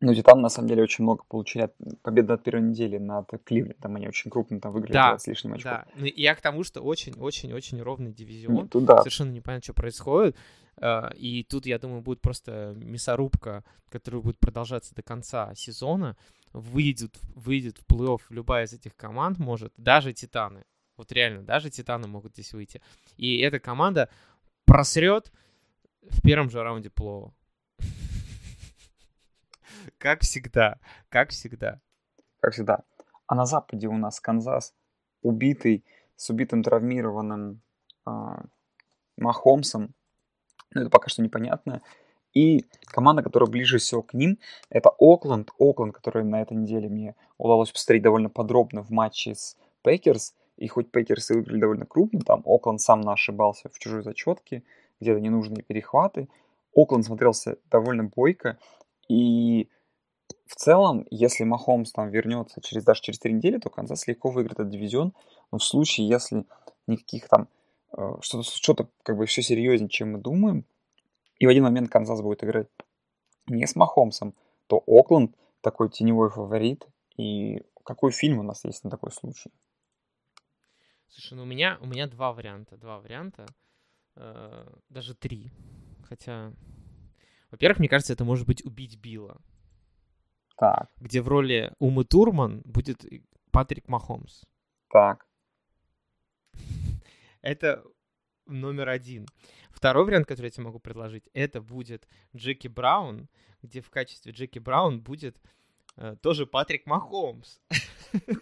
Ну, 0.00 0.14
Титан, 0.14 0.42
на 0.42 0.50
самом 0.50 0.68
деле, 0.68 0.82
очень 0.82 1.04
много 1.04 1.24
получили 1.26 1.70
победы 2.02 2.34
от 2.34 2.44
первой 2.44 2.62
недели 2.62 2.98
над 2.98 3.30
Кливлендом. 3.44 3.96
Они 3.96 4.06
очень 4.06 4.30
крупно 4.30 4.60
там 4.60 4.72
выиграли 4.72 4.92
да, 4.92 5.18
с 5.18 5.26
лишним 5.26 5.54
очком. 5.54 5.72
Да, 5.72 5.86
ну, 5.96 6.04
я 6.04 6.34
к 6.34 6.40
тому, 6.42 6.64
что 6.64 6.82
очень-очень-очень 6.82 7.80
ровный 7.80 8.12
дивизион. 8.12 8.54
Ну, 8.54 8.68
туда. 8.68 8.98
Совершенно 8.98 9.32
непонятно, 9.32 9.64
что 9.64 9.72
происходит. 9.72 10.36
Э, 10.76 11.14
и 11.14 11.44
тут, 11.44 11.64
я 11.64 11.78
думаю, 11.78 12.02
будет 12.02 12.20
просто 12.20 12.74
мясорубка, 12.76 13.64
которая 13.88 14.20
будет 14.20 14.38
продолжаться 14.38 14.94
до 14.94 15.02
конца 15.02 15.54
сезона. 15.54 16.16
Выйдет, 16.52 17.16
выйдет 17.34 17.78
в 17.78 17.86
плей-офф 17.86 18.20
любая 18.30 18.66
из 18.66 18.74
этих 18.74 18.96
команд 18.96 19.38
может, 19.38 19.72
даже 19.78 20.12
Титаны. 20.12 20.64
Вот 20.96 21.12
реально, 21.12 21.42
даже 21.42 21.70
Титаны 21.70 22.08
могут 22.08 22.32
здесь 22.32 22.52
выйти. 22.52 22.80
И 23.16 23.38
эта 23.38 23.60
команда 23.60 24.08
просрет 24.64 25.32
в 26.02 26.22
первом 26.22 26.50
же 26.50 26.62
раунде 26.62 26.90
плей 26.90 27.32
Как 29.98 30.22
всегда, 30.22 30.78
как 31.08 31.30
всегда. 31.30 31.80
Как 32.40 32.52
всегда. 32.54 32.84
А 33.26 33.34
на 33.34 33.46
западе 33.46 33.88
у 33.88 33.96
нас 33.96 34.20
Канзас, 34.20 34.74
убитый, 35.22 35.84
с 36.16 36.30
убитым 36.30 36.62
травмированным 36.62 37.60
э, 38.06 38.10
Махомсом. 39.16 39.94
Ну, 40.72 40.82
это 40.82 40.90
пока 40.90 41.08
что 41.08 41.22
непонятно. 41.22 41.82
И 42.32 42.66
команда, 42.86 43.22
которая 43.22 43.48
ближе 43.48 43.78
всего 43.78 44.02
к 44.02 44.14
ним, 44.14 44.38
это 44.68 44.90
Окленд. 44.98 45.50
Окленд, 45.58 45.94
который 45.94 46.24
на 46.24 46.42
этой 46.42 46.56
неделе 46.56 46.88
мне 46.88 47.16
удалось 47.38 47.72
посмотреть 47.72 48.02
довольно 48.02 48.28
подробно 48.28 48.82
в 48.82 48.90
матче 48.90 49.34
с 49.34 49.56
Пейкерс. 49.82 50.34
И 50.56 50.68
хоть 50.68 50.90
Пейкерсы 50.90 51.34
выиграли 51.34 51.60
довольно 51.60 51.86
крупно, 51.86 52.20
там 52.20 52.42
Окленд 52.46 52.80
сам 52.80 53.06
ошибался 53.08 53.68
в 53.68 53.78
чужой 53.78 54.02
зачетке, 54.02 54.62
где-то 55.00 55.20
ненужные 55.20 55.62
перехваты. 55.62 56.28
Окленд 56.74 57.04
смотрелся 57.04 57.58
довольно 57.70 58.04
бойко. 58.04 58.58
И 59.08 59.68
в 60.46 60.54
целом, 60.54 61.06
если 61.10 61.44
Махомс 61.44 61.92
там 61.92 62.10
вернется 62.10 62.60
через, 62.60 62.84
даже 62.84 63.02
через 63.02 63.18
три 63.18 63.32
недели, 63.32 63.58
то 63.58 63.68
Канзас 63.68 64.06
легко 64.06 64.30
выиграет 64.30 64.60
этот 64.60 64.70
дивизион. 64.70 65.12
Но 65.52 65.58
в 65.58 65.64
случае, 65.64 66.08
если 66.08 66.44
никаких 66.86 67.28
там 67.28 67.48
э, 67.96 68.14
что-то, 68.20 68.44
что-то 68.44 68.88
как 69.02 69.16
бы 69.16 69.26
все 69.26 69.42
серьезнее, 69.42 69.88
чем 69.88 70.12
мы 70.12 70.18
думаем, 70.18 70.64
и 71.38 71.46
в 71.46 71.50
один 71.50 71.64
момент 71.64 71.90
Канзас 71.90 72.22
будет 72.22 72.42
играть 72.44 72.68
не 73.46 73.66
с 73.66 73.76
Махомсом, 73.76 74.34
то 74.66 74.82
Окленд 74.86 75.34
такой 75.60 75.90
теневой 75.90 76.30
фаворит. 76.30 76.86
И 77.16 77.62
какой 77.84 78.12
фильм 78.12 78.38
у 78.38 78.42
нас 78.42 78.64
есть 78.64 78.84
на 78.84 78.90
такой 78.90 79.10
случай? 79.12 79.50
Слушай, 81.08 81.34
ну 81.34 81.42
у 81.42 81.46
меня, 81.46 81.78
у 81.80 81.86
меня 81.86 82.06
два 82.06 82.32
варианта. 82.32 82.76
Два 82.76 83.00
варианта. 83.00 83.46
Э, 84.16 84.66
даже 84.88 85.14
три. 85.14 85.50
Хотя, 86.08 86.52
во-первых, 87.50 87.78
мне 87.78 87.88
кажется, 87.88 88.12
это 88.12 88.24
может 88.24 88.46
быть 88.46 88.64
убить 88.64 88.96
Билла. 88.98 89.40
Так. 90.56 90.90
Где 90.98 91.20
в 91.20 91.28
роли 91.28 91.72
Умы 91.78 92.04
Турман 92.04 92.62
будет 92.64 93.04
Патрик 93.50 93.88
Махомс. 93.88 94.44
Так. 94.88 95.26
Это 97.42 97.84
номер 98.46 98.88
один. 98.88 99.26
Второй 99.70 100.04
вариант, 100.04 100.26
который 100.26 100.46
я 100.46 100.50
тебе 100.50 100.64
могу 100.64 100.78
предложить, 100.78 101.28
это 101.34 101.60
будет 101.60 102.08
Джеки 102.34 102.68
Браун, 102.68 103.28
где 103.62 103.80
в 103.80 103.90
качестве 103.90 104.32
Джеки 104.32 104.58
Браун 104.58 105.00
будет 105.00 105.38
э, 105.96 106.16
тоже 106.22 106.46
Патрик 106.46 106.86
Махомс. 106.86 107.58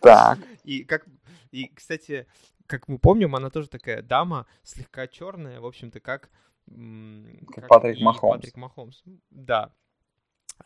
Так. 0.00 0.38
И 0.64 0.84
как, 0.84 1.06
и, 1.50 1.68
кстати, 1.74 2.26
как 2.66 2.88
мы 2.88 2.98
помним, 2.98 3.36
она 3.36 3.50
тоже 3.50 3.68
такая 3.68 4.02
дама, 4.02 4.46
слегка 4.62 5.06
черная, 5.06 5.60
в 5.60 5.66
общем-то, 5.66 6.00
как, 6.00 6.30
как 6.66 7.68
Патрик 7.68 8.00
Махомс. 8.00 8.36
Патрик 8.36 8.56
Махомс. 8.56 9.02
Да. 9.30 9.72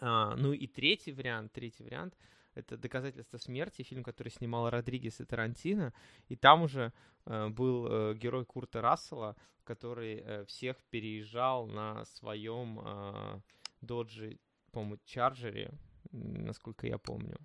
А, 0.01 0.35
ну 0.37 0.53
и 0.53 0.67
третий 0.67 1.13
вариант, 1.13 1.53
третий 1.53 1.83
вариант— 1.83 2.17
это 2.55 2.77
«Доказательство 2.77 3.39
смерти», 3.39 3.83
фильм, 3.83 4.05
который 4.05 4.31
снимал 4.31 4.71
Родригес 4.71 5.21
и 5.21 5.25
Тарантино. 5.25 5.93
И 6.29 6.37
там 6.37 6.63
уже 6.63 6.93
э, 7.27 7.49
был 7.49 7.87
э, 7.87 8.15
герой 8.15 8.45
Курта 8.45 8.81
Рассела, 8.81 9.37
который 9.65 10.23
э, 10.25 10.45
всех 10.47 10.77
переезжал 10.91 11.67
на 11.67 12.05
своем 12.05 12.81
э, 12.85 13.41
Додже, 13.81 14.39
по-моему, 14.73 14.99
Чарджере, 15.05 15.71
насколько 16.13 16.87
я 16.87 16.99
помню. 16.99 17.37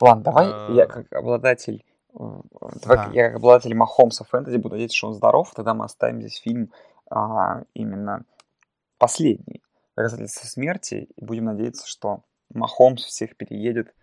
Ладно, 0.00 0.24
давай 0.24 0.46
а... 0.50 0.72
я 0.72 0.86
как 0.86 1.12
обладатель 1.12 1.84
Давай 2.16 2.96
да. 2.96 3.10
я 3.12 3.28
как 3.28 3.36
обладатель 3.36 3.74
Махомса 3.74 4.24
фэнтези 4.24 4.56
буду 4.56 4.74
надеяться, 4.74 4.96
что 4.96 5.08
он 5.08 5.14
здоров, 5.14 5.52
тогда 5.54 5.74
мы 5.74 5.84
оставим 5.84 6.20
здесь 6.20 6.38
фильм 6.38 6.72
а, 7.10 7.62
именно 7.74 8.24
последний 8.98 9.62
доказательство 9.96 10.46
смерти, 10.46 11.08
и 11.16 11.24
будем 11.24 11.44
надеяться, 11.44 11.86
что 11.86 12.22
Махомс 12.50 13.04
всех 13.04 13.36
переедет 13.36 13.94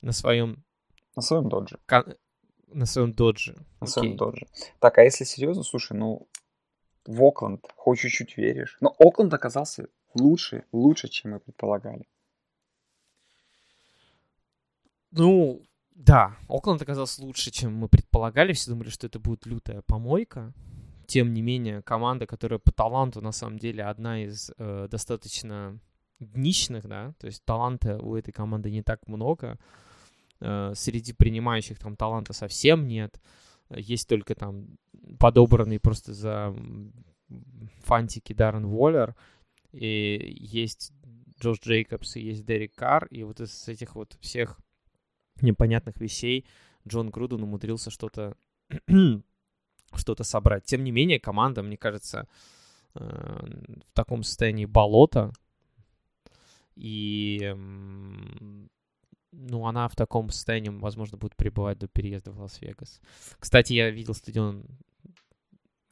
на 0.00 0.12
своем 0.12 0.64
на 1.16 1.22
своем 1.22 1.48
додже. 1.48 1.78
Кон... 1.86 2.14
На 2.66 2.86
своем 2.86 3.12
додже. 3.12 3.56
На 3.80 3.86
своем 3.86 4.16
додже. 4.16 4.46
Так, 4.80 4.98
а 4.98 5.02
если 5.02 5.24
серьезно, 5.24 5.62
слушай, 5.62 5.96
ну 5.96 6.28
в 7.06 7.22
Окленд 7.22 7.64
хоть 7.76 8.00
чуть-чуть 8.00 8.36
веришь. 8.36 8.76
Но 8.80 8.94
Окленд 8.98 9.32
оказался 9.32 9.88
лучше, 10.14 10.64
лучше, 10.72 11.08
чем 11.08 11.32
мы 11.32 11.40
предполагали. 11.40 12.06
Ну, 15.16 15.62
да, 15.94 16.36
Окленд 16.48 16.82
оказался 16.82 17.22
лучше, 17.22 17.50
чем 17.50 17.74
мы 17.74 17.88
предполагали. 17.88 18.52
Все 18.52 18.70
думали, 18.70 18.88
что 18.88 19.06
это 19.06 19.18
будет 19.20 19.46
лютая 19.46 19.82
помойка. 19.82 20.52
Тем 21.06 21.32
не 21.32 21.42
менее, 21.42 21.82
команда, 21.82 22.26
которая 22.26 22.58
по 22.58 22.72
таланту, 22.72 23.20
на 23.20 23.32
самом 23.32 23.58
деле, 23.58 23.84
одна 23.84 24.24
из 24.24 24.50
э, 24.58 24.88
достаточно 24.90 25.78
днищных, 26.18 26.86
да, 26.88 27.14
то 27.18 27.26
есть 27.26 27.44
таланта 27.44 27.98
у 27.98 28.16
этой 28.16 28.32
команды 28.32 28.70
не 28.70 28.82
так 28.82 29.06
много. 29.06 29.58
Э, 30.40 30.72
среди 30.74 31.12
принимающих 31.12 31.78
там 31.78 31.96
таланта 31.96 32.32
совсем 32.32 32.88
нет. 32.88 33.20
Есть 33.70 34.08
только 34.08 34.34
там 34.34 34.78
подобранный 35.18 35.78
просто 35.78 36.12
за 36.12 36.54
фантики 37.84 38.32
Даррен 38.32 38.64
Уоллер. 38.64 39.14
И 39.72 40.36
есть 40.40 40.92
Джош 41.40 41.60
Джейкобс, 41.60 42.16
и 42.16 42.20
есть 42.20 42.44
Дерек 42.44 42.74
Карр. 42.74 43.06
И 43.10 43.22
вот 43.22 43.40
из 43.40 43.68
этих 43.68 43.94
вот 43.94 44.16
всех 44.20 44.58
непонятных 45.42 46.00
вещей 46.00 46.46
Джон 46.86 47.10
Груден 47.10 47.42
умудрился 47.42 47.90
что-то 47.90 48.36
что-то 49.94 50.24
собрать. 50.24 50.64
Тем 50.64 50.84
не 50.84 50.90
менее, 50.90 51.20
команда, 51.20 51.62
мне 51.62 51.76
кажется, 51.76 52.28
в 52.94 53.92
таком 53.92 54.22
состоянии 54.22 54.66
болота, 54.66 55.32
и 56.76 57.52
ну, 59.36 59.66
она 59.66 59.88
в 59.88 59.96
таком 59.96 60.30
состоянии, 60.30 60.70
возможно, 60.70 61.18
будет 61.18 61.36
пребывать 61.36 61.78
до 61.78 61.88
переезда 61.88 62.32
в 62.32 62.40
Лас-Вегас. 62.40 63.00
Кстати, 63.38 63.72
я 63.72 63.90
видел 63.90 64.14
стадион 64.14 64.64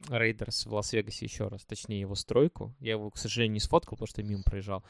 Рейдерс 0.09 0.67
в 0.67 0.75
Лас-Вегасе 0.75 1.27
еще 1.27 1.49
раз, 1.49 1.65
точнее 1.65 2.01
его 2.01 2.15
стройку. 2.15 2.75
Я 2.79 2.93
его, 2.93 3.11
к 3.11 3.19
сожалению, 3.19 3.55
не 3.55 3.61
сфоткал, 3.61 3.97
потому 3.97 4.09
что 4.09 4.23
мимо 4.23 4.43
проезжал. 4.43 4.85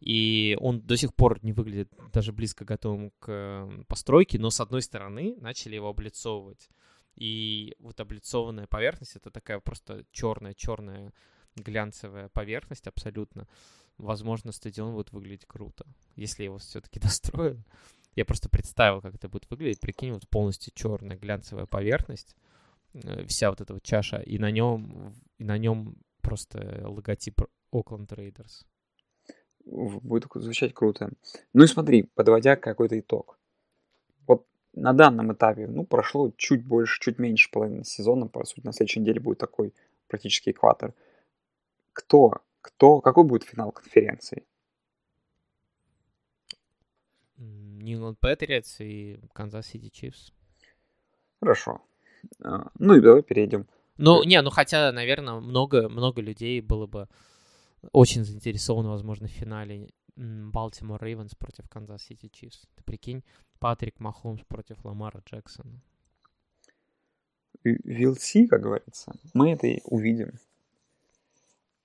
И 0.00 0.56
он 0.60 0.80
до 0.80 0.96
сих 0.96 1.14
пор 1.14 1.42
не 1.42 1.52
выглядит 1.52 1.92
даже 2.12 2.32
близко 2.32 2.64
готовым 2.64 3.10
к 3.18 3.68
постройке, 3.88 4.38
но 4.38 4.50
с 4.50 4.60
одной 4.60 4.82
стороны 4.82 5.36
начали 5.40 5.74
его 5.74 5.88
облицовывать. 5.88 6.68
И 7.16 7.74
вот 7.80 7.98
облицованная 7.98 8.68
поверхность 8.68 9.16
это 9.16 9.30
такая 9.30 9.58
просто 9.58 10.04
черная-черная 10.12 11.12
глянцевая 11.56 12.28
поверхность 12.28 12.86
абсолютно. 12.86 13.48
Возможно, 13.96 14.52
стадион 14.52 14.94
будет 14.94 15.10
выглядеть 15.10 15.46
круто, 15.46 15.84
если 16.14 16.44
его 16.44 16.58
все-таки 16.58 17.00
достроят. 17.00 17.58
Я 18.14 18.24
просто 18.24 18.48
представил, 18.48 19.00
как 19.00 19.16
это 19.16 19.28
будет 19.28 19.50
выглядеть. 19.50 19.80
Прикинь, 19.80 20.12
вот 20.12 20.28
полностью 20.28 20.72
черная 20.74 21.16
глянцевая 21.16 21.66
поверхность 21.66 22.36
Э, 22.94 23.24
вся 23.26 23.50
вот 23.50 23.60
эта 23.60 23.74
вот 23.74 23.82
чаша, 23.82 24.18
и 24.18 24.38
на 24.38 24.50
нем, 24.50 25.14
и 25.38 25.44
на 25.44 25.58
нем 25.58 25.96
просто 26.20 26.84
логотип 26.88 27.42
Oakland 27.72 28.08
Raiders. 28.08 28.64
Будет 29.68 30.28
звучать 30.34 30.72
круто. 30.72 31.10
Ну 31.52 31.64
и 31.64 31.66
смотри, 31.66 32.04
подводя 32.14 32.56
какой-то 32.56 32.98
итог. 32.98 33.38
Вот 34.26 34.46
на 34.72 34.94
данном 34.94 35.32
этапе, 35.32 35.66
ну, 35.66 35.84
прошло 35.84 36.32
чуть 36.36 36.66
больше, 36.66 37.00
чуть 37.00 37.18
меньше 37.18 37.50
половины 37.50 37.84
сезона, 37.84 38.26
по 38.26 38.44
сути, 38.44 38.64
на 38.64 38.72
следующей 38.72 39.00
неделе 39.00 39.20
будет 39.20 39.38
такой 39.38 39.74
практически 40.06 40.50
экватор. 40.50 40.94
Кто, 41.92 42.40
кто, 42.62 43.00
какой 43.00 43.24
будет 43.24 43.44
финал 43.44 43.72
конференции? 43.72 44.44
England 47.38 48.16
Patriots 48.20 48.76
и 48.80 49.20
City 49.34 49.90
Chiefs. 49.90 50.32
Хорошо. 51.40 51.82
А, 52.42 52.70
ну 52.78 52.96
и 52.96 53.00
давай 53.00 53.22
перейдем. 53.22 53.66
Ну, 53.98 54.22
не, 54.22 54.40
ну 54.42 54.50
хотя, 54.50 54.92
наверное, 54.92 55.34
много, 55.40 55.88
много 55.88 56.22
людей 56.22 56.60
было 56.60 56.86
бы 56.86 57.08
очень 57.92 58.24
заинтересовано, 58.24 58.90
возможно, 58.90 59.28
в 59.28 59.32
финале 59.32 59.88
Балтимор 60.16 61.02
Рейвенс 61.02 61.34
против 61.34 61.68
Канзас 61.68 62.02
Сити 62.02 62.28
Чифс. 62.28 62.66
Ты 62.74 62.82
прикинь, 62.84 63.22
Патрик 63.60 64.00
Махомс 64.00 64.42
против 64.48 64.84
Ламара 64.84 65.22
Джексона. 65.24 65.80
VLC, 67.64 68.46
как 68.46 68.62
говорится, 68.62 69.12
мы 69.34 69.52
это 69.52 69.66
и 69.66 69.80
увидим. 69.84 70.38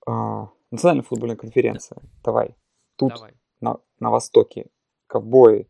А, 0.06 0.50
национальная 0.70 1.04
футбольная 1.04 1.36
конференция. 1.36 1.98
Давай. 2.22 2.54
Тут 2.96 3.14
Давай. 3.14 3.32
На, 3.60 3.78
на 4.00 4.10
востоке 4.10 4.66
Ковбои, 5.06 5.66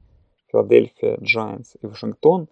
Филадельфия, 0.50 1.18
Джайанс 1.20 1.76
и 1.80 1.86
Вашингтон. 1.86 2.48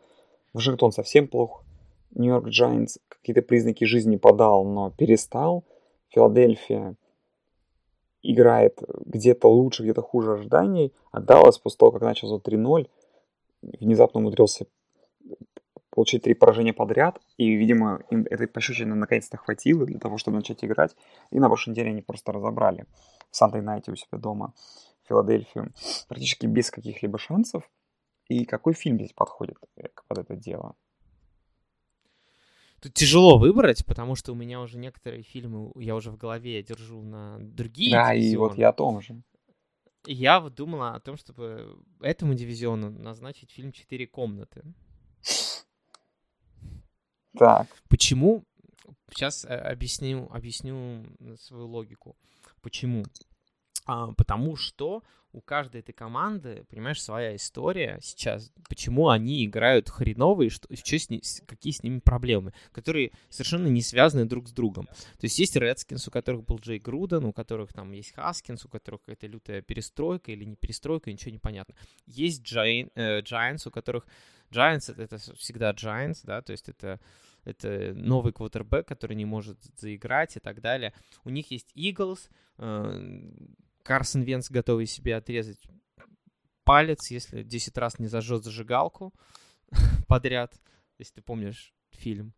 Вашингтон 0.52 0.92
совсем 0.92 1.28
плохо. 1.28 1.64
Нью-Йорк 2.10 2.48
Джайнс 2.48 2.98
какие-то 3.08 3.42
признаки 3.42 3.84
жизни 3.84 4.16
подал, 4.16 4.64
но 4.64 4.90
перестал. 4.90 5.64
Филадельфия 6.10 6.96
играет 8.22 8.82
где-то 9.04 9.48
лучше, 9.48 9.82
где-то 9.82 10.02
хуже 10.02 10.32
ожиданий. 10.32 10.92
А 11.10 11.20
Даллас 11.20 11.58
после 11.58 11.78
того, 11.78 11.92
как 11.92 12.02
начал 12.02 12.28
за 12.28 12.36
3-0, 12.36 12.88
внезапно 13.62 14.20
умудрился 14.20 14.66
получить 15.90 16.22
три 16.22 16.34
поражения 16.34 16.72
подряд. 16.72 17.20
И, 17.36 17.54
видимо, 17.54 18.02
им 18.10 18.26
этой 18.30 18.46
пощечины 18.46 18.94
наконец-то 18.94 19.36
хватило 19.36 19.84
для 19.84 19.98
того, 19.98 20.18
чтобы 20.18 20.38
начать 20.38 20.64
играть. 20.64 20.96
И 21.30 21.38
на 21.38 21.48
прошлой 21.48 21.72
неделе 21.72 21.90
они 21.90 22.02
просто 22.02 22.32
разобрали 22.32 22.86
в 23.30 23.36
Sunday 23.36 23.64
Night 23.64 23.88
е 23.88 23.92
у 23.92 23.96
себя 23.96 24.18
дома 24.18 24.54
Филадельфию 25.08 25.72
практически 26.08 26.46
без 26.46 26.70
каких-либо 26.70 27.18
шансов. 27.18 27.68
И 28.28 28.44
какой 28.44 28.72
фильм 28.72 28.96
здесь 28.96 29.12
подходит 29.12 29.56
э, 29.76 29.88
под 30.08 30.18
это 30.18 30.36
дело? 30.36 30.74
Тут 32.83 32.95
тяжело 32.95 33.39
выбрать, 33.39 33.87
потому 33.87 34.16
что 34.16 34.33
у 34.33 34.35
меня 34.35 34.61
уже 34.61 34.76
некоторые 34.76 35.22
фильмы 35.22 35.70
я 35.76 35.95
уже 35.95 36.11
в 36.11 36.16
голове 36.16 36.61
держу 36.64 37.01
на 37.01 37.39
другие 37.39 37.93
Да, 37.93 38.12
дивизионы. 38.12 38.33
и 38.33 38.37
вот 38.37 38.59
я 38.59 38.70
о 38.70 38.72
том 38.72 39.01
же. 39.01 39.22
Я 40.05 40.41
вот 40.41 40.57
думала 40.57 40.97
о 40.97 41.01
том, 41.01 41.16
чтобы 41.16 41.78
этому 42.01 42.35
дивизиону 42.35 42.91
назначить 42.91 43.53
фильм 43.53 43.70
«Четыре 43.70 44.09
комнаты». 44.09 44.64
Так. 47.39 47.68
Почему? 47.89 48.45
Сейчас 49.11 49.45
э, 49.45 49.55
объясню, 49.55 50.28
объясню 50.33 51.07
свою 51.39 51.68
логику. 51.68 52.16
Почему? 52.62 53.05
А, 53.87 54.12
потому 54.12 54.57
что 54.57 55.05
у 55.33 55.41
каждой 55.41 55.80
этой 55.80 55.93
команды, 55.93 56.64
понимаешь, 56.68 57.03
своя 57.03 57.35
история 57.35 57.99
сейчас, 58.03 58.53
почему 58.68 59.09
они 59.09 59.45
играют 59.45 59.89
хреново 59.89 60.43
и 60.43 60.49
что, 60.49 60.68
что 60.74 60.99
с 60.99 61.11
ним, 61.11 61.20
какие 61.47 61.72
с 61.72 61.83
ними 61.83 62.01
проблемы, 62.01 62.53
которые 62.72 63.12
совершенно 63.28 63.68
не 63.68 63.83
связаны 63.83 64.26
друг 64.26 64.49
с 64.49 64.53
другом. 64.53 64.87
То 64.87 65.24
есть 65.24 65.39
есть 65.39 65.57
Редскинс, 65.57 66.07
у 66.07 66.11
которых 66.11 66.45
был 66.45 66.59
Джей 66.59 66.78
Груден, 66.78 67.24
у 67.24 67.33
которых 67.33 67.72
там 67.72 67.93
есть 67.93 68.14
Хаскинс, 68.14 68.64
у 68.64 68.68
которых 68.68 69.01
какая-то 69.03 69.26
лютая 69.26 69.62
перестройка 69.62 70.33
или 70.33 70.45
не 70.45 70.57
перестройка, 70.57 71.11
ничего 71.11 71.33
не 71.33 71.39
понятно. 71.39 71.74
Есть 72.07 72.43
Giants, 72.43 72.91
э, 72.95 73.68
у 73.68 73.70
которых 73.70 74.07
Giants 74.51 74.93
это, 74.93 75.03
это 75.03 75.18
всегда 75.37 75.72
Giants, 75.72 76.20
да, 76.24 76.43
то 76.43 76.53
есть 76.53 76.68
это 76.68 77.01
это 77.45 77.93
новый 77.95 78.33
квотербек, 78.33 78.87
который 78.87 79.16
не 79.16 79.24
может 79.24 79.59
заиграть 79.76 80.37
и 80.37 80.41
так 80.41 80.61
далее. 80.61 80.93
У 81.24 81.30
них 81.30 81.51
есть 81.51 81.72
Eagles, 81.74 82.30
э, 82.59 83.20
Карсон 83.83 84.22
Венс 84.22 84.51
готовый 84.51 84.87
себе 84.87 85.16
отрезать 85.16 85.61
палец, 86.64 87.11
если 87.11 87.43
10 87.43 87.76
раз 87.78 87.99
не 87.99 88.07
зажжет 88.07 88.45
зажигалку 88.45 89.12
подряд, 90.09 90.61
если 90.99 91.14
ты 91.14 91.22
помнишь 91.22 91.74
фильм. 91.91 92.35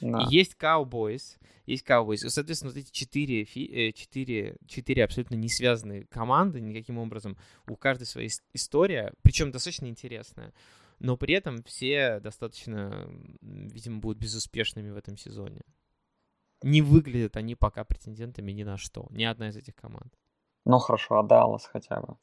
Да. 0.00 0.22
И 0.22 0.34
есть 0.34 0.56
Cowboys, 0.60 1.38
есть 1.64 1.86
Cowboys. 1.86 2.26
И, 2.26 2.28
соответственно, 2.28 2.72
вот 2.72 2.78
эти 2.78 2.90
четыре, 2.90 3.44
фи- 3.44 3.88
э, 3.88 3.92
четыре, 3.92 4.56
четыре 4.66 5.04
абсолютно 5.04 5.36
не 5.36 5.48
связанные 5.48 6.06
команды 6.06 6.60
никаким 6.60 6.98
образом. 6.98 7.36
У 7.66 7.76
каждой 7.76 8.04
своя 8.04 8.28
история, 8.52 9.12
причем 9.22 9.50
достаточно 9.50 9.86
интересная. 9.86 10.52
Но 10.98 11.16
при 11.16 11.34
этом 11.34 11.62
все 11.64 12.20
достаточно, 12.20 13.10
видимо, 13.42 14.00
будут 14.00 14.18
безуспешными 14.18 14.90
в 14.90 14.96
этом 14.96 15.16
сезоне. 15.16 15.60
Не 16.62 16.80
выглядят 16.80 17.36
они 17.36 17.54
пока 17.54 17.84
претендентами 17.84 18.52
ни 18.52 18.62
на 18.62 18.76
что. 18.78 19.06
Ни 19.10 19.24
одна 19.24 19.50
из 19.50 19.56
этих 19.56 19.74
команд. 19.74 20.12
Ну 20.66 20.80
хорошо, 20.80 21.20
а 21.20 21.22
Даллас 21.22 21.64
хотя 21.64 22.00
бы? 22.00 22.16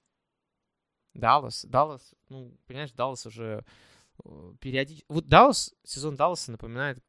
Даллас, 1.13 1.63
Даллас, 1.65 2.13
ну, 2.27 2.51
понимаешь, 2.67 2.91
Даллас 2.91 3.25
уже 3.25 3.63
э, 4.25 4.53
периодически... 4.59 5.05
Вот 5.07 5.27
Даллас, 5.27 5.73
сезон 5.83 6.17
Далласа 6.17 6.51
напоминает 6.51 7.01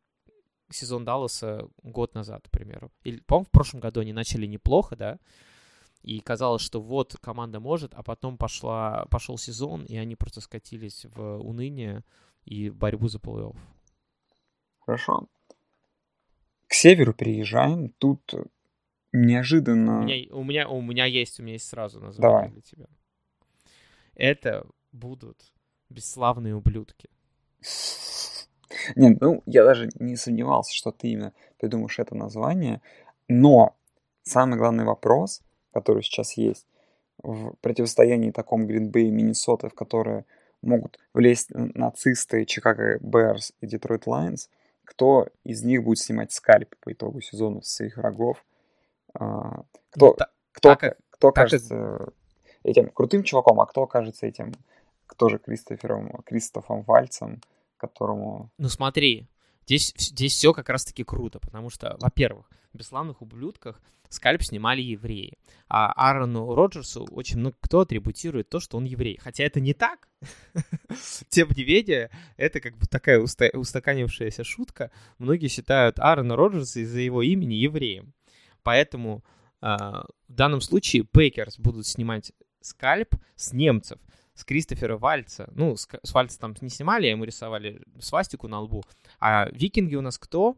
сезон 0.70 1.05
Далласа 1.05 1.68
год 1.82 2.14
назад, 2.14 2.47
к 2.47 2.51
примеру. 2.53 2.93
Или, 3.03 3.18
по-моему, 3.18 3.47
в 3.47 3.51
прошлом 3.51 3.80
году 3.80 4.01
они 4.01 4.12
начали 4.12 4.47
неплохо, 4.47 4.95
да, 4.95 5.18
и 6.03 6.20
казалось, 6.20 6.62
что 6.62 6.80
вот 6.80 7.16
команда 7.20 7.59
может, 7.59 7.95
а 7.95 8.05
потом 8.05 8.39
пошла, 8.39 9.07
пошел 9.11 9.37
сезон, 9.37 9.85
и 9.87 9.97
они 9.97 10.14
просто 10.14 10.41
скатились 10.41 11.05
в 11.16 11.39
уныние 11.39 12.05
и 12.45 12.70
борьбу 12.70 13.09
за 13.09 13.18
плей-офф. 13.18 13.57
Хорошо. 14.78 15.26
К 16.68 16.74
северу 16.74 17.12
переезжаем. 17.12 17.89
Тут 17.89 18.35
неожиданно... 19.15 20.01
У 20.01 20.03
меня, 20.03 20.35
у 20.35 20.45
меня, 20.45 20.69
у 20.69 20.83
меня 20.83 21.05
есть, 21.07 21.41
у 21.41 21.43
меня 21.43 21.55
есть 21.55 21.69
сразу 21.69 22.01
название 22.01 22.37
Давай. 22.37 22.51
для 22.51 22.61
тебя. 22.61 22.87
Это 24.15 24.67
будут 24.93 25.53
бесславные 25.89 26.55
ублюдки. 26.55 27.09
Нет, 28.97 29.21
ну, 29.21 29.43
я 29.47 29.65
даже 29.65 29.89
не 29.99 30.17
сомневался, 30.17 30.75
что 30.75 30.91
ты 30.91 31.09
именно 31.09 31.33
придумаешь 31.59 31.99
это 31.99 32.15
название, 32.15 32.83
но 33.29 33.77
самый 34.23 34.59
главный 34.59 34.85
вопрос, 34.85 35.43
который 35.73 36.03
сейчас 36.03 36.37
есть 36.37 36.67
в 37.23 37.55
противостоянии 37.61 38.33
таком 38.33 38.67
Гринбей 38.67 39.09
и 39.09 39.11
Миннесоты, 39.11 39.69
в 39.69 39.75
которые 39.75 40.25
могут 40.61 40.99
влезть 41.12 41.51
нацисты 41.51 42.45
Чикаго 42.45 42.99
Берс 43.01 43.53
и 43.61 43.67
Детройт 43.67 44.07
Лайнс, 44.07 44.51
кто 44.85 45.29
из 45.45 45.62
них 45.62 45.85
будет 45.85 45.99
снимать 45.99 46.33
скальп 46.33 46.75
по 46.81 46.93
итогу 46.93 47.21
сезона 47.21 47.62
с 47.62 47.69
своих 47.69 47.97
врагов, 47.97 48.45
кто, 49.15 49.65
ну, 49.97 50.17
кто, 50.53 50.75
так, 50.75 50.99
кто 51.11 51.31
так, 51.31 51.35
кажется 51.35 51.99
так... 51.99 52.15
этим 52.62 52.89
крутым 52.91 53.23
чуваком, 53.23 53.61
а 53.61 53.67
кто 53.67 53.85
окажется 53.85 54.27
этим 54.27 54.53
тоже 55.17 55.39
Кристофером, 55.39 56.23
Кристофом 56.25 56.83
Вальцем, 56.83 57.41
которому... 57.77 58.51
Ну 58.59 58.69
смотри, 58.69 59.29
здесь, 59.65 59.95
здесь 59.97 60.33
все 60.33 60.53
как 60.53 60.69
раз-таки 60.69 61.05
круто, 61.05 61.39
потому 61.39 61.71
что, 61.71 61.97
во-первых, 62.01 62.51
в 62.73 62.79
«Бесславных 62.79 63.23
ублюдках» 63.23 63.81
скальп 64.09 64.43
снимали 64.43 64.81
евреи, 64.81 65.39
а 65.69 65.93
Аарону 65.93 66.55
Роджерсу 66.55 67.07
очень 67.11 67.39
много 67.39 67.57
кто 67.61 67.81
атрибутирует 67.81 68.49
то, 68.49 68.61
что 68.61 68.77
он 68.77 68.85
еврей. 68.85 69.19
Хотя 69.21 69.45
это 69.45 69.61
не 69.61 69.75
так. 69.75 70.09
Тем 71.29 71.49
не 71.57 71.65
менее, 71.65 72.11
это 72.37 72.61
как 72.61 72.77
бы 72.77 72.87
такая 72.87 73.19
устаканившаяся 73.21 74.45
шутка. 74.45 74.91
Многие 75.19 75.49
считают 75.49 75.99
Аарона 75.99 76.37
Роджерса 76.37 76.81
из-за 76.81 77.01
его 77.01 77.23
имени 77.23 77.55
евреем. 77.55 78.15
Поэтому 78.65 79.23
э, 79.62 79.67
в 79.67 80.33
данном 80.35 80.61
случае 80.61 81.05
Пейкерс 81.05 81.59
будут 81.59 81.87
снимать 81.87 82.33
скальп 82.61 83.15
с 83.37 83.53
немцев, 83.53 84.01
с 84.35 84.45
Кристофера 84.45 84.97
Вальца. 84.97 85.49
Ну, 85.55 85.77
с, 85.77 85.87
с 86.03 86.12
Вальца 86.12 86.41
там 86.41 86.57
не 86.61 86.71
снимали, 86.71 87.07
ему 87.07 87.25
рисовали 87.25 87.81
свастику 88.01 88.49
на 88.49 88.61
лбу. 88.61 88.83
А 89.21 89.49
викинги 89.51 89.95
у 89.95 90.01
нас 90.01 90.19
кто? 90.19 90.57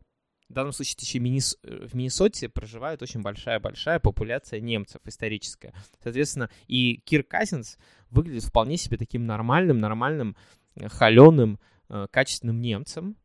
В 0.49 0.53
данном 0.53 0.73
случае 0.73 0.97
еще 1.01 1.19
Миннес... 1.19 1.59
в 1.63 1.95
Миннесоте 1.95 2.49
проживает 2.49 3.03
очень 3.03 3.21
большая-большая 3.21 3.99
популяция 3.99 4.61
немцев 4.61 5.01
историческая. 5.05 5.75
Соответственно, 6.03 6.49
и 6.69 7.03
Кир 7.05 7.25
Казинс 7.25 7.79
выглядит 8.11 8.45
вполне 8.45 8.77
себе 8.77 8.97
таким 8.97 9.27
нормальным, 9.27 9.81
нормальным, 9.81 10.37
э, 10.77 10.89
холеным, 10.89 11.59
э, 11.89 12.07
качественным 12.13 12.61
немцем 12.61 13.17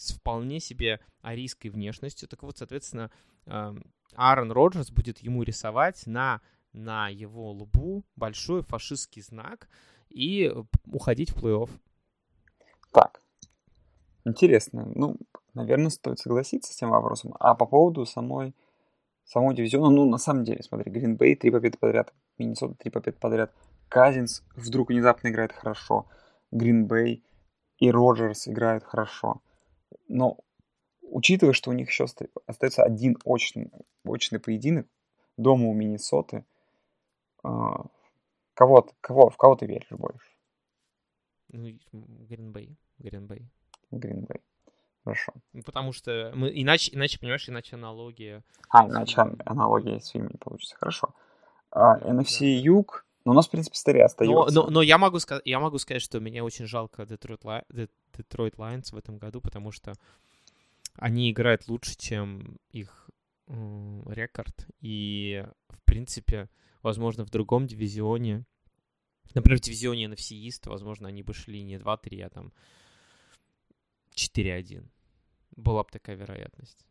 с 0.00 0.12
вполне 0.12 0.60
себе 0.60 0.98
арийской 1.20 1.70
внешностью. 1.70 2.26
Так 2.26 2.42
вот, 2.42 2.56
соответственно, 2.56 3.10
э, 3.44 3.74
Аарон 4.14 4.50
Роджерс 4.50 4.90
будет 4.90 5.18
ему 5.18 5.42
рисовать 5.42 6.06
на, 6.06 6.40
на 6.72 7.08
его 7.08 7.52
лбу 7.52 8.04
большой 8.16 8.62
фашистский 8.62 9.20
знак 9.20 9.68
и 10.08 10.50
уходить 10.86 11.30
в 11.30 11.44
плей-офф. 11.44 11.68
Так, 12.92 13.20
интересно. 14.24 14.90
Ну, 14.94 15.18
наверное, 15.52 15.90
стоит 15.90 16.18
согласиться 16.18 16.72
с 16.72 16.76
тем 16.76 16.90
вопросом. 16.90 17.34
А 17.38 17.54
по 17.54 17.66
поводу 17.66 18.06
самой, 18.06 18.54
самого 19.24 19.52
дивизиона, 19.52 19.90
ну, 19.90 20.08
на 20.08 20.18
самом 20.18 20.44
деле, 20.44 20.62
смотри, 20.62 20.90
Гринбей 20.90 21.36
три 21.36 21.50
победы 21.50 21.76
подряд, 21.76 22.14
Миннесота 22.38 22.74
три 22.74 22.90
победы 22.90 23.18
подряд, 23.18 23.52
Казинс 23.90 24.44
вдруг 24.56 24.88
внезапно 24.88 25.28
играет 25.28 25.52
хорошо, 25.52 26.06
Гринбей 26.50 27.22
и 27.76 27.90
Роджерс 27.90 28.48
играют 28.48 28.82
хорошо. 28.82 29.42
Но 30.10 30.38
учитывая, 31.02 31.52
что 31.52 31.70
у 31.70 31.72
них 31.72 31.88
еще 31.88 32.06
остается 32.46 32.82
один 32.82 33.16
очный, 33.24 33.70
очный 34.04 34.40
поединок 34.40 34.88
дома 35.36 35.68
у 35.68 35.72
Миннесоты, 35.72 36.44
а, 37.44 37.86
кого, 38.54 38.88
кого, 39.00 39.30
в 39.30 39.36
кого 39.36 39.54
ты 39.54 39.66
веришь 39.66 39.90
больше? 39.90 40.28
Ну, 41.52 41.78
Гринбей. 41.92 42.76
Гринбей. 42.98 43.48
Гринбей. 43.92 44.40
Хорошо. 45.04 45.32
Ну, 45.52 45.62
потому 45.62 45.92
что 45.92 46.32
мы 46.34 46.50
иначе, 46.52 46.94
иначе, 46.94 47.20
понимаешь, 47.20 47.48
иначе 47.48 47.76
аналогия. 47.76 48.42
А, 48.68 48.86
иначе 48.86 49.20
аналогия 49.46 50.00
с 50.00 50.08
фильмом 50.08 50.32
не 50.32 50.38
получится. 50.38 50.76
Хорошо. 50.76 51.14
А, 51.70 51.98
NFC 52.00 52.40
да. 52.40 52.46
Юг, 52.46 53.06
ну, 53.24 53.32
у 53.32 53.34
нас, 53.34 53.48
в 53.48 53.50
принципе, 53.50 53.76
старее 53.76 54.04
остается. 54.04 54.54
Но, 54.54 54.64
но, 54.64 54.70
но 54.70 54.82
я, 54.82 54.96
могу 54.96 55.18
сказать, 55.18 55.42
я 55.44 55.60
могу 55.60 55.78
сказать, 55.78 56.02
что 56.02 56.20
мне 56.20 56.42
очень 56.42 56.66
жалко 56.66 57.04
Детройт, 57.04 57.44
Лай... 57.44 57.64
Детройт 58.16 58.58
Лайонс 58.58 58.92
в 58.92 58.96
этом 58.96 59.18
году, 59.18 59.40
потому 59.40 59.72
что 59.72 59.92
они 60.94 61.30
играют 61.30 61.68
лучше, 61.68 61.96
чем 61.96 62.58
их 62.70 63.10
э, 63.46 64.02
рекорд. 64.06 64.66
И, 64.80 65.44
в 65.68 65.82
принципе, 65.84 66.48
возможно, 66.82 67.24
в 67.24 67.30
другом 67.30 67.66
дивизионе, 67.66 68.46
например, 69.34 69.58
в 69.58 69.62
дивизионе 69.62 70.06
NFC 70.06 70.32
East, 70.46 70.68
возможно, 70.68 71.08
они 71.08 71.22
бы 71.22 71.34
шли 71.34 71.62
не 71.62 71.76
2-3, 71.76 72.22
а 72.22 72.30
там 72.30 72.52
4-1. 74.14 74.88
Была 75.56 75.82
бы 75.82 75.90
такая 75.90 76.16
вероятность. 76.16 76.86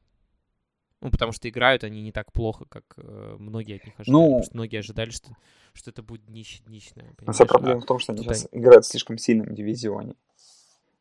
Ну, 1.02 1.12
потому 1.12 1.32
что 1.32 1.47
играют 1.47 1.84
они 1.84 2.02
не 2.02 2.12
так 2.12 2.32
плохо, 2.34 2.66
как 2.66 2.84
э, 2.97 3.36
многие 3.39 3.78
от 3.78 3.86
них 3.86 4.00
ожидали. 4.00 4.18
Ну, 4.18 4.26
потому 4.26 4.43
что 4.43 4.56
многие 4.56 4.80
ожидали, 4.80 5.10
что, 5.12 5.32
что 5.74 5.91
это 5.91 6.04
будет 6.04 6.26
днищ, 6.26 6.62
днищное. 6.62 7.14
Но 7.22 7.32
вся 7.32 7.45
проблема 7.45 7.80
а 7.80 7.82
в 7.82 7.86
том, 7.86 8.00
что 8.00 8.12
они 8.12 8.24
сейчас 8.24 8.47
они... 8.52 8.62
играют 8.62 8.86
в 8.86 8.89
слишком 8.89 9.18
сильном 9.18 9.56
дивизионе. 9.56 10.16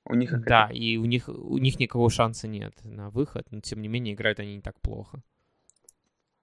У 0.04 0.14
них 0.14 0.42
да, 0.44 0.70
и 0.72 0.96
у 0.96 1.04
них, 1.04 1.28
у 1.28 1.58
них 1.58 1.78
никакого 1.78 2.08
шанса 2.10 2.48
нет 2.48 2.74
на 2.84 3.10
выход, 3.10 3.46
но 3.50 3.60
тем 3.60 3.82
не 3.82 3.88
менее 3.88 4.14
играют 4.14 4.40
они 4.40 4.54
не 4.54 4.62
так 4.62 4.80
плохо. 4.80 5.20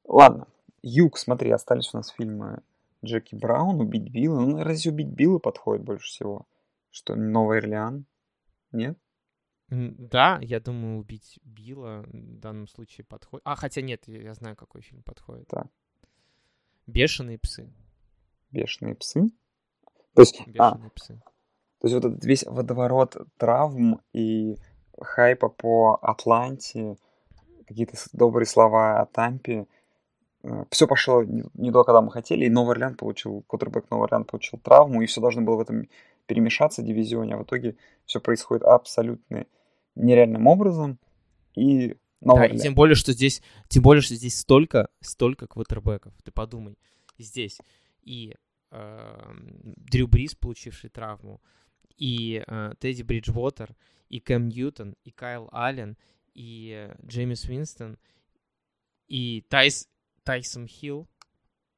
Ладно, 0.07 0.47
Юг, 0.83 1.17
смотри, 1.17 1.49
остались 1.49 1.93
у 1.93 1.97
нас 1.97 2.09
фильмы 2.09 2.61
Джеки 3.03 3.35
Браун, 3.35 3.79
Убить 3.79 4.11
Билла. 4.11 4.41
Ну, 4.41 4.63
разве 4.63 4.91
Убить 4.91 5.07
Билла 5.07 5.39
подходит 5.39 5.83
больше 5.83 6.07
всего? 6.07 6.45
Что, 6.91 7.15
Новый 7.15 7.57
Орлеан? 7.59 8.05
Нет? 8.71 8.97
Да, 9.69 10.39
я 10.41 10.59
думаю, 10.59 10.99
убить 10.99 11.39
Билла 11.43 12.03
в 12.07 12.39
данном 12.39 12.67
случае 12.67 13.05
подходит. 13.05 13.41
А, 13.45 13.55
хотя 13.55 13.81
нет, 13.81 14.03
я, 14.07 14.33
знаю, 14.33 14.55
какой 14.55 14.81
фильм 14.81 15.01
подходит. 15.01 15.47
Да. 15.51 15.65
Бешеные 16.85 17.39
псы. 17.39 17.73
Бешеные 18.51 18.95
псы? 18.95 19.29
То 20.13 20.21
есть, 20.21 20.39
а, 20.41 20.49
Бешеные 20.49 20.87
а, 20.87 20.89
псы. 20.93 21.21
То 21.79 21.87
есть 21.87 21.95
вот 21.95 22.05
этот 22.05 22.25
весь 22.25 22.43
водоворот 22.43 23.17
травм 23.37 24.01
и 24.13 24.57
хайпа 24.99 25.49
по 25.49 25.97
Атланте, 26.01 26.97
какие-то 27.67 27.97
добрые 28.13 28.45
слова 28.45 29.01
о 29.01 29.05
Тампе, 29.05 29.67
э, 30.43 30.65
все 30.69 30.87
пошло 30.87 31.23
не, 31.23 31.43
не 31.53 31.71
то, 31.71 31.83
когда 31.83 32.01
мы 32.01 32.11
хотели, 32.11 32.45
и 32.45 32.49
Новый 32.49 32.73
Орлеан 32.73 32.95
получил, 32.95 33.43
Коттербек 33.47 33.89
Новый 33.89 34.05
Орлеан 34.05 34.25
получил 34.25 34.59
травму, 34.59 35.01
и 35.01 35.05
все 35.05 35.21
должно 35.21 35.41
было 35.41 35.57
в 35.57 35.61
этом 35.61 35.87
перемешаться 36.25 36.81
дивизионе, 36.81 37.35
а 37.35 37.37
в 37.37 37.43
итоге 37.43 37.77
все 38.05 38.19
происходит 38.19 38.63
абсолютно 38.63 39.45
нереальным 39.95 40.47
образом. 40.47 40.99
И 41.55 41.95
да, 42.21 42.45
и 42.45 42.57
тем 42.57 42.73
более, 42.73 42.95
что 42.95 43.13
здесь, 43.13 43.41
тем 43.67 43.83
более, 43.83 44.01
что 44.01 44.15
здесь 44.15 44.39
столько, 44.39 44.89
столько 44.99 45.47
квотербеков. 45.47 46.13
Ты 46.23 46.31
подумай, 46.31 46.77
здесь 47.19 47.59
и 48.01 48.35
э, 48.71 49.33
Дрю 49.75 50.07
Брис, 50.07 50.35
получивший 50.35 50.89
травму, 50.89 51.41
и 51.97 52.43
э, 52.45 52.73
Тедди 52.79 53.03
Бриджвотер, 53.03 53.75
и 54.09 54.19
Кэм 54.19 54.47
Ньютон, 54.47 54.95
и 55.03 55.11
Кайл 55.11 55.49
Аллен, 55.51 55.97
и 56.33 56.87
э, 56.89 56.95
Джеймис 57.05 57.45
Уинстон, 57.45 57.97
и 59.07 59.45
Тайс, 59.49 59.87
Тайсон 60.23 60.67
Хилл, 60.67 61.07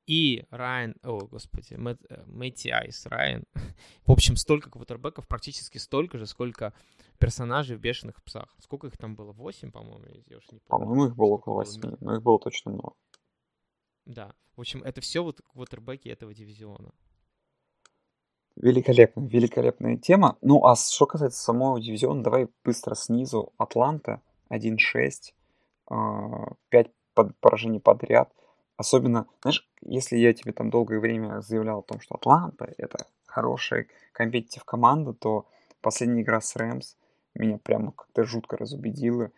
и 0.08 0.46
Райан, 0.52 0.96
о, 1.04 1.20
господи, 1.28 1.74
Мэтт, 1.76 2.02
э, 2.10 2.24
Мэтти 2.28 2.70
Айс, 2.70 3.06
Райан. 3.06 3.44
В 4.06 4.12
общем, 4.14 4.38
столько 4.38 4.72
квотербеков, 4.72 5.28
практически 5.28 5.78
столько 5.78 6.18
же, 6.18 6.26
сколько 6.26 6.74
персонажей 7.20 7.76
в 7.76 7.82
«Бешеных 7.82 8.24
псах». 8.24 8.56
Сколько 8.60 8.88
их 8.88 8.98
там 8.98 9.16
было? 9.16 9.34
Восемь, 9.34 9.70
по-моему? 9.70 10.06
Я 10.28 10.38
уж 10.38 10.50
не 10.52 10.60
помню. 10.60 10.86
По-моему, 10.86 11.06
их 11.08 11.16
было 11.16 11.34
около 11.34 11.56
восьми, 11.56 11.92
но 12.00 12.16
их 12.16 12.24
было 12.24 12.40
точно 12.40 12.72
много. 12.72 12.96
Да. 14.06 14.34
В 14.56 14.62
общем, 14.62 14.82
это 14.82 15.02
все 15.02 15.22
вот 15.22 15.42
квотербеки 15.42 16.08
этого 16.08 16.34
дивизиона. 16.34 16.92
Великолепно, 18.56 19.28
великолепная 19.28 19.98
тема. 19.98 20.38
Ну, 20.42 20.66
а 20.66 20.76
что 20.78 21.06
касается 21.06 21.44
самого 21.44 21.82
дивизиона, 21.82 22.24
давай 22.24 22.48
быстро 22.64 22.96
снизу. 22.96 23.52
Атланта 23.58 24.22
1-6, 24.50 24.78
5 25.90 26.88
а, 27.16 27.24
поражений 27.42 27.82
подряд– 27.82 28.32
Особенно, 28.78 29.26
знаешь, 29.42 29.68
если 29.82 30.18
я 30.18 30.34
тебе 30.34 30.54
там 30.54 30.70
долгое 30.70 31.00
время 31.00 31.42
заявлял 31.42 31.80
о 31.80 31.84
том, 31.84 32.00
что 32.00 32.16
Атланта— 32.16 32.74
это 32.78 33.08
хорошая 33.26 33.88
компетитив 34.14 34.64
команда, 34.64 35.14
то 35.14 35.48
последняя 35.82 36.22
игра 36.22 36.40
с 36.40 36.56
Рэмс 36.56 36.96
меня 37.34 37.58
прямо 37.58 37.92
как-то 37.92 38.24
жутко 38.24 38.56
разубедила. 38.56 39.32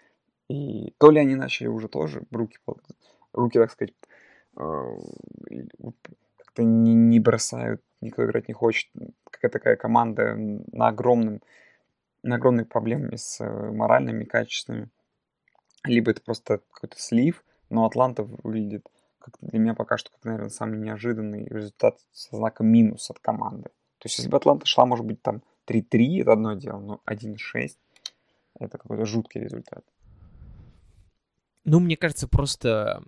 И 0.49 0.93
то 0.97 1.09
ли 1.09 1.19
они 1.19 1.35
начали 1.35 1.67
уже 1.67 1.87
тоже 1.87 2.23
руки, 2.31 2.57
руки 3.33 3.59
так 3.59 3.71
сказать, 3.71 3.93
э, 4.57 4.97
как-то 6.37 6.63
не, 6.63 6.93
не 6.93 7.19
бросают, 7.19 7.81
никто 8.01 8.25
играть 8.25 8.47
не 8.49 8.53
хочет. 8.53 8.89
Какая 9.29 9.51
такая 9.51 9.75
команда 9.77 10.35
на 10.37 10.87
огромном 10.87 11.41
на 12.21 12.35
огромных 12.35 12.67
проблемами 12.67 13.15
с 13.15 13.39
э, 13.39 13.71
моральными 13.71 14.25
качествами. 14.25 14.89
Либо 15.85 16.11
это 16.11 16.21
просто 16.21 16.59
какой-то 16.73 16.99
слив, 16.99 17.45
но 17.69 17.85
Атланта 17.85 18.23
выглядит 18.23 18.85
как 19.19 19.35
для 19.41 19.59
меня 19.59 19.73
пока 19.73 19.97
что, 19.97 20.11
как, 20.11 20.23
наверное, 20.23 20.49
самый 20.49 20.79
неожиданный 20.79 21.45
результат 21.45 21.99
со 22.11 22.35
знаком 22.35 22.67
минус 22.67 23.09
от 23.09 23.19
команды. 23.19 23.69
То 23.99 24.05
есть, 24.05 24.17
если 24.17 24.29
бы 24.29 24.37
Атланта 24.37 24.65
шла, 24.65 24.85
может 24.85 25.05
быть, 25.05 25.21
там 25.21 25.43
3-3, 25.67 26.21
это 26.21 26.33
одно 26.33 26.53
дело, 26.53 26.79
но 26.79 27.01
1-6 27.05 27.75
это 28.59 28.77
какой-то 28.77 29.05
жуткий 29.05 29.41
результат. 29.41 29.83
Ну, 31.65 31.79
мне 31.79 31.97
кажется, 31.97 32.27
просто 32.27 33.03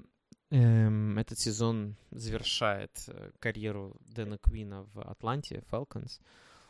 эм, 0.49 1.17
этот 1.17 1.39
сезон 1.39 1.95
завершает 2.11 2.91
э, 3.07 3.31
карьеру 3.39 3.95
Дэна 4.01 4.37
Квина 4.37 4.83
в 4.93 5.01
Атланте, 5.01 5.63
Falcons. 5.71 6.19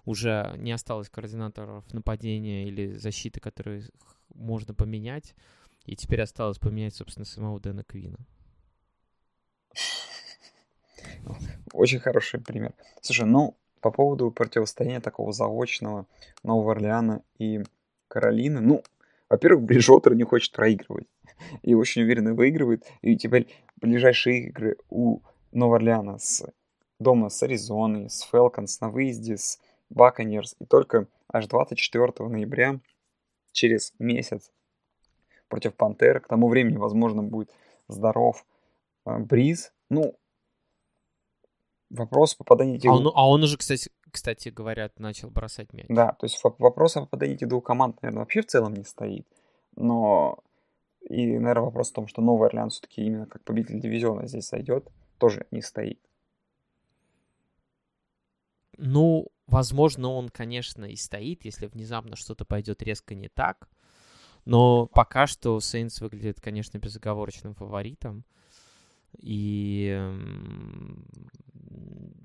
Уже 0.05 0.55
не 0.57 0.71
осталось 0.71 1.09
координаторов 1.09 1.91
нападения 1.93 2.67
или 2.67 2.93
защиты, 2.93 3.39
которые 3.39 3.83
можно 4.33 4.73
поменять. 4.73 5.35
И 5.85 5.95
теперь 5.95 6.21
осталось 6.21 6.59
поменять, 6.59 6.95
собственно, 6.95 7.25
самого 7.25 7.59
Дэна 7.59 7.83
Квина. 7.83 8.17
Очень 11.74 11.99
хороший 11.99 12.39
пример. 12.39 12.74
Слушай, 13.01 13.26
ну, 13.26 13.55
по 13.80 13.91
поводу 13.91 14.32
противостояния 14.32 14.99
такого 14.99 15.32
заочного 15.32 16.05
Нового 16.43 16.74
Орлеана 16.74 17.24
и 17.38 17.63
Каролины, 18.07 18.59
ну, 18.59 18.84
во-первых, 19.30 19.63
Бриджотер 19.63 20.13
не 20.13 20.24
хочет 20.24 20.53
проигрывать. 20.53 21.07
И 21.63 21.74
очень 21.74 22.03
уверенно 22.03 22.34
выигрывает. 22.34 22.86
И 23.01 23.15
теперь 23.15 23.47
ближайшие 23.78 24.47
игры 24.47 24.78
у 24.89 25.22
Нового 25.51 25.78
Орлеана 25.78 26.17
с 26.19 26.45
дома 26.99 27.30
с 27.30 27.41
Аризоной, 27.41 28.09
с 28.09 28.22
Фелконс 28.22 28.80
на 28.82 28.89
выезде, 28.89 29.38
с 29.38 29.59
Баконерс. 29.89 30.55
И 30.59 30.65
только 30.65 31.07
аж 31.32 31.47
24 31.47 32.28
ноября, 32.28 32.80
через 33.51 33.93
месяц, 33.99 34.51
против 35.47 35.74
Пантер. 35.76 36.19
К 36.19 36.28
тому 36.28 36.47
времени, 36.47 36.78
возможно, 36.78 37.24
будет 37.24 37.49
здоров 37.88 38.45
Бриз, 39.05 39.73
ну, 39.89 40.17
вопрос 41.89 42.35
попадания 42.35 42.75
этих... 42.75 42.89
А 42.89 42.93
он, 42.93 43.11
а 43.13 43.27
он 43.27 43.43
уже, 43.43 43.57
кстати, 43.57 43.89
кстати, 44.11 44.49
говорят, 44.49 44.99
начал 44.99 45.29
бросать 45.29 45.73
мяч. 45.73 45.85
Да, 45.89 46.13
то 46.13 46.25
есть 46.25 46.39
вопрос 46.43 46.97
о 46.97 47.01
попадании 47.01 47.35
этих 47.35 47.47
двух 47.47 47.63
команд, 47.63 48.01
наверное, 48.01 48.21
вообще 48.21 48.41
в 48.41 48.47
целом 48.47 48.73
не 48.73 48.83
стоит. 48.83 49.27
Но 49.75 50.43
и, 51.09 51.37
наверное, 51.37 51.65
вопрос 51.65 51.89
в 51.89 51.93
том, 51.93 52.07
что 52.07 52.21
Новый 52.21 52.47
Орлеан 52.47 52.69
все-таки 52.69 53.03
именно 53.03 53.25
как 53.25 53.43
победитель 53.43 53.79
дивизиона 53.79 54.27
здесь 54.27 54.49
зайдет, 54.49 54.87
тоже 55.17 55.47
не 55.51 55.61
стоит. 55.61 55.99
Ну, 58.77 59.27
возможно, 59.47 60.09
он, 60.09 60.29
конечно, 60.29 60.85
и 60.85 60.95
стоит, 60.95 61.45
если 61.45 61.67
внезапно 61.67 62.15
что-то 62.15 62.45
пойдет 62.45 62.81
резко 62.81 63.15
не 63.15 63.29
так. 63.29 63.69
Но 64.45 64.87
пока 64.87 65.27
что 65.27 65.59
Сейнс 65.59 66.01
выглядит, 66.01 66.41
конечно, 66.41 66.77
безоговорочным 66.79 67.53
фаворитом. 67.53 68.25
И 69.18 69.99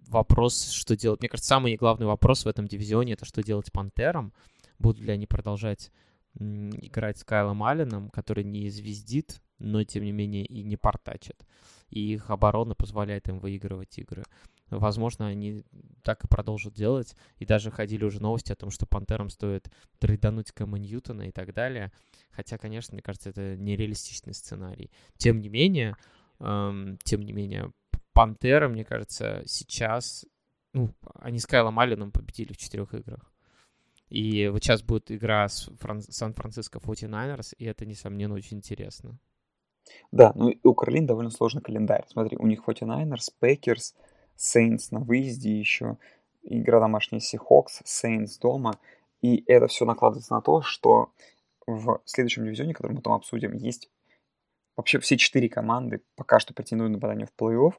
вопрос, 0.09 0.71
что 0.71 0.97
делать. 0.97 1.21
Мне 1.21 1.29
кажется, 1.29 1.49
самый 1.49 1.77
главный 1.77 2.07
вопрос 2.07 2.45
в 2.45 2.49
этом 2.49 2.67
дивизионе 2.67 3.15
это 3.15 3.25
что 3.25 3.43
делать 3.43 3.73
Пантерам. 3.73 4.33
Будут 4.79 5.03
ли 5.03 5.13
они 5.13 5.27
продолжать 5.27 5.91
играть 6.39 7.19
с 7.19 7.25
Кайлом 7.25 7.63
Алленом, 7.63 8.11
который 8.11 8.45
не 8.45 8.69
звездит, 8.69 9.41
но 9.59 9.83
тем 9.85 10.05
не 10.05 10.13
менее 10.13 10.45
и 10.45 10.63
не 10.63 10.77
портачит. 10.77 11.47
И 11.89 12.15
их 12.15 12.31
оборона 12.31 12.75
позволяет 12.75 13.29
им 13.29 13.39
выигрывать 13.39 13.99
игры. 13.99 14.23
Возможно, 14.71 15.29
они 15.29 15.63
так 16.03 16.25
и 16.25 16.29
продолжат 16.29 16.75
делать. 16.75 17.15
И 17.39 17.47
даже 17.47 17.71
ходили 17.71 18.05
уже 18.05 18.21
новости 18.21 18.53
о 18.53 18.57
том, 18.57 18.71
что 18.71 18.87
Пантерам 18.87 19.31
стоит 19.31 19.71
трейдануть 19.99 20.53
Кэма 20.53 20.79
Ньютона 20.79 21.29
и 21.29 21.33
так 21.33 21.55
далее. 21.55 21.93
Хотя, 22.31 22.59
конечно, 22.59 22.95
мне 22.95 23.03
кажется, 23.03 23.31
это 23.31 23.57
нереалистичный 23.57 24.35
сценарий. 24.35 24.91
Тем 25.17 25.41
не 25.41 25.49
менее, 25.49 25.97
тем 26.39 27.23
не 27.23 27.33
менее, 27.33 27.73
Пантера, 28.13 28.69
мне 28.69 28.85
кажется, 28.85 29.43
сейчас... 29.47 30.27
Ну, 30.73 30.95
они 31.15 31.39
с 31.39 31.47
Кайлом 31.47 31.79
Алленом 31.79 32.13
победили 32.13 32.53
в 32.53 32.59
четырех 32.59 32.93
играх. 32.95 33.33
И 34.09 34.49
вот 34.49 34.63
сейчас 34.63 34.83
будет 34.83 35.11
игра 35.11 35.49
с 35.49 35.69
Фран- 35.81 36.03
Сан-Франциско 36.03 36.79
49ers, 36.79 37.55
и 37.57 37.65
это, 37.65 37.87
несомненно, 37.87 38.35
очень 38.35 38.59
интересно. 38.59 39.19
Да, 40.13 40.33
ну 40.35 40.51
и 40.51 40.59
у 40.63 40.75
Каролин 40.75 41.07
довольно 41.07 41.31
сложный 41.31 41.63
календарь. 41.63 42.05
Смотри, 42.09 42.37
у 42.37 42.47
них 42.47 42.63
49ers, 42.67 43.33
Packers, 43.41 43.95
Saints 44.37 44.89
на 44.91 45.01
выезде 45.01 45.59
еще, 45.59 45.97
игра 46.43 46.79
домашняя 46.81 47.21
Seahawks, 47.21 47.83
Saints 47.85 48.39
дома. 48.41 48.79
И 49.23 49.43
это 49.47 49.67
все 49.67 49.85
накладывается 49.85 50.35
на 50.35 50.43
то, 50.43 50.63
что 50.63 51.13
в 51.67 52.01
следующем 52.05 52.45
дивизионе, 52.45 52.75
который 52.75 52.93
мы 52.93 53.03
там 53.03 53.15
обсудим, 53.15 53.55
есть 53.55 53.91
вообще 54.77 54.99
все 54.99 55.17
четыре 55.17 55.49
команды 55.49 56.03
пока 56.15 56.39
что 56.39 56.55
претендуют 56.55 56.93
на 56.93 56.99
попадание 56.99 57.27
в 57.27 57.41
плей-офф. 57.41 57.73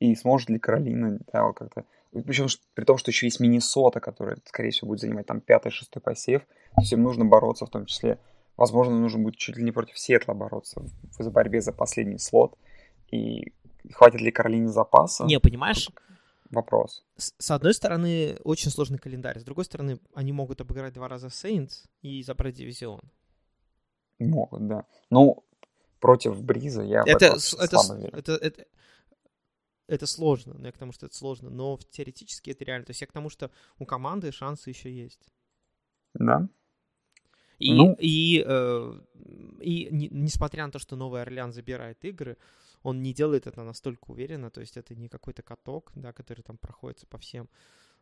И 0.00 0.14
сможет 0.16 0.50
ли 0.50 0.58
Каролина 0.58 1.18
да, 1.32 1.52
как-то 1.52 1.84
причем 2.22 2.46
при 2.74 2.84
том, 2.84 2.96
что 2.96 3.10
еще 3.10 3.26
есть 3.26 3.40
Миннесота, 3.40 4.00
которая, 4.00 4.38
скорее 4.46 4.70
всего, 4.70 4.88
будет 4.88 5.00
занимать 5.00 5.26
там 5.26 5.40
пятый-шестой 5.40 6.00
посев. 6.00 6.42
Им 6.92 7.02
нужно 7.02 7.24
бороться, 7.24 7.66
в 7.66 7.70
том 7.70 7.86
числе, 7.86 8.18
возможно, 8.56 8.98
нужно 8.98 9.22
будет 9.22 9.36
чуть 9.36 9.56
ли 9.56 9.64
не 9.64 9.72
против 9.72 9.98
Сетла 9.98 10.32
бороться 10.34 10.80
в, 10.80 11.24
в 11.24 11.30
борьбе 11.32 11.60
за 11.60 11.72
последний 11.72 12.18
слот. 12.18 12.56
И 13.10 13.52
хватит 13.92 14.20
ли 14.20 14.30
Каролине 14.30 14.68
запаса? 14.68 15.24
Не, 15.24 15.40
понимаешь? 15.40 15.88
Вопрос. 16.50 17.04
С, 17.16 17.34
с 17.36 17.50
одной 17.50 17.74
стороны, 17.74 18.36
очень 18.44 18.70
сложный 18.70 18.98
календарь. 18.98 19.40
С 19.40 19.44
другой 19.44 19.64
стороны, 19.64 19.98
они 20.14 20.32
могут 20.32 20.60
обыграть 20.60 20.94
два 20.94 21.08
раза 21.08 21.30
Сейнс 21.30 21.84
и 22.02 22.22
забрать 22.22 22.54
дивизион. 22.54 23.00
Могут, 24.20 24.68
да. 24.68 24.84
Ну, 25.10 25.42
против 26.04 26.42
Бриза 26.42 26.82
я 26.82 27.02
это, 27.06 27.36
это. 27.58 27.78
Это, 28.12 28.32
это, 28.34 28.66
это 29.86 30.06
сложно, 30.06 30.52
но 30.58 30.66
я 30.66 30.72
к 30.72 30.76
тому, 30.76 30.92
что 30.92 31.06
это 31.06 31.16
сложно, 31.16 31.48
но 31.48 31.78
теоретически 31.90 32.50
это 32.50 32.62
реально. 32.64 32.84
То 32.84 32.90
есть 32.90 33.00
я 33.00 33.06
к 33.06 33.12
тому, 33.12 33.30
что 33.30 33.50
у 33.78 33.86
команды 33.86 34.30
шансы 34.30 34.68
еще 34.68 34.92
есть. 34.92 35.26
Да. 36.12 36.46
И, 37.58 37.72
ну... 37.72 37.96
и, 37.98 38.44
э, 38.46 39.00
и 39.62 39.88
не, 39.90 40.08
несмотря 40.10 40.66
на 40.66 40.72
то, 40.72 40.78
что 40.78 40.94
Новый 40.94 41.22
Орлеан 41.22 41.52
забирает 41.54 42.04
игры, 42.04 42.36
он 42.82 43.02
не 43.02 43.14
делает 43.14 43.46
это 43.46 43.62
настолько 43.62 44.10
уверенно, 44.10 44.50
то 44.50 44.60
есть 44.60 44.76
это 44.76 44.94
не 44.94 45.08
какой-то 45.08 45.42
каток, 45.42 45.90
да, 45.94 46.12
который 46.12 46.42
там 46.42 46.58
проходится 46.58 47.06
по 47.06 47.16
всем. 47.16 47.48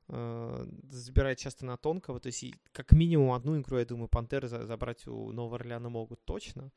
Э, 0.08 0.66
забирает 0.90 1.38
часто 1.38 1.66
на 1.66 1.76
тонкого, 1.76 2.18
то 2.18 2.26
есть 2.26 2.44
как 2.72 2.90
минимум 2.90 3.30
одну 3.30 3.60
игру, 3.60 3.78
я 3.78 3.84
думаю, 3.84 4.08
Пантеры 4.08 4.48
забрать 4.48 5.06
у 5.06 5.30
Нового 5.30 5.54
Орлеана 5.54 5.88
могут 5.88 6.24
точно. 6.24 6.72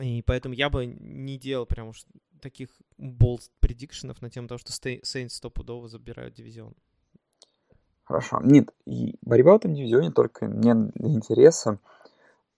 И 0.00 0.22
поэтому 0.22 0.54
я 0.54 0.70
бы 0.70 0.86
не 0.86 1.38
делал 1.38 1.66
прям 1.66 1.88
уж 1.88 2.04
таких 2.40 2.68
болт 2.98 3.42
предикшенов 3.60 4.20
на 4.20 4.30
тему 4.30 4.48
того, 4.48 4.58
что 4.58 4.72
Saints 4.72 5.30
стопудово 5.30 5.88
забирают 5.88 6.34
дивизион. 6.34 6.74
Хорошо. 8.04 8.40
Нет, 8.42 8.70
и 8.84 9.16
борьба 9.22 9.52
в 9.52 9.56
этом 9.56 9.74
дивизионе 9.74 10.10
только 10.10 10.46
не 10.46 10.74
для 10.74 11.08
интереса, 11.08 11.78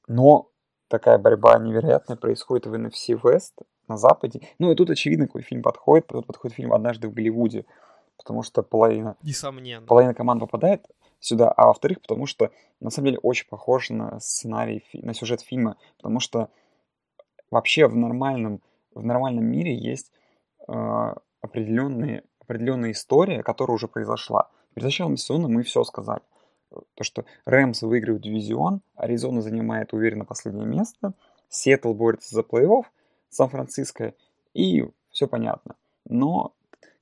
но 0.09 0.51
такая 0.89 1.19
борьба 1.19 1.59
невероятная 1.59 2.17
происходит 2.17 2.67
в 2.67 2.75
NFC 2.75 3.21
West 3.21 3.53
на 3.87 3.97
Западе. 3.97 4.41
Ну 4.59 4.73
и 4.73 4.75
тут 4.75 4.91
очевидно, 4.91 5.27
какой 5.27 5.43
фильм 5.43 5.63
подходит. 5.63 6.09
Тут 6.09 6.27
подходит 6.27 6.57
фильм 6.57 6.73
«Однажды 6.73 7.09
в 7.09 7.13
Голливуде», 7.13 7.65
потому 8.17 8.43
что 8.43 8.63
половина, 8.63 9.17
Несомненно. 9.23 9.87
половина 9.87 10.15
команд 10.15 10.41
попадает 10.41 10.85
сюда, 11.21 11.51
а 11.51 11.67
во-вторых, 11.67 12.01
потому 12.01 12.27
что 12.27 12.51
на 12.81 12.91
самом 12.91 13.07
деле 13.07 13.19
очень 13.23 13.49
похож 13.49 13.91
на 13.91 14.19
сценарий, 14.21 14.85
на 14.95 15.15
сюжет 15.15 15.41
фильма, 15.41 15.77
потому 15.97 16.19
что 16.19 16.51
вообще 17.51 17.87
в 17.87 17.97
нормальном 17.97 18.61
в 18.97 19.05
нормальном 19.05 19.45
мире 19.45 19.77
есть 19.77 20.11
э, 20.67 21.15
определенные, 21.43 22.25
определенная 22.41 22.93
история, 22.93 23.43
которая 23.43 23.75
уже 23.75 23.89
произошла. 23.89 24.49
Перед 24.75 24.87
началом 24.87 25.17
сезона 25.17 25.49
мы 25.49 25.63
все 25.63 25.85
сказали. 25.85 26.23
То, 26.95 27.05
что 27.05 27.25
Рэмс 27.45 27.83
выигрывают 27.83 28.23
дивизион, 28.23 28.81
Аризона 28.97 29.43
занимает 29.43 29.93
уверенно 29.93 30.25
последнее 30.25 30.67
место, 30.67 31.13
Сиэтл 31.49 31.93
борется 31.93 32.35
за 32.35 32.41
плей-офф, 32.41 32.85
Сан-Франциско, 33.29 34.15
и 34.53 34.85
все 35.11 35.29
понятно. 35.29 35.77
Но 36.07 36.53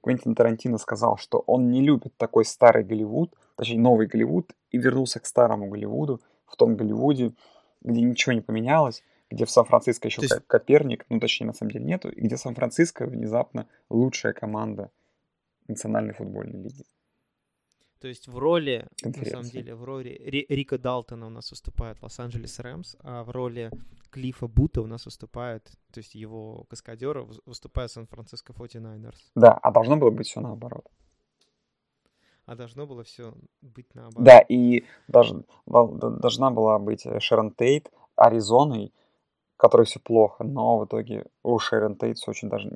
Квентин 0.03 0.34
Тарантино 0.34 0.78
сказал, 0.78 1.16
что 1.16 1.42
он 1.47 1.70
не 1.70 1.80
любит 1.80 2.14
такой 2.16 2.45
старый 2.45 2.84
Голливуд, 2.84 3.34
точнее 3.57 3.80
новый 3.80 4.07
Голливуд, 4.07 4.53
и 4.70 4.78
вернулся 4.78 5.18
к 5.20 5.26
старому 5.26 5.68
Голливуду, 5.68 6.20
в 6.47 6.57
том 6.57 6.76
Голливуде, 6.76 7.32
где 7.82 8.01
ничего 8.03 8.32
не 8.32 8.40
поменялось, 8.40 9.03
где 9.35 9.45
в 9.45 9.51
Сан-Франциско 9.51 10.09
еще 10.09 10.22
есть... 10.22 10.47
Коперник, 10.47 11.05
ну 11.09 11.20
точнее 11.20 11.49
на 11.49 11.53
самом 11.53 11.72
деле 11.72 11.85
нету, 11.85 12.09
и 12.09 12.20
где 12.20 12.37
Сан-Франциско 12.37 13.07
внезапно 13.07 13.68
лучшая 13.91 14.32
команда 14.32 14.91
Национальной 15.68 16.14
футбольной 16.14 16.62
лиги. 16.62 16.85
То 18.01 18.09
есть 18.09 18.28
в 18.28 18.37
роли, 18.39 18.87
на 19.03 19.24
самом 19.24 19.49
деле, 19.49 19.74
в 19.74 19.82
роли 19.82 20.11
Рика 20.11 20.76
Далтона 20.76 21.26
у 21.26 21.30
нас 21.30 21.51
выступает 21.51 22.03
Лос-Анджелес 22.03 22.59
Рэмс, 22.59 22.97
а 23.01 23.24
в 23.24 23.30
роли 23.30 23.70
Клифа 24.11 24.47
Бута 24.47 24.82
у 24.82 24.87
нас 24.87 25.07
выступает, 25.07 25.64
то 25.91 26.01
есть 26.01 26.14
его 26.14 26.64
каскадера, 26.68 27.26
выступает 27.47 27.91
Сан-Франциско 27.91 28.53
49ers. 28.53 29.16
Да, 29.35 29.53
а 29.55 29.70
должно 29.70 29.97
было 29.97 30.11
быть 30.11 30.26
все 30.26 30.41
наоборот. 30.41 30.87
А 32.45 32.57
должно 32.57 32.87
было 32.87 33.05
все 33.05 33.35
быть 33.62 33.95
наоборот. 33.95 34.22
Да, 34.22 34.39
и 34.41 34.85
даже, 35.09 35.45
должна 35.64 36.51
была 36.51 36.78
быть 36.78 37.07
Шерон 37.20 37.53
Тейт 37.53 37.91
Аризоной, 38.16 38.93
которой 39.65 39.87
все 39.87 39.99
плохо, 39.99 40.45
но 40.45 40.79
в 40.79 40.85
итоге 40.85 41.25
у 41.43 41.59
Шерон 41.59 41.97
Тейт 41.97 42.19
все 42.19 42.31
очень 42.31 42.51
даже 42.51 42.71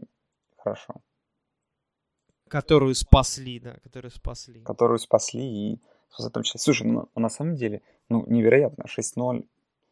хорошо. 0.57 0.95
Которую 2.49 2.95
спасли, 2.95 3.61
да, 3.61 3.75
которую 3.83 4.11
спасли. 4.11 4.63
Которую 4.63 4.99
спасли 4.99 5.45
и 5.45 5.83
в 6.17 6.25
этом 6.25 6.43
числе. 6.45 6.61
Слушай, 6.61 6.87
ну, 6.87 7.11
на 7.15 7.29
самом 7.29 7.57
деле, 7.57 7.83
ну, 8.09 8.25
невероятно, 8.27 8.85
6-0 8.85 9.47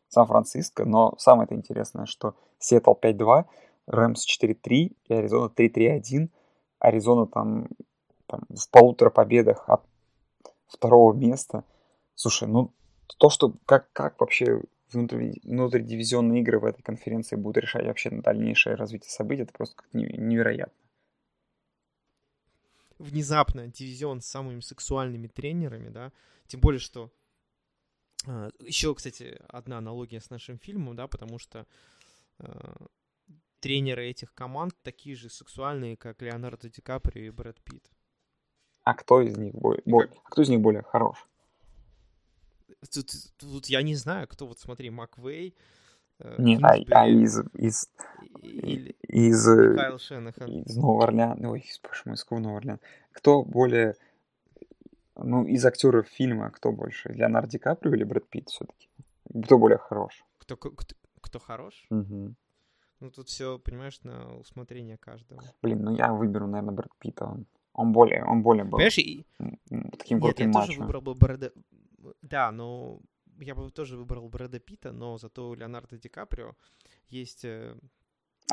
Сан-Франциско, 0.08 0.86
но 0.86 1.14
самое-то 1.18 1.54
интересное, 1.54 2.06
что 2.06 2.34
Сиэтл 2.58 2.92
5-2, 2.92 3.44
Рэмс 3.88 4.26
4-3 4.26 4.96
и 5.04 5.12
Аризона 5.12 5.52
3-3-1. 5.54 6.30
Аризона 6.78 7.26
там, 7.26 7.68
там 8.26 8.40
в 8.48 8.70
полутора 8.70 9.10
победах 9.10 9.68
от 9.68 9.82
второго 10.66 11.12
места. 11.12 11.62
Слушай, 12.14 12.48
ну 12.48 12.72
то, 13.18 13.28
что 13.28 13.52
как, 13.66 13.92
как 13.92 14.18
вообще 14.18 14.62
внутри, 14.92 15.40
внутридивизионные 15.44 16.42
игры 16.42 16.58
в 16.58 16.64
этой 16.64 16.82
конференции 16.82 17.36
будут 17.36 17.62
решать 17.62 17.86
вообще 17.86 18.10
на 18.10 18.22
дальнейшее 18.22 18.76
развитие 18.76 19.10
событий, 19.10 19.42
это 19.42 19.52
просто 19.52 19.76
как 19.76 19.92
невероятно. 19.92 20.74
Внезапно 22.98 23.68
дивизион 23.68 24.20
с 24.20 24.26
самыми 24.26 24.60
сексуальными 24.60 25.26
тренерами, 25.26 25.90
да, 25.90 26.12
тем 26.46 26.60
более, 26.60 26.80
что 26.80 27.12
э, 28.26 28.50
еще, 28.60 28.94
кстати, 28.94 29.38
одна 29.48 29.78
аналогия 29.78 30.20
с 30.20 30.30
нашим 30.30 30.58
фильмом, 30.58 30.96
да, 30.96 31.06
потому 31.06 31.38
что 31.38 31.66
э, 32.38 32.46
тренеры 33.60 34.08
этих 34.08 34.32
команд 34.32 34.74
такие 34.82 35.14
же 35.14 35.28
сексуальные, 35.28 35.96
как 35.96 36.22
Леонардо 36.22 36.70
Ди 36.70 36.80
Каприо 36.80 37.24
и 37.24 37.30
Брэд 37.30 37.60
Питт. 37.62 37.90
А 38.84 38.94
кто 38.94 39.20
из 39.20 39.36
них 39.36 39.52
более, 39.54 39.82
более, 39.84 40.12
а 40.24 40.30
кто 40.30 40.42
из 40.42 40.48
них 40.48 40.60
более 40.60 40.82
хорош? 40.82 41.26
Тут, 42.92 43.10
тут 43.38 43.66
я 43.66 43.82
не 43.82 43.94
знаю, 43.94 44.26
кто 44.28 44.46
вот 44.46 44.58
смотри, 44.58 44.90
Маквей 44.90 45.54
э, 46.18 46.34
Нет, 46.38 46.62
а, 46.62 46.74
а 46.90 47.08
из, 47.08 47.40
из, 47.54 47.90
или 48.42 48.96
из, 49.08 49.48
э, 49.48 49.72
Михаил 49.72 49.98
Шенахан? 49.98 50.48
из 50.48 50.76
Нового 50.76 51.04
Орлеана, 51.04 51.50
ой, 51.50 51.64
мой, 52.04 52.14
из 52.14 52.22
какого 52.24 52.40
Нового 52.40 52.58
Орлеана? 52.58 52.80
Кто 53.12 53.42
более, 53.44 53.94
ну, 55.16 55.44
из 55.44 55.64
актеров 55.64 56.08
фильма, 56.08 56.50
кто 56.50 56.72
больше, 56.72 57.10
Леонардо 57.10 57.50
Ди 57.50 57.58
Каприо 57.58 57.94
или 57.94 58.04
Брэд 58.04 58.28
Питт 58.28 58.48
все-таки? 58.48 58.88
Кто 59.44 59.58
более 59.58 59.78
хорош? 59.78 60.24
Кто, 60.38 60.56
кто, 60.56 60.96
кто 61.20 61.38
хорош? 61.38 61.86
Мгм. 61.90 62.36
Ну, 63.00 63.10
тут 63.10 63.28
все, 63.28 63.58
понимаешь, 63.58 64.00
на 64.02 64.36
усмотрение 64.38 64.96
каждого. 64.96 65.42
Блин, 65.62 65.82
ну 65.82 65.94
я 65.94 66.12
выберу, 66.12 66.46
наверное, 66.46 66.74
Брэд 66.74 66.92
Питта. 66.98 67.26
Он, 67.26 67.46
он 67.74 67.92
более, 67.92 68.24
он 68.24 68.42
более 68.42 68.64
был 68.64 68.78
Понимаешь, 68.78 68.98
и... 68.98 69.26
таким 69.98 70.18
Нет, 70.18 70.24
я 70.24 70.32
крутым 70.32 70.52
тоже 70.52 70.68
мачо. 70.68 70.80
выбрал 70.80 71.00
бы 71.02 71.14
Брэда... 71.14 71.52
Да, 72.22 72.50
но 72.52 73.00
я 73.38 73.54
бы 73.54 73.70
тоже 73.70 73.96
выбрал 73.96 74.28
Брэда 74.28 74.58
Питта, 74.60 74.92
но 74.92 75.18
зато 75.18 75.48
у 75.50 75.54
Леонардо 75.54 75.98
Ди 75.98 76.08
Каприо 76.08 76.54
есть, 77.08 77.44
э, 77.44 77.76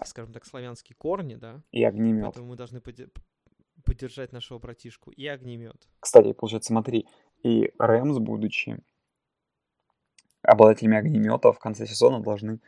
скажем 0.05 0.33
так, 0.33 0.45
славянские 0.45 0.95
корни, 0.95 1.35
да, 1.35 1.61
И 1.71 1.83
огнемет. 1.83 2.23
поэтому 2.25 2.47
мы 2.47 2.55
должны 2.55 2.81
поддержать 3.83 4.31
нашего 4.33 4.59
братишку. 4.59 5.11
И 5.11 5.25
огнемет. 5.27 5.87
Кстати, 5.99 6.33
получается, 6.33 6.67
смотри, 6.67 7.07
и 7.43 7.71
Рэмс, 7.79 8.17
будучи 8.19 8.79
обладателями 10.41 10.97
огнемета, 10.97 11.51
в 11.53 11.59
конце 11.59 11.85
сезона 11.87 12.21
должны 12.21 12.59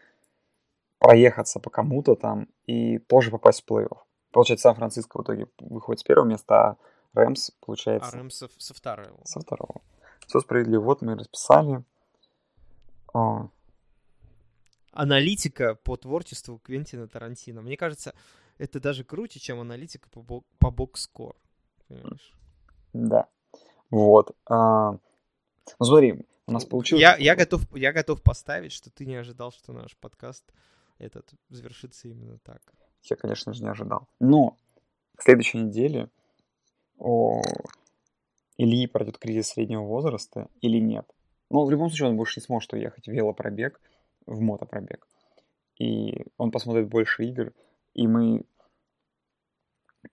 проехаться 1.00 1.60
по 1.60 1.70
кому-то 1.70 2.16
там 2.16 2.48
и 2.66 3.00
тоже 3.00 3.32
попасть 3.32 3.64
в 3.64 3.70
плей-офф. 3.72 3.98
Получается, 4.32 4.64
Сан-Франциско 4.70 5.18
в 5.18 5.24
итоге 5.24 5.48
выходит 5.60 6.00
с 6.00 6.04
первого 6.04 6.26
места, 6.28 6.56
а 6.72 6.78
Рэмс, 7.14 7.50
А 7.50 7.66
получается, 7.66 8.12
Рэм 8.18 8.30
со, 8.30 8.50
со 8.58 8.74
второго. 8.74 9.20
со 9.24 9.40
второго. 9.40 9.82
Все 10.28 10.40
справедливо. 10.40 10.82
Вот 10.82 11.02
мы 11.02 11.16
расписали. 11.16 11.84
О, 13.14 13.50
Аналитика 14.96 15.76
по 15.76 15.98
творчеству 15.98 16.58
Квентина 16.58 17.08
Тарантино. 17.10 17.62
Мне 17.62 17.76
кажется, 17.76 18.16
это 18.58 18.80
даже 18.80 19.04
круче, 19.04 19.42
чем 19.42 19.60
аналитика 19.60 20.10
по, 20.10 20.44
по 20.58 20.72
бокс-скор. 20.72 21.36
Понимаешь? 21.88 22.34
да. 22.94 23.28
Вот. 23.90 24.32
а, 24.50 24.92
ну 25.80 25.86
смотри, 25.86 26.26
у 26.48 26.52
нас 26.52 26.64
получилось... 26.64 27.02
Я, 27.02 27.18
я, 27.18 27.36
готов, 27.36 27.64
я 27.76 27.92
готов 27.92 28.22
поставить, 28.22 28.72
что 28.72 28.90
ты 28.90 29.06
не 29.06 29.16
ожидал, 29.16 29.52
что 29.52 29.74
наш 29.74 29.98
подкаст 29.98 30.46
этот 30.98 31.30
завершится 31.50 32.08
именно 32.08 32.38
так. 32.40 32.62
Я, 33.04 33.18
конечно 33.18 33.54
же, 33.54 33.64
не 33.64 33.70
ожидал. 33.70 34.08
Но 34.20 34.58
к 35.18 35.24
следующей 35.24 35.58
неделе 35.58 36.10
у 36.98 37.42
Ильи 38.58 38.88
пройдет 38.88 39.18
кризис 39.18 39.50
среднего 39.50 39.84
возраста 39.84 40.48
или 40.62 40.80
нет. 40.80 41.06
Но 41.50 41.66
в 41.66 41.72
любом 41.72 41.90
случае 41.90 42.10
он 42.10 42.18
больше 42.18 42.40
не 42.40 42.46
сможет 42.46 42.74
уехать 42.74 43.08
в 43.08 43.12
велопробег, 43.12 43.80
в 44.26 44.40
мотопробег. 44.40 45.08
И 45.78 46.26
он 46.38 46.52
посмотрит 46.52 46.88
больше 46.88 47.26
игр, 47.26 47.54
и 47.94 48.08
мы 48.08 48.44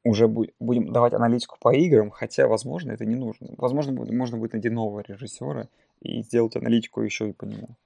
уже 0.04 0.26
бу- 0.26 0.52
будем 0.58 0.92
давать 0.92 1.14
аналитику 1.14 1.56
по 1.60 1.74
играм, 1.74 2.10
хотя, 2.10 2.48
возможно, 2.48 2.92
это 2.92 3.04
не 3.04 3.14
нужно. 3.14 3.48
Возможно, 3.56 3.92
можно 3.92 4.38
будет 4.38 4.52
найти 4.52 4.70
нового 4.70 5.00
режиссера 5.00 5.68
и 6.00 6.22
сделать 6.22 6.56
аналитику 6.56 7.00
еще 7.02 7.28
и 7.28 7.32
по 7.32 7.44
нему. 7.44 7.76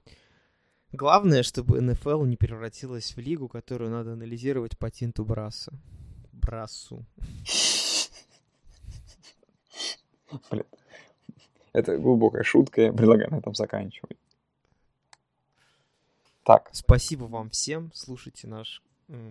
Главное, 0.91 1.43
чтобы 1.43 1.81
НФЛ 1.81 2.23
не 2.25 2.37
превратилась 2.37 3.15
в 3.15 3.19
лигу, 3.19 3.47
которую 3.47 3.91
надо 3.91 4.13
анализировать 4.13 4.77
по 4.77 4.89
тинту 4.89 5.25
Браса. 5.25 5.73
Брасу. 6.31 7.05
Блин. 10.51 10.65
Это 11.73 11.97
глубокая 11.97 12.43
шутка, 12.43 12.81
я 12.81 12.93
предлагаю 12.93 13.29
на 13.31 13.37
этом 13.37 13.53
заканчивать. 13.53 14.17
Так, 16.43 16.69
Спасибо 16.71 17.25
вам 17.25 17.49
всем. 17.49 17.91
Слушайте 17.93 18.47
наш 18.47 18.81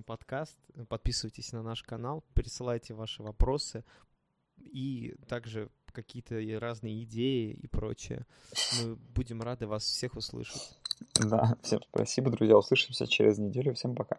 подкаст, 0.06 0.56
подписывайтесь 0.88 1.52
на 1.52 1.62
наш 1.62 1.82
канал, 1.82 2.24
присылайте 2.34 2.94
ваши 2.94 3.22
вопросы 3.22 3.84
и 4.58 5.14
также 5.28 5.70
какие-то 5.92 6.36
разные 6.60 7.04
идеи 7.04 7.52
и 7.52 7.66
прочее. 7.66 8.26
Мы 8.80 8.96
будем 9.14 9.40
рады 9.40 9.66
вас 9.66 9.84
всех 9.84 10.16
услышать. 10.16 10.78
да, 11.14 11.56
всем 11.62 11.80
спасибо, 11.88 12.30
друзья. 12.30 12.56
Услышимся 12.56 13.06
через 13.06 13.38
неделю. 13.38 13.74
Всем 13.74 13.94
пока. 13.94 14.18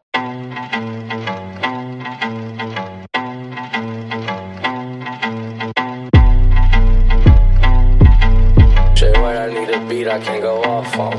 Beat 9.86 10.08
I 10.08 10.20
can 10.20 10.42
go 10.42 10.62
off 10.64 10.98
on. 10.98 11.18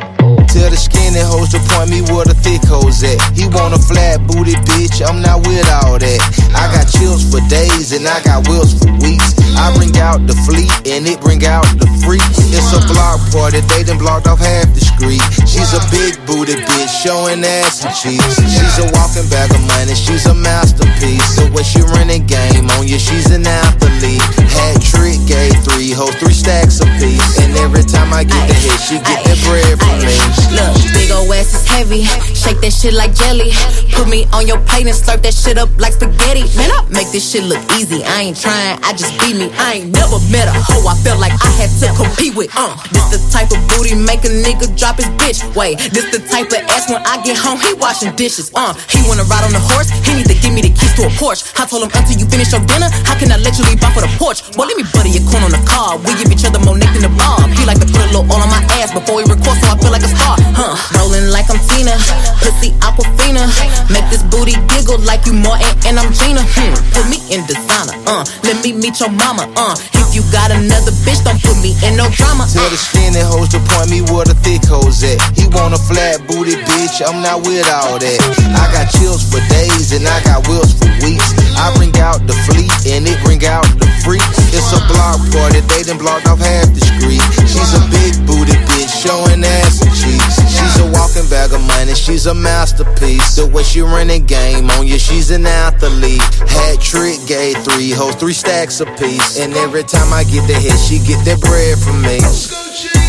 Tell 0.48 0.70
the 0.70 0.76
skinny 0.76 1.20
hoes 1.20 1.50
to 1.50 1.60
point 1.70 1.90
me 1.90 2.00
where 2.10 2.24
the 2.24 2.34
thick 2.34 2.62
hoes 2.64 3.02
at. 3.04 3.20
He 3.36 3.46
want 3.46 3.74
a 3.74 3.78
flat 3.78 4.26
booty 4.26 4.56
bitch, 4.66 5.04
I'm 5.06 5.20
not 5.22 5.46
with 5.46 5.68
all 5.70 5.98
that. 5.98 6.20
I 6.56 6.66
got 6.74 6.88
chills 6.90 7.28
for 7.30 7.40
days 7.48 7.92
and 7.92 8.08
I 8.08 8.22
got 8.24 8.48
wheels 8.48 8.74
for 8.74 8.90
weeks. 8.98 9.34
I 9.56 9.72
bring 9.76 9.96
out 9.98 10.26
the 10.26 10.34
fleet 10.44 10.70
and 10.88 11.06
it 11.06 11.20
bring 11.20 11.44
out 11.46 11.64
the 11.78 11.88
freaks. 12.04 12.40
It's 12.52 12.72
a 12.74 12.80
block 12.92 13.20
party, 13.32 13.60
they 13.70 13.84
done 13.84 13.98
blocked 13.98 14.26
off 14.26 14.40
half 14.40 14.68
the 14.74 14.82
street. 14.82 15.22
She's 15.48 15.72
a 15.72 15.82
big 15.92 16.18
booty 16.26 16.58
bitch, 16.58 16.92
showing 17.04 17.44
ass 17.44 17.84
and 17.84 17.94
cheeks. 17.94 18.36
She's 18.44 18.76
a 18.80 18.86
walking 18.96 19.28
bag 19.28 19.52
of 19.54 19.62
money, 19.64 19.94
she's 19.94 20.26
a 20.26 20.34
masterpiece. 20.34 21.24
So 21.36 21.46
when 21.52 21.64
she 21.64 21.80
running 21.96 22.26
game 22.26 22.68
on 22.76 22.88
you, 22.88 22.98
she's 22.98 23.30
an 23.30 23.46
athlete. 23.46 24.22
Hat 24.52 24.80
trick, 24.82 25.20
gave 25.28 25.54
three 25.64 25.92
hoes, 25.92 26.14
three 26.16 26.34
stacks 26.34 26.80
apiece. 26.80 27.38
And 27.38 27.56
every 27.58 27.84
time 27.84 28.12
I 28.12 28.24
get 28.24 28.42
the 28.48 28.54
hit, 28.54 28.78
she 28.80 28.96
get 29.00 29.24
that 29.24 29.38
bread 29.46 29.78
from 29.78 29.96
me. 30.02 30.16
Look, 30.56 30.72
big 30.92 31.10
ol' 31.12 31.32
ass 31.32 31.54
is 31.54 31.66
heavy. 31.66 32.04
Shake 32.34 32.60
that 32.62 32.72
shit 32.72 32.94
like 32.94 33.14
jelly. 33.14 33.52
Put 33.92 34.08
me 34.08 34.26
on 34.32 34.46
your 34.46 34.58
plate 34.64 34.86
and 34.86 34.96
slurp 34.96 35.22
that 35.22 35.34
shit 35.34 35.58
up 35.58 35.68
like 35.78 35.94
spaghetti. 35.94 36.46
Man, 36.56 36.70
I 36.70 36.84
make 36.90 37.10
this 37.10 37.30
shit 37.30 37.44
look 37.44 37.60
easy. 37.76 38.02
I 38.04 38.30
ain't 38.30 38.40
trying, 38.40 38.78
I 38.82 38.92
just 38.92 39.12
be 39.20 39.34
me. 39.34 39.47
I 39.56 39.80
ain't 39.80 39.90
never 39.94 40.18
met 40.28 40.48
a 40.48 40.54
hoe 40.54 40.84
I 40.88 40.94
felt 41.00 41.20
like 41.20 41.32
I 41.32 41.50
had 41.56 41.70
to 41.80 41.88
compete 41.96 42.34
with. 42.36 42.50
Uh, 42.56 42.74
this 42.92 43.08
the 43.14 43.20
type 43.30 43.48
of 43.54 43.60
booty 43.72 43.94
make 43.94 44.24
a 44.24 44.32
nigga 44.32 44.68
drop 44.76 44.96
his 44.96 45.08
bitch. 45.20 45.40
Wait, 45.54 45.78
this 45.94 46.10
the 46.12 46.20
type 46.26 46.50
of 46.52 46.60
ass 46.68 46.90
when 46.90 47.00
I 47.06 47.22
get 47.22 47.36
home, 47.36 47.60
he 47.60 47.72
washing 47.74 48.14
dishes. 48.16 48.50
Uh, 48.54 48.74
he 48.90 49.00
wanna 49.08 49.24
ride 49.28 49.44
on 49.44 49.52
the 49.52 49.62
horse, 49.62 49.88
he 50.04 50.14
need 50.16 50.28
to 50.28 50.36
give 50.38 50.52
me 50.52 50.60
the 50.60 50.72
keys 50.72 50.92
to 50.98 51.06
a 51.06 51.12
Porsche. 51.16 51.46
I 51.56 51.64
told 51.66 51.86
him 51.86 51.92
until 51.94 52.16
you 52.18 52.26
finish 52.26 52.52
your 52.52 52.62
dinner, 52.66 52.88
how 53.06 53.16
can 53.16 53.30
I 53.32 53.38
let 53.38 53.56
you 53.58 53.64
leave 53.68 53.82
off 53.84 53.94
for 53.94 54.04
the 54.04 54.12
porch? 54.18 54.44
Boy, 54.56 54.66
let 54.68 54.76
me 54.76 54.84
butter 54.90 55.12
your 55.12 55.24
corn 55.28 55.44
on 55.44 55.52
the 55.52 55.62
car. 55.64 55.96
We 55.98 56.12
give 56.18 56.30
each 56.32 56.44
other 56.44 56.60
more 56.62 56.76
neck 56.76 56.92
than 56.92 57.06
the 57.06 57.12
bob. 57.14 57.48
He 57.54 57.64
like 57.64 57.80
to 57.80 57.88
put 57.88 58.02
a 58.02 58.08
little 58.10 58.26
oil 58.28 58.42
on 58.42 58.50
my 58.50 58.62
ass 58.80 58.92
before 58.92 59.22
he 59.22 59.24
records, 59.28 59.60
so 59.62 59.70
I 59.70 59.74
feel 59.78 59.92
like 59.92 60.04
a 60.04 60.10
star. 60.10 60.36
Huh? 60.56 60.74
Rolling 60.98 61.30
like 61.30 61.46
I'm 61.48 61.60
Tina, 61.70 61.94
pussy 62.42 62.74
Aquafina. 62.84 63.46
Make 63.88 64.06
this 64.10 64.22
booty 64.26 64.56
giggle 64.72 64.98
like 65.04 65.24
you 65.24 65.34
Martin 65.34 65.72
and 65.86 65.98
I'm 65.98 66.12
Gina. 66.12 66.42
Hmm. 66.44 66.74
Put 66.92 67.06
me 67.08 67.18
in 67.32 67.44
designer. 67.46 67.96
Uh, 68.06 68.24
let 68.44 68.62
me 68.64 68.72
meet 68.72 69.00
your 69.00 69.10
mama. 69.28 69.44
Uh, 69.56 69.76
if 70.00 70.16
you 70.16 70.24
got 70.32 70.50
another 70.50 70.92
bitch, 71.04 71.20
don't 71.20 71.36
put 71.42 71.60
me 71.60 71.76
in 71.84 71.96
no 71.96 72.08
drama. 72.16 72.48
Tell 72.48 72.64
the 72.72 72.80
skinny 72.80 73.20
hoes 73.20 73.52
to 73.52 73.60
point 73.60 73.92
me 73.92 74.00
where 74.08 74.24
the 74.24 74.32
thick 74.40 74.64
hoes 74.64 75.04
at. 75.04 75.20
He 75.36 75.44
want 75.52 75.76
a 75.76 75.80
flat 75.80 76.24
booty 76.24 76.56
bitch, 76.56 77.04
I'm 77.04 77.20
not 77.20 77.44
with 77.44 77.68
all 77.68 78.00
that. 78.00 78.20
I 78.56 78.64
got 78.72 78.88
chills 78.96 79.28
for 79.28 79.40
days 79.52 79.92
and 79.92 80.08
I 80.08 80.16
got 80.24 80.48
wheels 80.48 80.72
for 80.72 80.88
weeks. 81.04 81.28
I 81.60 81.68
bring 81.76 81.92
out 82.00 82.24
the 82.24 82.36
fleet 82.48 82.72
and 82.88 83.04
it 83.04 83.20
bring 83.20 83.44
out 83.44 83.68
the 83.76 83.88
freaks. 84.00 84.38
It's 84.56 84.72
a 84.72 84.80
block 84.88 85.20
party, 85.36 85.60
they 85.68 85.84
done 85.84 86.00
blocked 86.00 86.24
off 86.24 86.40
half 86.40 86.72
the 86.72 86.80
street. 86.80 87.20
She's 87.44 87.76
a 87.76 87.84
big 87.92 88.16
booty 88.24 88.56
bitch, 88.64 88.88
showing 88.88 89.44
ass 89.44 89.84
and 89.84 89.92
cheeks. 89.92 90.40
She's 90.48 90.76
a 90.80 90.88
walking 90.96 91.28
bag 91.28 91.52
of 91.52 91.60
money, 91.76 91.92
she's 91.92 92.24
a 92.24 92.34
masterpiece. 92.34 93.36
The 93.36 93.44
way 93.46 93.62
she 93.62 93.84
running 93.84 94.24
game 94.24 94.70
on 94.80 94.86
you, 94.86 94.98
she's 94.98 95.30
an 95.30 95.44
athlete. 95.44 96.24
Hat 96.48 96.80
trick, 96.80 97.20
gay 97.28 97.52
three 97.66 97.90
hoes, 97.92 98.16
three 98.16 98.32
stacks 98.32 98.80
apiece. 98.80 99.17
And 99.38 99.54
every 99.54 99.84
time 99.84 100.12
I 100.12 100.24
get 100.24 100.46
the 100.46 100.54
hit, 100.54 100.78
she 100.78 100.98
get 100.98 101.24
that 101.24 101.40
bread 101.40 101.78
from 101.78 102.02
me. 102.02 103.07